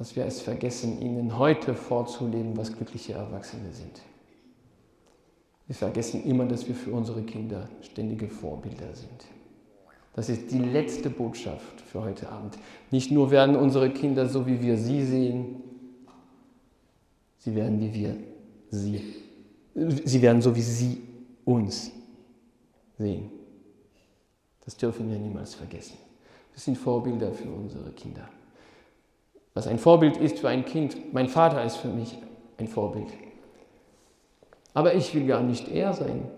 dass 0.00 0.16
wir 0.16 0.24
es 0.24 0.40
vergessen, 0.40 1.02
ihnen 1.02 1.36
heute 1.36 1.74
vorzuleben, 1.74 2.56
was 2.56 2.74
glückliche 2.74 3.12
Erwachsene 3.12 3.70
sind. 3.70 4.00
Wir 5.66 5.76
vergessen 5.76 6.24
immer, 6.24 6.46
dass 6.46 6.66
wir 6.66 6.74
für 6.74 6.90
unsere 6.90 7.22
Kinder 7.22 7.68
ständige 7.82 8.26
Vorbilder 8.26 8.94
sind. 8.94 9.26
Das 10.14 10.30
ist 10.30 10.50
die 10.52 10.58
letzte 10.58 11.10
Botschaft 11.10 11.82
für 11.82 12.00
heute 12.00 12.30
Abend. 12.30 12.56
Nicht 12.90 13.10
nur 13.10 13.30
werden 13.30 13.56
unsere 13.56 13.90
Kinder 13.90 14.26
so, 14.26 14.46
wie 14.46 14.62
wir 14.62 14.78
sie 14.78 15.04
sehen, 15.04 15.62
sie 17.36 17.54
werden 17.54 17.78
wie 17.78 17.92
wir 17.92 18.16
sie. 18.70 19.02
Sie 19.74 20.22
werden 20.22 20.40
so, 20.40 20.56
wie 20.56 20.62
sie 20.62 21.02
uns 21.44 21.90
sehen. 22.96 23.30
Das 24.64 24.78
dürfen 24.78 25.10
wir 25.10 25.18
niemals 25.18 25.54
vergessen. 25.54 25.98
Wir 26.54 26.60
sind 26.60 26.78
Vorbilder 26.78 27.34
für 27.34 27.50
unsere 27.50 27.92
Kinder 27.92 28.26
was 29.54 29.66
ein 29.66 29.78
Vorbild 29.78 30.16
ist 30.16 30.38
für 30.38 30.48
ein 30.48 30.64
Kind. 30.64 31.12
Mein 31.12 31.28
Vater 31.28 31.64
ist 31.64 31.76
für 31.76 31.88
mich 31.88 32.18
ein 32.58 32.68
Vorbild. 32.68 33.08
Aber 34.74 34.94
ich 34.94 35.14
will 35.14 35.26
gar 35.26 35.42
nicht 35.42 35.68
er 35.68 35.92
sein. 35.92 36.28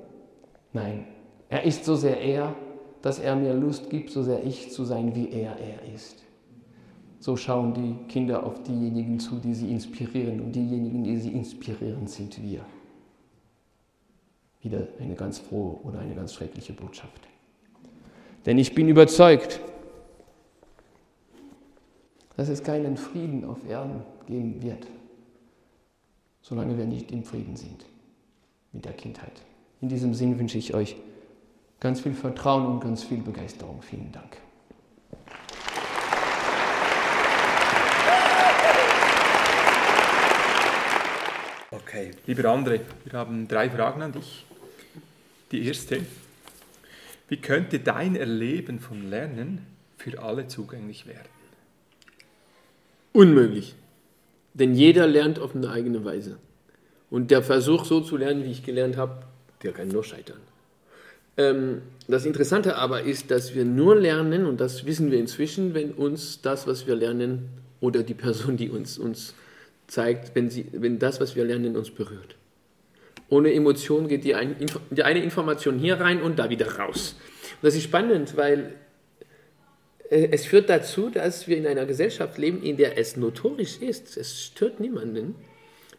Nein, 0.73 1.07
er 1.49 1.65
ist 1.65 1.85
so 1.85 1.97
sehr 1.97 2.21
er, 2.21 2.55
dass 3.03 3.19
er 3.19 3.37
mir 3.37 3.53
Lust 3.53 3.91
gibt, 3.91 4.11
so 4.11 4.23
sehr 4.23 4.45
ich 4.45 4.71
zu 4.71 4.85
sein, 4.85 5.15
wie 5.15 5.31
er 5.31 5.57
er 5.59 5.95
ist. 5.95 6.23
So 7.19 7.37
schauen 7.37 7.75
die 7.75 8.09
Kinder 8.09 8.45
auf 8.45 8.63
diejenigen 8.63 9.21
zu, 9.21 9.37
die 9.37 9.55
sie 9.55 9.71
inspirieren. 9.71 10.41
Und 10.41 10.53
diejenigen, 10.53 11.05
die 11.05 11.19
sie 11.19 11.33
inspirieren, 11.33 12.07
sind 12.07 12.43
wir. 12.43 12.65
Wieder 14.61 14.89
eine 14.99 15.15
ganz 15.15 15.39
frohe 15.39 15.79
oder 15.85 15.99
eine 15.99 16.15
ganz 16.15 16.35
schreckliche 16.35 16.73
Botschaft. 16.73 17.29
Denn 18.47 18.59
ich 18.59 18.75
bin 18.75 18.89
überzeugt, 18.89 19.61
dass 22.37 22.49
es 22.49 22.63
keinen 22.63 22.97
Frieden 22.97 23.45
auf 23.45 23.59
Erden 23.69 24.03
geben 24.27 24.63
wird, 24.63 24.87
solange 26.41 26.77
wir 26.79 26.87
nicht 26.87 27.11
im 27.13 27.25
Frieden 27.25 27.57
sind 27.57 27.85
mit 28.73 28.85
der 28.85 28.93
Kindheit. 28.93 29.43
In 29.81 29.89
diesem 29.89 30.15
Sinn 30.15 30.39
wünsche 30.39 30.59
ich 30.59 30.75
euch 30.75 30.97
ganz 31.81 32.01
viel 32.01 32.15
Vertrauen 32.15 32.67
und 32.67 32.81
ganz 32.81 33.03
viel 33.03 33.19
Begeisterung. 33.19 33.83
Vielen 33.83 34.13
Dank. 34.13 34.37
Okay, 41.71 42.13
lieber 42.27 42.45
André, 42.45 42.81
wir 43.05 43.13
haben 43.19 43.49
drei 43.49 43.69
Fragen 43.69 44.03
an 44.03 44.13
dich. 44.13 44.47
Die 45.51 45.67
erste, 45.67 46.07
wie 47.29 47.37
könnte 47.37 47.81
dein 47.81 48.17
Erleben 48.17 48.79
von 48.79 49.11
Lernen 49.11 49.67
für 49.99 50.23
alle 50.23 50.49
zugänglich 50.49 51.07
werden? 51.07 51.42
Unmöglich. 53.13 53.75
Denn 54.55 54.75
jeder 54.75 55.07
lernt 55.07 55.39
auf 55.39 55.55
eine 55.55 55.71
eigene 55.71 56.05
Weise. 56.05 56.39
Und 57.11 57.31
der 57.31 57.43
Versuch, 57.43 57.85
so 57.85 58.01
zu 58.01 58.17
lernen, 58.17 58.45
wie 58.45 58.51
ich 58.51 58.63
gelernt 58.63 58.97
habe, 58.97 59.23
der 59.63 59.73
kann 59.73 59.89
nur 59.89 60.05
scheitern. 60.05 60.41
Ähm, 61.37 61.83
das 62.09 62.27
Interessante 62.27 62.77
aber 62.77 63.03
ist, 63.03 63.31
dass 63.31 63.55
wir 63.55 63.65
nur 63.65 63.97
lernen, 63.97 64.47
und 64.47 64.61
das 64.61 64.85
wissen 64.87 65.11
wir 65.11 65.19
inzwischen, 65.19 65.75
wenn 65.75 65.93
uns 65.93 66.43
das, 66.43 66.67
was 66.67 66.87
wir 66.87 66.95
lernen, 66.95 67.49
oder 67.81 68.03
die 68.03 68.15
Person, 68.15 68.57
die 68.57 68.71
uns, 68.71 68.99
uns 68.99 69.35
zeigt, 69.87 70.35
wenn, 70.35 70.51
sie, 70.51 70.67
wenn 70.73 70.99
das, 70.99 71.21
was 71.21 71.37
wir 71.37 71.45
lernen, 71.45 71.77
uns 71.77 71.91
berührt. 71.91 72.37
Ohne 73.29 73.53
Emotion 73.53 74.09
geht 74.09 74.25
die, 74.25 74.35
ein, 74.35 74.57
die 74.91 75.03
eine 75.03 75.23
Information 75.23 75.79
hier 75.79 76.01
rein 76.01 76.21
und 76.21 76.39
da 76.39 76.51
wieder 76.51 76.79
raus. 76.79 77.17
Und 77.61 77.67
das 77.67 77.75
ist 77.75 77.85
spannend, 77.85 78.37
weil 78.37 78.75
es 80.13 80.45
führt 80.45 80.69
dazu, 80.69 81.09
dass 81.09 81.49
wir 81.49 81.57
in 81.57 81.67
einer 81.67 81.87
Gesellschaft 81.87 82.37
leben, 82.37 82.63
in 82.63 82.77
der 82.77 82.99
es 82.99 83.17
notorisch 83.17 83.79
ist, 83.79 84.19
es 84.19 84.43
stört 84.43 84.79
niemanden, 84.79 85.35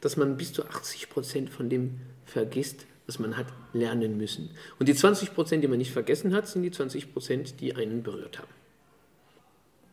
dass 0.02 0.18
man 0.18 0.38
bis 0.38 0.54
zu 0.54 0.66
80 0.66 1.10
Prozent 1.10 1.50
von 1.50 1.68
dem 1.68 2.00
vergisst, 2.24 2.86
was 3.08 3.18
man 3.18 3.36
hat 3.36 3.48
lernen 3.74 4.18
müssen. 4.18 4.52
Und 4.78 4.88
die 4.88 4.94
20 4.94 5.34
Prozent, 5.34 5.64
die 5.64 5.68
man 5.68 5.80
nicht 5.80 5.92
vergessen 5.92 6.34
hat, 6.34 6.48
sind 6.48 6.62
die 6.62 6.70
20 6.70 7.12
Prozent, 7.12 7.60
die 7.60 7.76
einen 7.76 8.04
berührt 8.04 8.38
haben. 8.38 8.54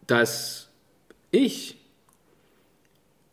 Dass 0.06 0.68
ich 1.30 1.76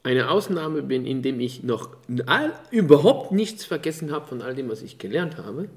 eine 0.04 0.30
Ausnahme 0.30 0.84
bin, 0.84 1.06
indem 1.06 1.42
ich 1.42 1.64
noch 1.64 1.98
all, 2.28 2.58
überhaupt 2.72 3.34
nichts 3.34 3.66
vergessen 3.66 4.12
habe 4.12 4.26
von 4.26 4.42
all 4.42 4.56
dem, 4.56 4.70
was 4.70 4.82
ich 4.82 5.00
gelernt 5.00 5.36
habe, 5.36 5.68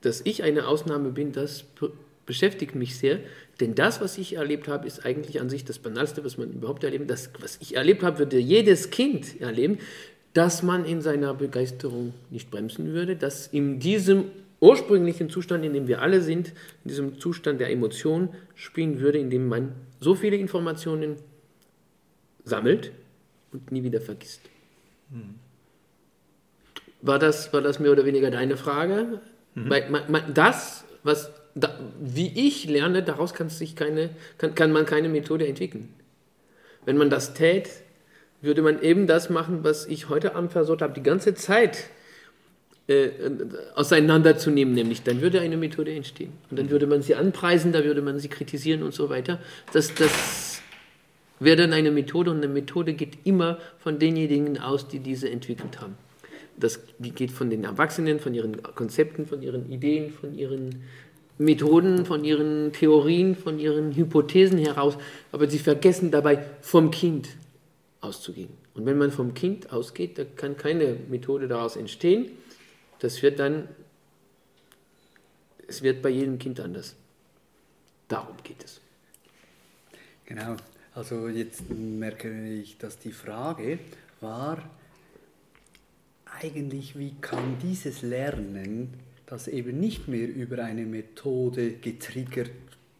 dass 0.00 0.20
ich 0.24 0.42
eine 0.42 0.66
Ausnahme 0.66 1.10
bin, 1.10 1.30
das 1.30 1.64
beschäftigt 2.28 2.74
mich 2.74 2.98
sehr, 2.98 3.20
denn 3.58 3.74
das, 3.74 4.02
was 4.02 4.18
ich 4.18 4.36
erlebt 4.36 4.68
habe, 4.68 4.86
ist 4.86 5.06
eigentlich 5.06 5.40
an 5.40 5.48
sich 5.48 5.64
das 5.64 5.78
Banalste, 5.78 6.22
was 6.26 6.36
man 6.36 6.52
überhaupt 6.52 6.84
erlebt. 6.84 7.08
Das, 7.08 7.30
was 7.40 7.56
ich 7.62 7.74
erlebt 7.74 8.02
habe, 8.02 8.18
würde 8.18 8.38
jedes 8.38 8.90
Kind 8.90 9.40
erleben, 9.40 9.78
dass 10.34 10.62
man 10.62 10.84
in 10.84 11.00
seiner 11.00 11.32
Begeisterung 11.32 12.12
nicht 12.28 12.50
bremsen 12.50 12.92
würde, 12.92 13.16
dass 13.16 13.46
in 13.46 13.80
diesem 13.80 14.26
ursprünglichen 14.60 15.30
Zustand, 15.30 15.64
in 15.64 15.72
dem 15.72 15.88
wir 15.88 16.02
alle 16.02 16.20
sind, 16.20 16.48
in 16.84 16.88
diesem 16.90 17.18
Zustand 17.18 17.60
der 17.60 17.70
Emotion 17.70 18.28
spielen 18.54 19.00
würde, 19.00 19.18
in 19.18 19.30
dem 19.30 19.48
man 19.48 19.72
so 19.98 20.14
viele 20.14 20.36
Informationen 20.36 21.16
sammelt 22.44 22.92
und 23.52 23.72
nie 23.72 23.82
wieder 23.82 24.02
vergisst. 24.02 24.42
Hm. 25.10 25.36
War, 27.00 27.18
das, 27.18 27.54
war 27.54 27.62
das 27.62 27.80
mehr 27.80 27.90
oder 27.90 28.04
weniger 28.04 28.30
deine 28.30 28.58
Frage? 28.58 29.22
Mhm. 29.54 29.72
Das, 30.34 30.84
was, 31.02 31.30
da, 31.60 31.78
wie 32.00 32.46
ich 32.46 32.66
lerne, 32.68 33.02
daraus 33.02 33.34
kann, 33.34 33.48
sich 33.48 33.76
keine, 33.76 34.10
kann, 34.38 34.54
kann 34.54 34.72
man 34.72 34.86
keine 34.86 35.08
Methode 35.08 35.46
entwickeln. 35.46 35.94
Wenn 36.84 36.96
man 36.96 37.10
das 37.10 37.34
tät, 37.34 37.68
würde 38.40 38.62
man 38.62 38.80
eben 38.82 39.06
das 39.06 39.30
machen, 39.30 39.64
was 39.64 39.86
ich 39.86 40.08
heute 40.08 40.34
Abend 40.34 40.52
versucht 40.52 40.82
habe, 40.82 40.94
die 40.94 41.02
ganze 41.02 41.34
Zeit 41.34 41.90
äh, 42.86 43.10
auseinanderzunehmen, 43.74 44.74
nämlich 44.74 45.02
dann 45.02 45.20
würde 45.20 45.40
eine 45.40 45.56
Methode 45.56 45.92
entstehen. 45.92 46.32
Und 46.50 46.58
dann 46.58 46.70
würde 46.70 46.86
man 46.86 47.02
sie 47.02 47.14
anpreisen, 47.14 47.72
da 47.72 47.84
würde 47.84 48.02
man 48.02 48.18
sie 48.18 48.28
kritisieren 48.28 48.82
und 48.82 48.94
so 48.94 49.10
weiter. 49.10 49.40
Das, 49.72 49.94
das 49.94 50.62
wäre 51.40 51.56
dann 51.56 51.72
eine 51.72 51.90
Methode 51.90 52.30
und 52.30 52.38
eine 52.38 52.48
Methode 52.48 52.94
geht 52.94 53.18
immer 53.24 53.58
von 53.78 53.98
denjenigen 53.98 54.58
aus, 54.58 54.88
die 54.88 55.00
diese 55.00 55.28
entwickelt 55.30 55.80
haben. 55.80 55.96
Das 56.56 56.80
geht 56.98 57.30
von 57.30 57.50
den 57.50 57.64
Erwachsenen, 57.64 58.18
von 58.18 58.34
ihren 58.34 58.62
Konzepten, 58.62 59.26
von 59.26 59.42
ihren 59.42 59.70
Ideen, 59.70 60.10
von 60.10 60.34
ihren 60.36 60.82
Methoden, 61.38 62.04
von 62.04 62.24
ihren 62.24 62.72
Theorien, 62.72 63.36
von 63.36 63.58
ihren 63.58 63.94
Hypothesen 63.94 64.58
heraus, 64.58 64.98
aber 65.32 65.48
sie 65.48 65.58
vergessen 65.58 66.10
dabei 66.10 66.44
vom 66.60 66.90
Kind 66.90 67.28
auszugehen. 68.00 68.50
Und 68.74 68.86
wenn 68.86 68.98
man 68.98 69.10
vom 69.10 69.34
Kind 69.34 69.72
ausgeht, 69.72 70.18
da 70.18 70.24
kann 70.24 70.56
keine 70.56 70.96
Methode 71.08 71.48
daraus 71.48 71.76
entstehen. 71.76 72.30
Das 73.00 73.22
wird 73.22 73.38
dann, 73.38 73.68
es 75.66 75.82
wird 75.82 76.02
bei 76.02 76.10
jedem 76.10 76.38
Kind 76.38 76.60
anders. 76.60 76.94
Darum 78.08 78.36
geht 78.42 78.64
es. 78.64 78.80
Genau, 80.24 80.56
also 80.94 81.28
jetzt 81.28 81.70
merke 81.70 82.48
ich, 82.52 82.78
dass 82.78 82.98
die 82.98 83.12
Frage 83.12 83.78
war, 84.20 84.62
eigentlich, 86.40 86.98
wie 86.98 87.14
kann 87.20 87.58
dieses 87.62 88.02
Lernen, 88.02 88.92
das 89.28 89.46
eben 89.46 89.78
nicht 89.78 90.08
mehr 90.08 90.26
über 90.26 90.64
eine 90.64 90.86
Methode 90.86 91.72
getriggert 91.72 92.50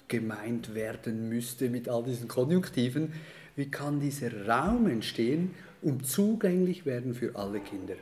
gemeint 0.08 0.74
werden 0.74 1.28
müsste 1.28 1.68
mit 1.68 1.88
all 1.88 2.02
diesen 2.02 2.28
Konjunktiven, 2.28 3.12
wie 3.56 3.70
kann 3.70 4.00
dieser 4.00 4.46
Raum 4.46 4.86
entstehen 4.86 5.54
und 5.82 6.06
zugänglich 6.06 6.86
werden 6.86 7.14
für 7.14 7.34
alle 7.34 7.60
Kinder? 7.60 7.94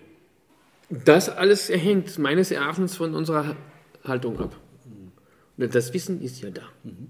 Das 1.05 1.29
alles 1.29 1.69
hängt 1.69 2.19
meines 2.19 2.51
Erachtens 2.51 2.97
von 2.97 3.15
unserer 3.15 3.57
Haltung 4.05 4.39
ab. 4.39 4.57
Mhm. 4.85 5.71
Das 5.71 5.93
Wissen 5.95 6.21
ist 6.23 6.41
ja 6.43 6.51
da. 6.51 6.63
Mhm. 6.85 7.09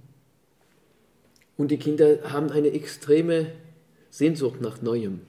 Und 1.56 1.70
die 1.70 1.78
Kinder 1.78 2.18
haben 2.30 2.50
eine 2.50 2.68
extreme 2.68 3.52
Sehnsucht 4.10 4.60
nach 4.60 4.80
Neuem. 4.82 5.20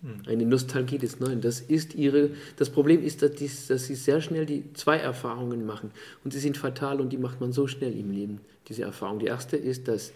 Mhm. 0.00 0.22
Eine 0.26 0.46
Nostalgie 0.46 0.98
des 0.98 1.18
Neuen. 1.18 1.40
Das 1.40 1.60
ist 1.60 1.94
ihre, 1.94 2.30
das 2.56 2.70
Problem 2.70 3.02
ist, 3.02 3.22
dass, 3.22 3.32
die, 3.32 3.50
dass 3.68 3.86
sie 3.86 3.94
sehr 3.94 4.20
schnell 4.20 4.46
die 4.46 4.72
zwei 4.74 4.96
Erfahrungen 4.96 5.66
machen. 5.66 5.90
Und 6.24 6.32
sie 6.32 6.38
sind 6.38 6.56
fatal 6.56 7.00
und 7.00 7.12
die 7.12 7.18
macht 7.18 7.40
man 7.40 7.52
so 7.52 7.66
schnell 7.66 7.98
im 7.98 8.10
Leben, 8.10 8.40
diese 8.68 8.82
Erfahrung. 8.82 9.18
Die 9.18 9.26
erste 9.26 9.56
ist, 9.56 9.88
dass 9.88 10.12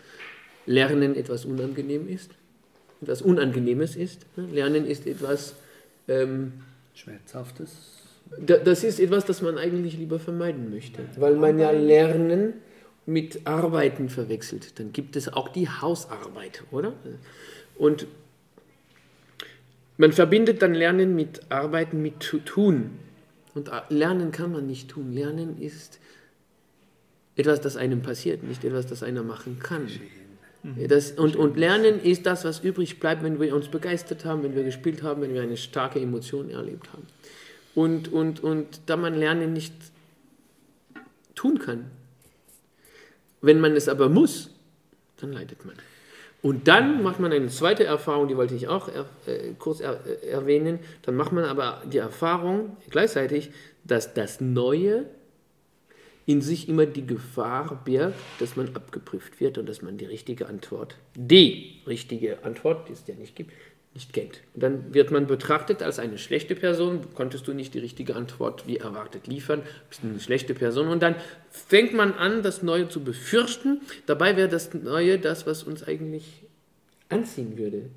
Lernen 0.67 1.17
etwas 1.17 1.45
unangenehm 1.45 2.09
ist, 2.09 2.31
etwas 3.01 3.23
Unangenehmes 3.23 3.97
ist. 3.97 4.27
Lernen 4.37 4.87
ist 4.87 5.07
etwas 5.07 5.57
ähm, 6.07 6.53
Schmerzhaftes. 6.95 7.71
Das 8.39 8.85
ist 8.85 9.01
etwas, 9.01 9.25
das 9.25 9.43
man 9.43 9.59
eigentlich 9.59 9.99
lieber 9.99 10.19
vermeiden 10.19 10.71
möchte, 10.71 11.03
weil 11.17 11.37
man 11.37 11.59
ja 11.59 11.71
Lernen 11.73 12.55
mit 13.05 13.47
Arbeiten 13.47 14.09
verwechselt. 14.09 14.79
Dann 14.79 14.93
gibt 14.93 15.17
es 15.17 15.33
auch 15.33 15.49
die 15.49 15.69
Hausarbeit, 15.69 16.63
oder? 16.71 16.95
Und 17.77 18.07
man 19.97 20.13
verbindet 20.13 20.63
dann 20.63 20.75
Lernen 20.75 21.15
mit 21.15 21.41
Arbeiten, 21.51 22.03
mit 22.03 22.21
Tun. 22.21 22.99
Und 23.55 23.71
Lernen 23.89 24.33
kann 24.33 24.53
man 24.53 24.67
nicht 24.67 24.91
tun. 24.91 25.13
Lernen 25.13 25.61
ist 25.61 25.99
etwas, 27.37 27.61
das 27.61 27.77
einem 27.77 28.03
passiert, 28.03 28.43
nicht 28.43 28.65
etwas, 28.65 28.87
das 28.87 29.03
einer 29.03 29.23
machen 29.23 29.59
kann. 29.59 29.89
Mhm. 30.63 30.89
Das, 30.89 31.13
und, 31.13 31.37
und 31.37 31.57
Lernen 31.57 32.01
ist 32.01 32.27
das, 32.27 32.45
was 32.45 32.61
übrig 32.61 33.01
bleibt, 33.01 33.23
wenn 33.23 33.41
wir 33.41 33.55
uns 33.55 33.69
begeistert 33.69 34.25
haben, 34.25 34.43
wenn 34.43 34.55
wir 34.55 34.65
gespielt 34.65 35.03
haben, 35.03 35.23
wenn 35.23 35.35
wir 35.35 35.43
eine 35.43 35.57
starke 35.57 36.01
Emotion 36.01 36.51
erlebt 36.51 36.93
haben. 36.93 37.07
Und, 37.75 38.13
und, 38.13 38.43
und 38.43 38.81
da 38.87 38.97
man 38.97 39.15
Lernen 39.15 39.53
nicht 39.53 39.75
tun 41.35 41.59
kann, 41.59 41.91
wenn 43.41 43.61
man 43.61 43.73
es 43.73 43.89
aber 43.89 44.09
muss, 44.09 44.51
dann 45.21 45.33
leidet 45.33 45.65
man. 45.65 45.75
Und 46.43 46.67
dann 46.67 47.05
macht 47.05 47.21
man 47.21 47.33
eine 47.33 47.47
zweite 47.47 47.85
Erfahrung, 47.85 48.27
die 48.27 48.37
wollte 48.37 48.57
ich 48.57 48.67
auch 48.67 48.89
er, 48.89 49.07
äh, 49.27 49.53
kurz 49.59 49.81
er, 49.81 50.01
äh, 50.05 50.27
erwähnen. 50.27 50.81
Dann 51.03 51.15
macht 51.15 51.33
man 51.33 51.45
aber 51.45 51.83
die 51.91 51.99
Erfahrung 51.99 52.77
gleichzeitig, 52.91 53.51
dass 53.85 54.13
das 54.13 54.41
Neue 54.41 55.07
in 56.27 56.41
sich 56.41 56.69
immer 56.69 56.87
die 56.87 57.07
Gefahr 57.07 57.81
birgt, 57.85 58.19
dass 58.39 58.57
man 58.57 58.75
abgeprüft 58.75 59.41
wird 59.41 59.59
und 59.59 59.69
dass 59.69 59.83
man 59.83 59.99
die 59.99 60.05
richtige 60.05 60.49
Antwort, 60.49 60.97
die 61.15 61.81
richtige 61.87 62.45
Antwort, 62.45 62.89
die 62.89 62.93
es 62.93 63.05
ja 63.07 63.15
nicht 63.15 63.35
gibt, 63.35 63.53
nicht 63.95 64.13
kennt. 64.13 64.41
Und 64.55 64.63
dann 64.63 64.95
wird 64.95 65.11
man 65.11 65.27
betrachtet 65.27 65.83
als 65.83 65.99
eine 65.99 66.17
schlechte 66.17 66.55
Person, 66.55 67.01
konntest 67.15 67.47
du 67.47 67.53
nicht 67.53 67.75
die 67.75 67.79
richtige 67.79 68.17
Antwort 68.17 68.67
wie 68.67 68.79
erwartet 68.79 69.27
liefern, 69.27 69.63
bist 69.89 70.03
eine 70.03 70.19
schlechte 70.19 70.55
Person. 70.55 70.89
Und 70.89 71.03
dann 71.03 71.15
fängt 71.51 71.93
man 71.93 72.15
an, 72.15 72.43
das 72.43 72.63
Neue 72.63 72.89
zu 72.89 73.05
befürchten. 73.05 73.83
Dabei 74.07 74.37
wäre 74.37 74.49
das 74.49 74.73
Neue 74.73 75.19
das, 75.19 75.47
was 75.47 75.63
uns 75.63 75.83
eigentlich 75.83 76.43
anziehen 77.11 77.59
würde. 77.59 77.91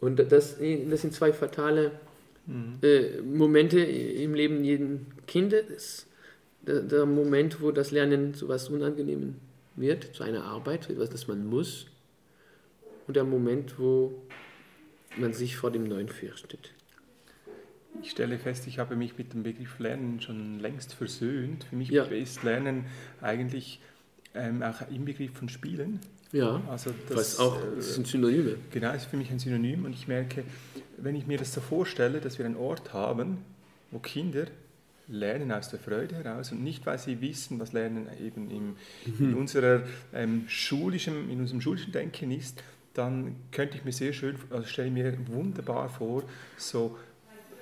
Und 0.00 0.16
das, 0.18 0.56
das 0.58 1.00
sind 1.00 1.14
zwei 1.14 1.32
fatale 1.32 1.92
mhm. 2.46 2.78
äh, 2.82 3.20
Momente 3.20 3.80
im 3.80 4.34
Leben 4.34 4.64
jeden 4.64 5.06
Kindes 5.26 6.06
der, 6.62 6.80
der 6.80 7.06
Moment, 7.06 7.60
wo 7.60 7.70
das 7.70 7.90
Lernen 7.90 8.34
zu 8.34 8.46
etwas 8.46 8.68
Unangenehmem 8.70 9.36
wird, 9.76 10.14
zu 10.14 10.24
einer 10.24 10.44
Arbeit, 10.44 10.84
zu 10.84 10.92
etwas, 10.92 11.10
das 11.10 11.28
man 11.28 11.46
muss, 11.46 11.86
und 13.10 13.16
der 13.16 13.24
Moment, 13.24 13.76
wo 13.76 14.14
man 15.16 15.32
sich 15.32 15.56
vor 15.56 15.72
dem 15.72 15.82
Neuen 15.82 16.08
fürchtet. 16.08 16.72
Ich 18.02 18.12
stelle 18.12 18.38
fest, 18.38 18.68
ich 18.68 18.78
habe 18.78 18.94
mich 18.94 19.18
mit 19.18 19.32
dem 19.32 19.42
Begriff 19.42 19.80
Lernen 19.80 20.20
schon 20.20 20.60
längst 20.60 20.94
versöhnt. 20.94 21.64
Für 21.64 21.74
mich 21.74 21.88
ja. 21.88 22.04
ist 22.04 22.44
Lernen 22.44 22.84
eigentlich 23.20 23.80
ähm, 24.32 24.62
auch 24.62 24.88
im 24.92 25.06
Begriff 25.06 25.32
von 25.32 25.48
Spielen. 25.48 25.98
Ja, 26.30 26.62
also 26.68 26.92
das, 27.08 27.16
was 27.16 27.38
auch, 27.40 27.58
das 27.74 27.94
sind 27.94 28.06
Synonyme. 28.06 28.58
Genau, 28.70 28.92
ist 28.92 29.06
für 29.06 29.16
mich 29.16 29.32
ein 29.32 29.40
Synonym 29.40 29.86
und 29.86 29.92
ich 29.92 30.06
merke, 30.06 30.44
wenn 30.96 31.16
ich 31.16 31.26
mir 31.26 31.38
das 31.38 31.52
so 31.52 31.60
vorstelle, 31.60 32.20
dass 32.20 32.38
wir 32.38 32.46
einen 32.46 32.54
Ort 32.54 32.92
haben, 32.92 33.38
wo 33.90 33.98
Kinder 33.98 34.46
lernen 35.10 35.50
aus 35.50 35.68
der 35.68 35.80
Freude 35.80 36.14
heraus 36.14 36.52
und 36.52 36.62
nicht, 36.62 36.86
weil 36.86 36.98
sie 36.98 37.20
wissen, 37.20 37.58
was 37.58 37.72
Lernen 37.72 38.06
eben 38.24 38.50
im, 38.50 38.76
in, 39.04 39.30
mhm. 39.30 39.36
unserer, 39.36 39.82
ähm, 40.14 40.44
schulischen, 40.46 41.28
in 41.28 41.40
unserem 41.40 41.60
schulischen 41.60 41.92
Denken 41.92 42.30
ist, 42.30 42.62
dann 43.00 43.36
könnte 43.50 43.78
ich 43.78 43.84
mir 43.84 43.92
sehr 43.92 44.12
schön, 44.12 44.36
also 44.50 44.66
stelle 44.66 44.90
mir 44.90 45.16
wunderbar 45.28 45.88
vor, 45.88 46.22
so 46.58 46.98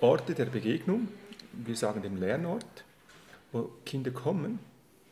Orte 0.01 0.35
der 0.35 0.47
Begegnung, 0.47 1.07
wir 1.53 1.77
sagen 1.77 2.03
den 2.03 2.17
Lernort, 2.17 2.85
wo 3.53 3.71
Kinder 3.87 4.11
kommen, 4.11 4.59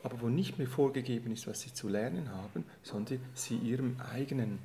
aber 0.03 0.21
wo 0.21 0.27
nicht 0.27 0.57
mehr 0.57 0.67
vorgegeben 0.67 1.31
ist, 1.31 1.47
was 1.47 1.61
sie 1.61 1.73
zu 1.73 1.87
lernen 1.87 2.29
haben, 2.29 2.65
sondern 2.83 3.21
sie 3.33 3.55
ihrem 3.55 3.95
eigenen 4.13 4.59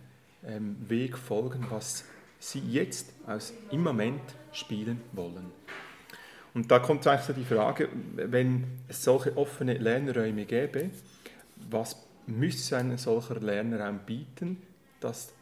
ähm, 0.44 0.76
Weg 0.88 1.16
folgen, 1.16 1.66
was 1.70 2.06
sie 2.40 2.60
jetzt 2.60 3.12
aus, 3.26 3.52
im 3.70 3.84
Moment 3.84 4.22
spielen 4.50 5.00
wollen. 5.12 5.52
Und 6.54 6.72
da 6.72 6.80
kommt 6.80 7.06
eigentlich 7.06 7.26
so 7.26 7.32
die 7.32 7.44
Frage, 7.44 7.88
wenn 8.16 8.64
es 8.88 9.04
solche 9.04 9.36
offene 9.36 9.74
Lernräume 9.74 10.44
gäbe, 10.44 10.90
was 11.70 11.96
müsste 12.26 12.76
ein 12.76 12.98
solcher 12.98 13.38
Lernraum 13.38 14.00
bieten, 14.04 14.60
dass, 15.00 15.32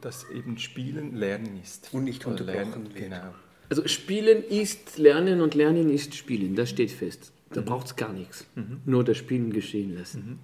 dass 0.00 0.28
eben 0.30 0.58
Spielen 0.58 1.16
Lernen 1.16 1.60
ist. 1.62 1.92
Und 1.92 2.04
nicht 2.04 2.24
unterbrochen 2.26 2.54
Lernen, 2.54 2.94
wird. 2.94 2.96
Genau. 2.96 3.34
Also 3.68 3.86
Spielen 3.86 4.42
ist 4.44 4.98
Lernen 4.98 5.40
und 5.40 5.54
Lernen 5.54 5.90
ist 5.90 6.14
Spielen, 6.14 6.54
das 6.54 6.70
steht 6.70 6.90
fest. 6.90 7.32
Da 7.50 7.60
braucht 7.60 7.86
es 7.86 7.96
gar 7.96 8.12
nichts. 8.12 8.46
Nur 8.84 9.04
das 9.04 9.16
Spielen 9.16 9.52
geschehen 9.52 9.94
lassen. 9.96 10.38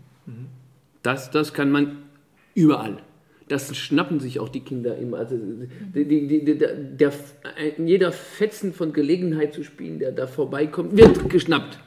Das, 1.03 1.31
das 1.31 1.53
kann 1.53 1.71
man 1.71 1.99
überall. 2.55 3.03
Das 3.49 3.77
schnappen 3.77 4.21
sich 4.21 4.41
auch 4.41 4.49
die 4.49 4.61
Kinder 4.61 4.97
immer. 4.97 5.19
Also 5.19 5.37
die, 5.37 6.07
die, 6.07 6.45
die, 6.45 6.59
der, 6.59 6.75
der, 6.75 7.13
jeder 7.77 8.11
Fetzen 8.11 8.73
von 8.73 8.95
Gelegenheit 8.95 9.53
zu 9.53 9.65
spielen, 9.65 9.99
der 9.99 10.13
da 10.13 10.27
vorbeikommt, 10.27 10.97
wird 10.97 11.29
geschnappt 11.29 11.79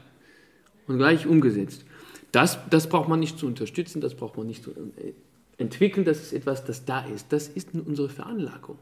und 0.85 0.97
gleich 0.97 1.25
umgesetzt. 1.25 1.83
Das, 2.31 2.59
das 2.69 2.87
braucht 2.87 3.09
man 3.09 3.19
nicht 3.19 3.39
zu 3.39 3.47
unterstützen, 3.47 4.01
das 4.01 4.13
braucht 4.13 4.37
man 4.37 4.45
nicht 4.45 4.63
zu 4.63 4.71
äh, 4.71 5.13
entwickeln, 5.57 6.05
das 6.05 6.21
ist 6.21 6.33
etwas, 6.33 6.63
das 6.65 6.85
da 6.85 7.01
ist. 7.05 7.33
Das 7.33 7.47
ist 7.47 7.69
unsere 7.73 8.09
Veranlagung. 8.09 8.77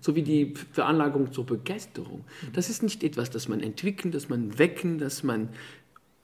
So 0.00 0.14
wie 0.14 0.22
die 0.22 0.54
Veranlagung 0.72 1.32
zur 1.32 1.44
Begeisterung. 1.44 2.24
Das 2.52 2.70
ist 2.70 2.82
nicht 2.82 3.02
etwas, 3.02 3.30
das 3.30 3.48
man 3.48 3.60
entwickeln, 3.60 4.12
das 4.12 4.28
man 4.28 4.58
wecken, 4.58 4.98
das 4.98 5.22
man 5.22 5.48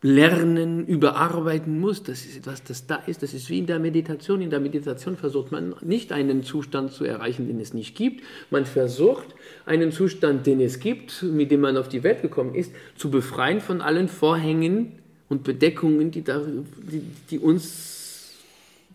lernen, 0.03 0.87
überarbeiten 0.87 1.81
muss. 1.81 2.03
Das 2.03 2.25
ist 2.25 2.37
etwas, 2.37 2.63
das 2.63 2.87
da 2.87 2.97
ist. 2.97 3.23
Das 3.23 3.35
ist 3.35 3.49
wie 3.51 3.59
in 3.59 3.67
der 3.67 3.79
Meditation. 3.79 4.41
In 4.41 4.51
der 4.51 4.61
Meditation 4.61 5.17
versucht 5.17 5.51
man 5.51 5.75
nicht 5.81 6.13
einen 6.13 6.45
Zustand 6.45 6.93
zu 6.93 7.05
erreichen, 7.05 7.47
den 7.47 7.59
es 7.59 7.75
nicht 7.75 7.97
gibt. 7.97 8.23
Man 8.51 8.67
versucht 8.67 9.35
einen 9.67 9.91
Zustand, 9.93 10.47
den 10.47 10.61
es 10.61 10.79
gibt, 10.79 11.23
mit 11.23 11.51
dem 11.51 11.61
man 11.61 11.77
auf 11.77 11.89
die 11.89 12.03
Welt 12.03 12.23
gekommen 12.23 12.55
ist, 12.55 12.73
zu 12.97 13.11
befreien 13.11 13.61
von 13.61 13.81
allen 13.81 14.09
Vorhängen 14.09 14.93
und 15.29 15.43
Bedeckungen, 15.43 16.11
die, 16.11 16.23
da, 16.23 16.41
die, 16.41 17.03
die 17.31 17.39
uns 17.39 18.35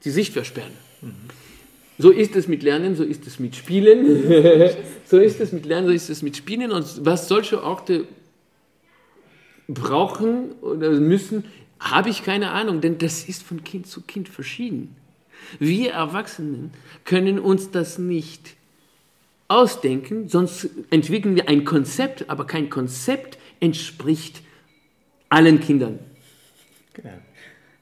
die 0.04 0.12
Sicht 0.12 0.32
versperren. 0.32 0.89
So 1.98 2.12
ist 2.12 2.36
es 2.36 2.48
mit 2.48 2.64
Lernen, 2.64 2.96
so 2.96 3.04
ist 3.04 3.28
es 3.28 3.40
mit 3.40 3.56
Spielen, 3.56 4.24
so 5.06 5.18
ist 5.18 5.42
es 5.42 5.52
mit 5.52 5.66
Lernen, 5.66 5.88
so 5.88 5.94
ist 5.94 6.10
es 6.10 6.22
mit 6.22 6.38
Spielen. 6.38 6.72
Und 6.72 7.06
was 7.06 7.28
solche 7.28 7.62
Orte 7.64 8.06
brauchen 9.68 10.52
oder 10.62 10.92
müssen, 10.92 11.44
habe 11.80 12.10
ich 12.10 12.24
keine 12.24 12.52
Ahnung, 12.52 12.82
denn 12.82 12.98
das 12.98 13.28
ist 13.28 13.44
von 13.44 13.64
Kind 13.64 13.88
zu 13.88 14.02
Kind 14.02 14.30
verschieden. 14.30 14.96
Wir 15.60 15.92
Erwachsenen 15.92 16.72
können 17.06 17.40
uns 17.40 17.72
das 17.72 17.98
nicht 17.98 18.56
ausdenken, 19.48 20.30
sonst 20.30 20.70
entwickeln 20.92 21.36
wir 21.36 21.50
ein 21.50 21.66
Konzept, 21.66 22.30
aber 22.30 22.46
kein 22.46 22.70
Konzept 22.70 23.38
entspricht 23.60 24.42
allen 25.30 25.60
Kindern. 25.60 26.00
genau. 26.94 27.12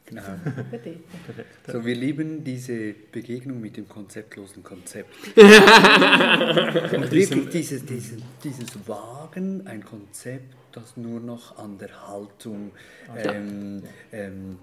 Genau. 0.07 0.21
So, 1.71 1.85
wir 1.85 1.95
lieben 1.95 2.43
diese 2.45 2.95
Begegnung 3.11 3.59
mit 3.59 3.75
dem 3.75 3.89
konzeptlosen 3.89 4.63
Konzept. 4.63 5.13
Und 5.35 7.11
wirklich 7.11 7.49
dieses, 7.49 7.85
dieses, 7.85 8.17
dieses 8.41 8.87
Wagen, 8.87 9.67
ein 9.67 9.83
Konzept, 9.83 10.55
das 10.71 10.95
nur 10.95 11.19
noch 11.19 11.57
an 11.57 11.77
der 11.77 12.07
Haltung 12.07 12.71
ähm, 13.17 13.83
ähm, 14.13 14.57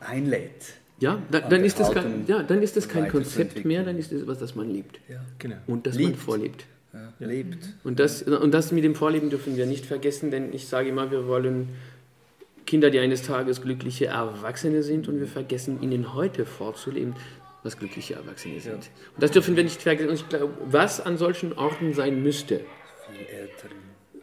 einlädt. 0.00 0.74
Ja, 0.98 1.22
da, 1.30 1.40
An 1.40 1.50
dann, 1.50 1.64
ist 1.64 1.78
das 1.78 1.92
kein, 1.92 2.24
ja, 2.26 2.42
dann 2.42 2.62
ist 2.62 2.76
das 2.76 2.88
kein 2.88 3.08
Konzept 3.08 3.64
mehr, 3.64 3.84
dann 3.84 3.98
ist 3.98 4.12
es 4.12 4.22
etwas, 4.22 4.38
das 4.38 4.54
man 4.54 4.70
liebt 4.70 4.98
Ja. 5.08 5.20
genau. 5.38 5.56
und 5.66 5.86
das 5.86 5.94
man 5.96 6.04
Liebt. 6.06 6.18
vorlebt. 6.18 6.64
Ja, 6.92 7.26
lebt. 7.26 7.68
Und 7.84 8.00
das, 8.00 8.22
und 8.22 8.52
das 8.52 8.72
mit 8.72 8.82
dem 8.82 8.94
Vorleben 8.96 9.30
dürfen 9.30 9.56
wir 9.56 9.64
nicht 9.66 9.86
vergessen, 9.86 10.30
denn 10.30 10.52
ich 10.52 10.66
sage 10.66 10.88
immer, 10.88 11.10
wir 11.10 11.26
wollen 11.28 11.68
Kinder, 12.70 12.90
die 12.90 13.00
eines 13.00 13.22
Tages 13.22 13.62
glückliche 13.62 14.06
Erwachsene 14.06 14.84
sind 14.84 15.08
und 15.08 15.18
wir 15.18 15.26
vergessen 15.26 15.82
ihnen 15.82 16.14
heute 16.14 16.46
vorzuleben, 16.46 17.16
was 17.64 17.76
glückliche 17.76 18.14
Erwachsene 18.14 18.60
sind. 18.60 18.90
Und 19.16 19.18
das 19.18 19.32
dürfen 19.32 19.56
wir 19.56 19.64
nicht 19.64 19.82
vergessen. 19.82 20.08
Und 20.08 20.14
ich 20.14 20.28
glaube, 20.28 20.54
was 20.66 21.04
an 21.04 21.16
solchen 21.16 21.52
Orten 21.52 21.94
sein 21.94 22.22
müsste, 22.22 22.60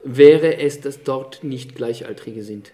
wäre 0.06 0.60
es, 0.60 0.80
dass 0.80 1.04
dort 1.04 1.44
nicht 1.44 1.76
Gleichaltrige 1.76 2.42
sind. 2.42 2.72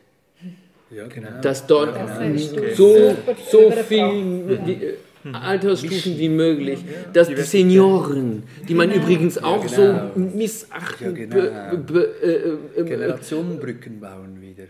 Ja, 0.92 1.08
genau. 1.08 1.42
Dass 1.42 1.66
dort 1.66 1.98
hast 1.98 2.56
du 2.56 2.76
so, 2.76 3.16
so 3.50 3.72
viel 3.72 4.60
äh, 4.80 4.94
Altersstufen 5.32 6.18
wie 6.18 6.30
möglich, 6.30 6.80
dass 7.14 7.30
die 7.30 7.36
Senioren, 7.42 8.44
die 8.68 8.74
man 8.74 8.92
übrigens 8.92 9.38
auch 9.42 9.62
genau. 9.66 9.76
so 9.76 9.82
Ja, 9.82 10.12
be, 10.16 11.14
genau. 11.14 11.78
be, 11.86 12.10
äh, 12.22 12.80
äh, 12.80 12.84
Generationenbrücken 12.84 14.00
bauen 14.00 14.38
wieder. 14.42 14.64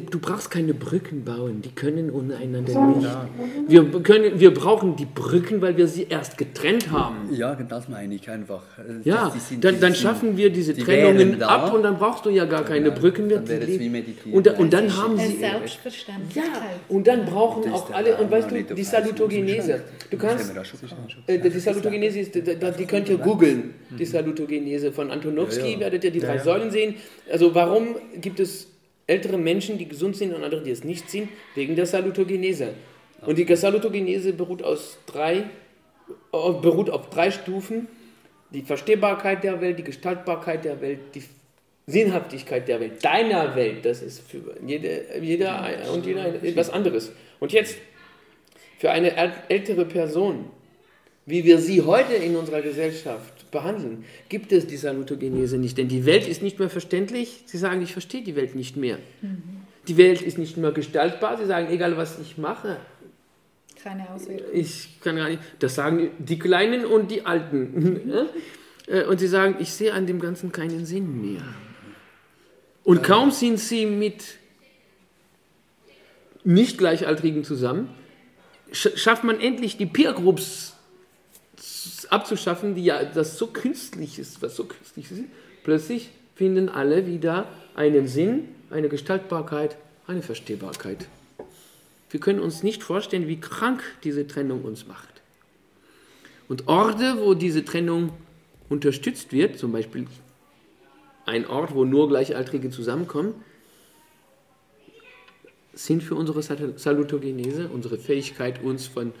Du 0.00 0.18
brauchst 0.18 0.50
keine 0.50 0.74
Brücken 0.74 1.24
bauen, 1.24 1.62
die 1.62 1.70
können 1.70 2.10
untereinander 2.10 2.86
nicht. 2.96 3.08
Wir, 3.68 3.84
können, 4.02 4.38
wir 4.38 4.52
brauchen 4.54 4.96
die 4.96 5.06
Brücken, 5.06 5.60
weil 5.60 5.76
wir 5.76 5.88
sie 5.88 6.06
erst 6.08 6.38
getrennt 6.38 6.90
haben. 6.90 7.28
Ja, 7.32 7.54
das 7.54 7.88
meine 7.88 8.14
ich 8.14 8.28
einfach. 8.30 8.62
Äh, 8.78 9.08
Ja, 9.08 9.32
sind- 9.38 9.64
dann, 9.64 9.80
dann 9.80 9.94
schaffen 9.94 10.36
wir 10.36 10.50
diese 10.50 10.74
die 10.74 10.82
Trennungen 10.82 11.42
ab 11.42 11.72
und 11.74 11.82
dann 11.82 11.96
brauchst 11.98 12.24
du 12.24 12.30
ja 12.30 12.44
gar 12.44 12.64
keine 12.64 12.86
Genau, 12.90 13.00
Brücken 13.00 13.26
mehr. 13.26 13.38
dann. 13.40 14.32
Und, 14.32 14.46
und 14.58 14.72
dann 14.72 14.96
haben 14.96 15.18
sie... 15.18 15.38
Ja, 15.40 16.42
und 16.88 17.06
dann 17.06 17.24
brauchen 17.26 17.72
auch 17.72 17.90
alle, 17.92 18.16
und 18.16 18.30
weißt 18.30 18.50
du, 18.50 18.74
die 18.74 18.84
Salutogenese, 18.84 19.80
du 20.10 20.16
kannst, 20.16 20.52
äh, 21.26 21.38
die 21.38 21.50
Salutogenese, 21.58 22.20
ist, 22.20 22.34
da- 22.36 22.54
da- 22.54 22.70
die 22.70 22.86
könnt 22.86 23.08
ihr 23.08 23.18
googeln, 23.18 23.74
die 23.98 24.04
Salutogenese 24.04 24.92
von 24.92 25.10
Antonowski, 25.10 25.60
Ja, 25.62 25.66
ja. 25.74 25.80
werdet 25.80 26.04
ihr 26.04 26.10
die 26.10 26.20
drei 26.20 26.36
ja. 26.36 26.42
Säulen 26.44 26.70
sehen. 26.70 26.94
Also 27.30 27.54
warum 27.54 27.96
gibt 28.20 28.40
es 28.40 28.68
ältere 29.06 29.38
Menschen, 29.38 29.78
die 29.78 29.86
gesund 29.88 30.16
sind 30.16 30.34
und 30.34 30.42
andere, 30.44 30.62
die 30.62 30.70
es 30.70 30.84
nicht 30.84 31.10
sind? 31.10 31.28
Wegen 31.54 31.76
der 31.76 31.86
Salutogenese. 31.86 32.70
Und 33.22 33.38
die 33.38 33.56
Salutogenese 33.56 34.32
beruht, 34.32 34.62
aus 34.62 34.98
drei, 35.06 35.34
äh, 35.36 35.42
beruht 36.32 36.90
auf 36.90 37.10
drei 37.10 37.30
Stufen. 37.30 37.88
Die 38.50 38.62
Verstehbarkeit 38.62 39.42
der 39.42 39.60
Welt, 39.60 39.78
die 39.78 39.84
Gestaltbarkeit 39.84 40.64
der 40.64 40.80
Welt, 40.80 41.00
die 41.14 41.22
Sinnhaftigkeit 41.88 42.66
der 42.68 42.80
Welt, 42.80 43.04
deiner 43.04 43.54
Welt, 43.54 43.84
das 43.84 44.02
ist 44.02 44.20
für 44.28 44.38
jede, 44.66 45.04
jeder 45.20 45.64
und 45.92 46.04
jeder 46.04 46.42
etwas 46.42 46.70
anderes. 46.70 47.12
Und 47.38 47.52
jetzt 47.52 47.76
für 48.86 48.92
eine 48.92 49.18
äl- 49.18 49.32
ältere 49.48 49.84
Person, 49.84 50.44
wie 51.26 51.42
wir 51.44 51.58
sie 51.58 51.82
heute 51.82 52.14
in 52.14 52.36
unserer 52.36 52.62
Gesellschaft 52.62 53.50
behandeln, 53.50 54.04
gibt 54.28 54.52
es 54.52 54.68
die 54.68 54.76
Salutogenese 54.76 55.58
nicht. 55.58 55.76
Denn 55.76 55.88
die 55.88 56.06
Welt 56.06 56.28
ist 56.28 56.40
nicht 56.40 56.60
mehr 56.60 56.70
verständlich. 56.70 57.42
Sie 57.46 57.58
sagen, 57.58 57.82
ich 57.82 57.92
verstehe 57.92 58.22
die 58.22 58.36
Welt 58.36 58.54
nicht 58.54 58.76
mehr. 58.76 58.98
Die 59.88 59.96
Welt 59.96 60.22
ist 60.22 60.38
nicht 60.38 60.56
mehr 60.56 60.70
gestaltbar. 60.70 61.36
Sie 61.36 61.46
sagen, 61.46 61.66
egal 61.70 61.96
was 61.96 62.20
ich 62.20 62.38
mache, 62.38 62.76
Keine 63.82 64.08
Auswirkungen. 64.08 64.50
ich 64.52 65.00
kann 65.00 65.16
gar 65.16 65.28
nicht. 65.30 65.40
Das 65.58 65.74
sagen 65.74 66.10
die 66.18 66.38
Kleinen 66.38 66.84
und 66.86 67.10
die 67.10 67.26
Alten. 67.26 68.12
Äh, 68.88 69.02
und 69.06 69.18
sie 69.18 69.26
sagen, 69.26 69.56
ich 69.58 69.72
sehe 69.72 69.92
an 69.92 70.06
dem 70.06 70.20
Ganzen 70.20 70.52
keinen 70.52 70.86
Sinn 70.86 71.20
mehr. 71.20 71.42
Und 72.84 73.02
kaum 73.02 73.32
sind 73.32 73.58
sie 73.58 73.84
mit 73.84 74.22
nicht 76.44 76.78
Gleichaltrigen 76.78 77.42
zusammen, 77.42 77.88
schafft 78.72 79.24
man 79.24 79.40
endlich 79.40 79.76
die 79.76 79.86
Peer 79.86 80.12
Groups 80.12 80.74
abzuschaffen, 82.10 82.74
die 82.74 82.84
ja 82.84 83.04
das 83.04 83.38
so 83.38 83.46
künstlich 83.48 84.18
ist, 84.18 84.42
was 84.42 84.56
so 84.56 84.64
künstlich 84.64 85.10
ist. 85.10 85.24
Plötzlich 85.64 86.10
finden 86.34 86.68
alle 86.68 87.06
wieder 87.06 87.48
einen 87.74 88.08
Sinn, 88.08 88.48
eine 88.70 88.88
Gestaltbarkeit, 88.88 89.76
eine 90.06 90.22
Verstehbarkeit. 90.22 91.08
Wir 92.10 92.20
können 92.20 92.40
uns 92.40 92.62
nicht 92.62 92.82
vorstellen, 92.82 93.26
wie 93.28 93.40
krank 93.40 93.82
diese 94.04 94.26
Trennung 94.26 94.62
uns 94.62 94.86
macht. 94.86 95.22
Und 96.48 96.68
Orte, 96.68 97.16
wo 97.18 97.34
diese 97.34 97.64
Trennung 97.64 98.10
unterstützt 98.68 99.32
wird, 99.32 99.58
zum 99.58 99.72
Beispiel 99.72 100.06
ein 101.24 101.46
Ort, 101.46 101.74
wo 101.74 101.84
nur 101.84 102.08
Gleichaltrige 102.08 102.70
zusammenkommen, 102.70 103.34
sind 105.76 106.02
für 106.02 106.14
unsere 106.16 106.42
Sal- 106.42 106.74
Salutogenese, 106.76 107.68
unsere 107.68 107.98
Fähigkeit, 107.98 108.62
uns 108.62 108.86
von, 108.86 109.12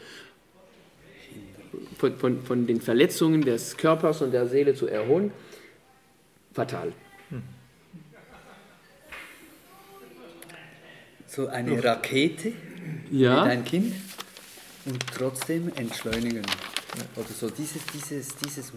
von, 1.98 2.16
von, 2.16 2.42
von 2.42 2.66
den 2.66 2.80
Verletzungen 2.80 3.42
des 3.42 3.76
Körpers 3.76 4.22
und 4.22 4.32
der 4.32 4.48
Seele 4.48 4.74
zu 4.74 4.88
erholen, 4.88 5.30
fatal. 6.52 6.92
So 11.28 11.48
eine 11.48 11.84
Rakete 11.84 12.52
Ja, 13.10 13.42
mit 13.44 13.52
ein 13.52 13.64
Kind 13.64 13.94
und 14.86 15.04
trotzdem 15.14 15.70
entschleunigen. 15.76 16.42
Oder 17.14 17.28
so 17.28 17.50
dieses, 17.50 17.84
dieses 17.92 18.36
dieses 18.36 18.72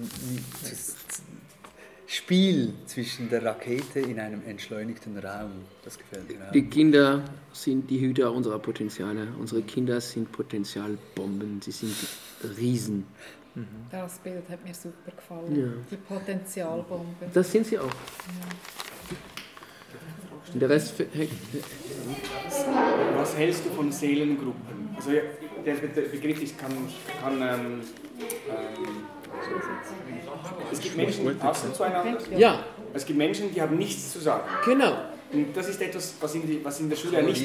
Spiel 2.11 2.73
zwischen 2.87 3.29
der 3.29 3.45
Rakete 3.45 3.99
in 3.99 4.19
einem 4.19 4.41
entschleunigten 4.47 5.15
Raum, 5.19 5.51
das 5.85 5.95
gefällt 5.95 6.27
mir 6.27 6.47
auch. 6.47 6.51
die 6.51 6.63
Kinder 6.63 7.23
sind 7.53 7.87
die 7.87 7.99
Hüter 7.99 8.31
unserer 8.33 8.57
Potenziale. 8.57 9.27
Unsere 9.39 9.61
Kinder 9.61 10.01
sind 10.01 10.31
Potenzialbomben, 10.31 11.61
sie 11.61 11.69
sind 11.69 11.95
Riesen. 12.57 13.05
Das 13.91 14.17
Bild 14.19 14.49
hat 14.49 14.65
mir 14.65 14.73
super 14.73 15.11
gefallen. 15.15 15.55
Ja. 15.59 15.67
Die 15.91 15.97
Potenzialbombe. 15.97 17.25
Das 17.31 17.51
sind 17.51 17.67
sie 17.67 17.77
auch. 17.77 17.89
Der 20.55 20.67
Rest 20.69 20.95
hängt. 21.13 21.31
Was 23.15 23.37
hältst 23.37 23.65
du 23.65 23.69
von 23.69 23.91
Seelengruppen? 23.91 24.89
Also 24.95 25.11
ja, 25.11 25.21
der 25.63 25.73
Be- 25.75 26.01
Begriff 26.09 26.41
ist, 26.41 26.57
kann, 26.57 26.71
kann 27.21 27.33
ähm, 27.41 27.81
ähm, 28.49 28.87
es 30.71 30.79
gibt 30.79 30.97
Menschen, 30.97 31.27
die 31.27 31.33
passen 31.33 31.73
zueinander. 31.73 32.17
Ja, 32.37 32.63
Es 32.93 33.05
gibt 33.05 33.17
Menschen, 33.17 33.53
die 33.53 33.61
haben 33.61 33.77
nichts 33.77 34.11
zu 34.13 34.19
sagen. 34.19 34.43
genau. 34.65 34.93
Und 35.31 35.55
das 35.55 35.69
ist 35.69 35.79
etwas, 35.81 36.15
was 36.19 36.33
in, 36.35 36.47
die, 36.47 36.59
was 36.63 36.79
in 36.79 36.89
der 36.89 36.95
Schule 36.97 37.17
ja 37.17 37.21
nicht... 37.21 37.43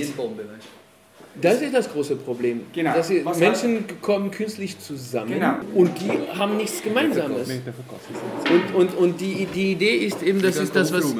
Das 1.41 1.61
ist 1.61 1.75
das 1.75 1.93
große 1.93 2.17
Problem. 2.17 2.63
Genau. 2.73 2.95
Dass 2.95 3.11
Menschen 3.39 3.85
kommen 4.01 4.31
künstlich 4.31 4.79
zusammen 4.79 5.33
Genau. 5.33 5.55
und 5.75 5.91
die 6.01 6.11
haben 6.39 6.57
nichts 6.57 6.81
Gemeinsames. 6.83 7.49
Und, 7.51 8.75
und, 8.75 8.95
und 8.95 9.21
die, 9.21 9.47
die 9.47 9.73
Idee 9.73 9.97
ist 9.97 10.23
eben, 10.23 10.41
das 10.41 10.57
ist 10.57 10.77
das, 10.77 10.93
was. 10.93 11.15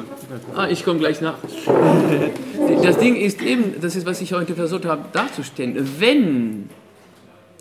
Ah, 0.55 0.67
ich 0.69 0.85
komme 0.85 0.99
gleich 0.99 1.21
nach. 1.21 1.37
Das 2.81 2.97
Ding 2.97 3.15
ist 3.15 3.41
eben, 3.41 3.79
das 3.81 3.95
ist, 3.95 4.05
was 4.05 4.21
ich 4.21 4.33
heute 4.33 4.55
versucht 4.55 4.85
habe 4.85 5.05
darzustellen. 5.11 5.87
Wenn. 5.99 6.69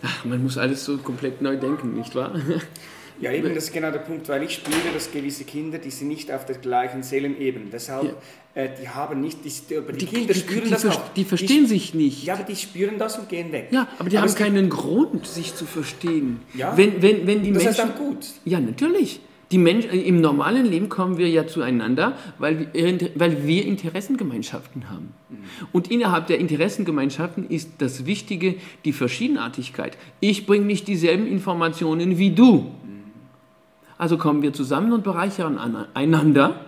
Ach, 0.03 0.25
man 0.25 0.43
muss 0.43 0.57
alles 0.59 0.85
so 0.85 0.97
komplett 0.99 1.41
neu 1.43 1.57
denken, 1.57 1.95
nicht 1.95 2.15
wahr? 2.15 2.33
Ja, 3.21 3.31
eben, 3.33 3.55
das 3.55 3.65
ist 3.65 3.73
genau 3.73 3.91
der 3.91 4.01
Punkt, 4.01 4.29
weil 4.29 4.43
ich 4.43 4.55
spüre, 4.55 4.93
dass 4.93 5.11
gewisse 5.13 5.45
Kinder, 5.45 5.79
die 5.79 5.91
sind 5.91 6.09
nicht 6.09 6.33
auf 6.33 6.47
der 6.47 6.57
gleichen 6.57 7.03
Seelenebene. 7.03 7.67
Deshalb, 7.73 8.17
äh, 8.55 8.69
die 8.83 8.89
haben 8.89 9.21
nicht, 9.21 9.39
die, 9.45 9.77
aber 9.77 9.93
die, 9.93 10.07
Kinder 10.07 10.35
spüren 10.35 10.65
die, 10.65 10.71
das 10.71 10.85
auch. 10.87 11.13
Die 11.15 11.25
verstehen 11.25 11.67
sich 11.67 11.95
nicht. 11.95 12.25
Ja, 12.25 12.35
aber 12.35 12.43
die 12.45 12.57
spüren 12.57 12.99
das 12.99 13.17
und 13.19 13.29
gehen 13.29 13.53
weg. 13.53 13.69
Ja, 13.71 13.87
aber 13.99 14.09
die 14.09 14.19
haben 14.19 14.27
es 14.27 14.35
gibt- 14.35 14.49
keinen 14.49 14.69
Grund, 14.69 15.27
sich 15.27 15.55
zu 15.55 15.65
verstehen. 15.65 16.41
Ja. 16.55 16.77
Wenn, 16.77 17.01
wenn, 17.03 17.27
wenn 17.27 17.43
die 17.43 17.53
Das 17.53 17.65
Menschen, 17.65 17.85
heißt 17.85 17.93
auch 17.93 17.99
gut. 17.99 18.27
Ja, 18.45 18.59
natürlich. 18.61 19.21
Die 19.53 19.59
Mensch, 19.59 19.85
äh, 19.85 19.99
Im 20.01 20.21
normalen 20.21 20.65
Leben 20.67 20.89
kommen 20.89 21.17
wir 21.19 21.29
ja 21.29 21.47
zueinander, 21.47 22.17
weil 22.39 22.69
wir, 22.73 23.11
weil 23.15 23.47
wir 23.47 23.65
Interessengemeinschaften 23.67 24.91
haben. 24.91 25.13
Und 25.71 25.91
innerhalb 25.91 26.27
der 26.27 26.39
Interessengemeinschaften 26.39 27.49
ist 27.49 27.71
das 27.79 28.07
Wichtige 28.07 28.57
die 28.85 28.93
Verschiedenartigkeit. 28.93 29.97
Ich 30.21 30.47
bringe 30.47 30.65
nicht 30.65 30.89
dieselben 30.89 31.27
Informationen 31.27 32.19
wie 32.19 32.31
du. 32.31 32.73
Also 33.99 34.19
kommen 34.19 34.43
wir 34.43 34.53
zusammen 34.53 34.93
und 34.93 35.05
bereichern 35.05 35.59
an- 35.59 35.87
einander 35.95 36.61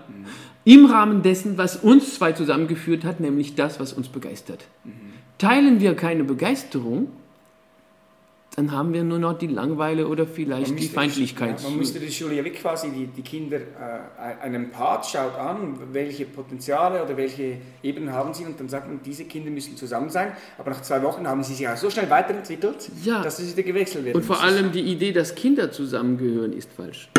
im 0.65 0.87
Rahmen 0.87 1.23
dessen, 1.23 1.59
was 1.59 1.77
uns 1.77 2.15
zwei 2.15 2.33
zusammengeführt 2.33 3.05
hat, 3.05 3.21
nämlich 3.21 3.55
das, 3.55 3.79
was 3.81 3.93
uns 3.93 4.09
begeistert. 4.09 4.65
Teilen 5.39 5.81
wir 5.81 5.95
keine 5.95 6.25
Begeisterung, 6.25 7.09
dann 8.57 8.73
haben 8.73 8.95
wir 8.95 9.05
nur 9.05 9.19
noch 9.19 9.37
die 9.39 9.49
Langeweile 9.49 10.09
oder 10.09 10.27
vielleicht 10.27 10.69
die 10.71 10.73
müsste- 10.73 10.95
Feindlichkeit. 10.95 11.61
Ja, 11.63 11.69
man 11.69 11.79
müsste 11.79 12.01
die 12.01 12.11
Schule 12.11 12.35
ja 12.37 12.43
wirklich 12.45 12.63
quasi 12.63 12.91
die, 12.91 13.07
die 13.07 13.21
Kinder, 13.23 13.59
äh, 13.59 14.43
einen 14.43 14.71
Part 14.71 15.05
schaut 15.07 15.35
an, 15.37 15.79
welche 15.93 16.25
Potenziale 16.25 17.05
oder 17.05 17.17
welche 17.19 17.59
Ebenen 17.83 18.13
haben 18.13 18.33
sie 18.33 18.47
und 18.47 18.59
dann 18.59 18.69
sagt 18.71 18.89
man, 18.89 19.01
diese 19.05 19.25
Kinder 19.27 19.51
müssen 19.51 19.77
zusammen 19.77 20.09
sein, 20.09 20.33
aber 20.57 20.71
nach 20.71 20.81
zwei 20.81 21.03
Wochen 21.03 21.27
haben 21.29 21.43
sie 21.45 21.53
sich 21.55 21.69
auch 21.69 21.77
so 21.77 21.91
schnell 21.91 22.09
weiterentwickelt, 22.09 22.91
Ja. 23.05 23.23
dass 23.23 23.39
es 23.39 23.55
wieder 23.55 23.63
gewechselt 23.63 24.07
wird. 24.07 24.17
Und 24.17 24.25
vor 24.25 24.43
allem 24.43 24.73
die 24.73 24.81
Idee, 24.81 25.13
dass 25.13 25.35
Kinder 25.35 25.71
zusammengehören, 25.71 26.53
ist 26.55 26.73
falsch. 26.73 27.11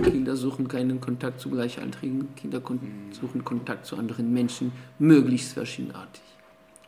Kinder 0.00 0.36
suchen 0.36 0.68
keinen 0.68 1.00
Kontakt 1.00 1.40
zu 1.40 1.50
Gleichaltrigen, 1.50 2.28
Kinder 2.36 2.60
kon 2.60 2.78
suchen 3.12 3.42
Kontakt 3.44 3.86
zu 3.86 3.96
anderen 3.96 4.32
Menschen, 4.32 4.70
möglichst 4.98 5.54
verschiedenartig. 5.54 6.22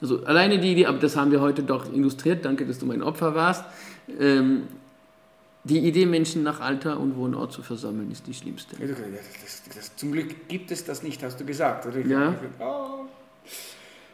Also 0.01 0.25
alleine 0.25 0.59
die 0.59 0.73
Idee, 0.73 0.87
aber 0.87 0.99
das 0.99 1.17
haben 1.17 1.31
wir 1.31 1.41
heute 1.41 1.63
doch 1.63 1.93
illustriert, 1.93 2.45
danke, 2.45 2.65
dass 2.67 2.79
du 2.79 2.87
mein 2.87 3.03
Opfer 3.03 3.35
warst. 3.35 3.65
Ähm, 4.19 4.65
die 5.65 5.81
Idee, 5.81 6.07
Menschen 6.07 6.45
nach 6.45 6.61
Alter 6.61 6.99
und 6.99 7.17
Wohnort 7.17 7.53
zu 7.53 7.63
versammeln, 7.63 8.11
ist 8.11 8.27
die 8.27 8.33
schlimmste. 8.33 8.77
Ja, 8.81 8.87
das, 8.87 8.97
das, 9.45 9.63
das, 9.75 9.97
zum 9.97 10.13
Glück 10.13 10.49
gibt 10.49 10.71
es 10.71 10.85
das 10.85 11.03
nicht, 11.03 11.23
hast 11.23 11.39
du 11.41 11.45
gesagt, 11.45 11.85
oder? 11.87 11.99
Ja. 11.99 12.35
Oh, 12.61 13.07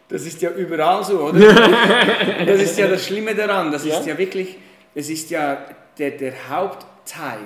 das 0.08 0.26
ist 0.26 0.42
ja 0.42 0.50
überall 0.50 1.04
so, 1.04 1.20
oder? 1.20 1.38
das 2.46 2.62
ist 2.62 2.78
ja 2.78 2.88
das 2.88 3.06
Schlimme 3.06 3.34
daran. 3.34 3.70
Das 3.70 3.84
ist 3.84 4.06
ja 4.06 4.16
wirklich, 4.18 4.56
es 4.94 5.08
ist 5.10 5.30
ja 5.30 5.64
der, 5.98 6.12
der 6.12 6.48
Hauptteil 6.48 7.38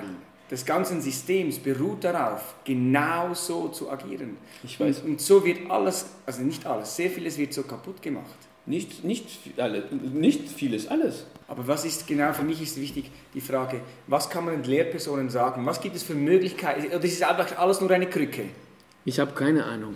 des 0.49 0.65
ganzen 0.65 1.01
Systems 1.01 1.59
beruht 1.59 2.03
darauf, 2.03 2.55
genau 2.63 3.33
so 3.33 3.67
zu 3.69 3.89
agieren. 3.89 4.37
Ich 4.63 4.79
weiß. 4.79 4.99
Und, 5.01 5.11
und 5.11 5.21
so 5.21 5.45
wird 5.45 5.69
alles, 5.69 6.07
also 6.25 6.41
nicht 6.41 6.65
alles, 6.65 6.95
sehr 6.95 7.09
vieles 7.09 7.37
wird 7.37 7.53
so 7.53 7.63
kaputt 7.63 8.01
gemacht. 8.01 8.25
Nicht, 8.65 9.03
nicht, 9.03 9.27
alle, 9.57 9.83
nicht 9.91 10.47
vieles, 10.49 10.87
alles. 10.87 11.25
Aber 11.47 11.67
was 11.67 11.85
ist 11.85 12.05
genau, 12.05 12.33
für 12.33 12.43
mich 12.43 12.61
ist 12.61 12.79
wichtig 12.79 13.09
die 13.33 13.41
Frage, 13.41 13.81
was 14.05 14.29
kann 14.29 14.45
man 14.45 14.61
den 14.61 14.69
Lehrpersonen 14.69 15.29
sagen? 15.29 15.65
Was 15.65 15.81
gibt 15.81 15.95
es 15.95 16.03
für 16.03 16.13
Möglichkeiten? 16.13 16.85
Oder 16.85 17.03
ist 17.03 17.13
es 17.13 17.23
einfach 17.23 17.57
alles 17.57 17.81
nur 17.81 17.89
eine 17.89 18.07
Krücke? 18.07 18.43
Ich 19.05 19.19
habe 19.19 19.31
keine 19.31 19.65
Ahnung. 19.65 19.95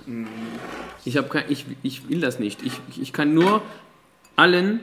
Ich, 1.05 1.17
hab 1.17 1.29
kein, 1.29 1.43
ich, 1.49 1.65
ich 1.83 2.09
will 2.09 2.21
das 2.21 2.39
nicht. 2.39 2.63
Ich, 2.63 2.73
ich 2.99 3.13
kann 3.13 3.33
nur 3.35 3.61
allen, 4.35 4.79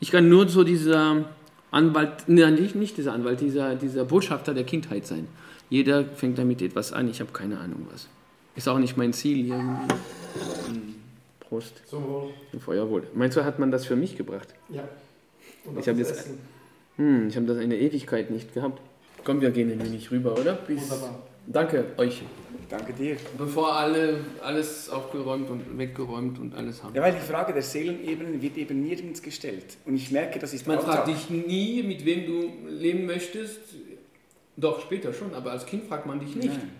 ich 0.00 0.10
kann 0.10 0.28
nur 0.28 0.48
so 0.48 0.64
dieser 0.64 1.26
Anwalt, 1.76 2.24
nein, 2.26 2.54
nicht, 2.54 2.74
nicht 2.74 2.96
dieser 2.96 3.12
Anwalt, 3.12 3.40
dieser, 3.40 3.74
dieser 3.74 4.04
Botschafter 4.06 4.54
der 4.54 4.64
Kindheit 4.64 5.06
sein. 5.06 5.28
Jeder 5.68 6.04
fängt 6.04 6.38
damit 6.38 6.62
etwas 6.62 6.92
an, 6.92 7.08
ich 7.08 7.20
habe 7.20 7.32
keine 7.32 7.58
Ahnung 7.58 7.86
was. 7.92 8.08
Ist 8.54 8.68
auch 8.68 8.78
nicht 8.78 8.96
mein 8.96 9.12
Ziel 9.12 9.46
irgendwie. 9.46 9.94
Prost. 11.40 11.82
So, 11.86 12.30
Feuerwohl. 12.58 13.02
Meinst 13.14 13.36
du, 13.36 13.44
hat 13.44 13.58
man 13.58 13.70
das 13.70 13.84
für 13.84 13.96
mich 13.96 14.16
gebracht? 14.16 14.48
ja. 14.70 14.88
Ich 15.78 15.88
hab 15.88 15.98
das 15.98 16.08
jetzt-. 16.10 16.30
Hm, 16.96 17.28
ich 17.28 17.36
habe 17.36 17.46
das 17.46 17.58
eine 17.58 17.76
Ewigkeit 17.76 18.30
nicht 18.30 18.54
gehabt. 18.54 18.80
Komm, 19.24 19.40
wir 19.40 19.50
gehen 19.50 19.70
ein 19.70 19.84
wenig 19.84 20.10
rüber, 20.10 20.38
oder? 20.38 20.54
Bis, 20.54 20.82
Wunderbar. 20.82 21.22
danke 21.46 21.84
euch. 21.98 22.22
Danke 22.68 22.92
dir. 22.92 23.16
Bevor 23.38 23.74
alle 23.74 24.24
alles 24.42 24.90
aufgeräumt 24.90 25.48
und 25.50 25.78
weggeräumt 25.78 26.38
und 26.38 26.54
alles 26.54 26.82
haben. 26.82 26.94
Ja, 26.94 27.02
weil 27.02 27.12
die 27.12 27.20
Frage 27.20 27.52
der 27.52 27.62
Seelenebenen 27.62 28.42
wird 28.42 28.56
eben 28.56 28.82
nirgends 28.82 29.22
gestellt. 29.22 29.76
Und 29.84 29.94
ich 29.94 30.10
merke, 30.10 30.38
das 30.38 30.52
ist 30.52 30.66
Man 30.66 30.80
fragt 30.80 31.08
dich 31.08 31.30
nie, 31.30 31.82
mit 31.82 32.04
wem 32.04 32.26
du 32.26 32.68
leben 32.68 33.06
möchtest. 33.06 33.60
Doch, 34.56 34.80
später 34.80 35.12
schon, 35.12 35.34
aber 35.34 35.52
als 35.52 35.66
Kind 35.66 35.84
fragt 35.84 36.06
man 36.06 36.18
dich 36.18 36.34
nicht. 36.34 36.48
Nein. 36.48 36.70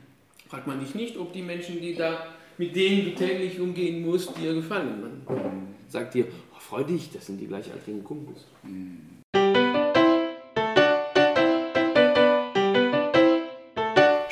Fragt 0.48 0.66
man 0.66 0.80
dich 0.80 0.94
nicht, 0.94 1.16
ob 1.18 1.32
die 1.32 1.42
Menschen, 1.42 1.80
die 1.80 1.94
da, 1.94 2.26
mit 2.58 2.74
denen 2.74 3.04
du 3.04 3.14
täglich 3.14 3.60
umgehen 3.60 4.02
musst, 4.02 4.36
dir 4.38 4.54
gefallen. 4.54 5.00
Man 5.26 5.74
sagt 5.88 6.14
dir, 6.14 6.26
oh, 6.52 6.58
freu 6.58 6.84
dich, 6.84 7.12
das 7.12 7.26
sind 7.26 7.38
die 7.40 7.46
gleichaltrigen 7.46 8.02
Kumpels. 8.02 8.46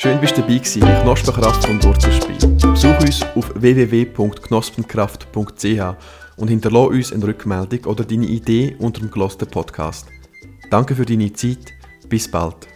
Schön 0.05 0.21
bist 0.21 0.37
du 0.37 0.43
dabei 0.43 0.59
gewesen 0.59 0.83
bei 0.83 1.01
Knospenkraft 1.01 1.67
und 1.67 1.83
Wurzelspiel. 1.83 2.37
Besuch 2.37 3.01
uns 3.01 3.23
auf 3.35 3.51
www.knospenkraft.ch 3.55 5.97
und 6.37 6.49
hinterlasse 6.49 6.89
uns 6.89 7.11
eine 7.11 7.27
Rückmeldung 7.27 7.87
oder 7.87 8.05
deine 8.05 8.27
Idee 8.27 8.77
unter 8.81 9.01
dem 9.01 9.11
gelosten 9.11 9.49
Podcast. 9.49 10.09
Danke 10.69 10.95
für 10.95 11.07
deine 11.07 11.33
Zeit. 11.33 11.73
Bis 12.11 12.31
bald. 12.31 12.69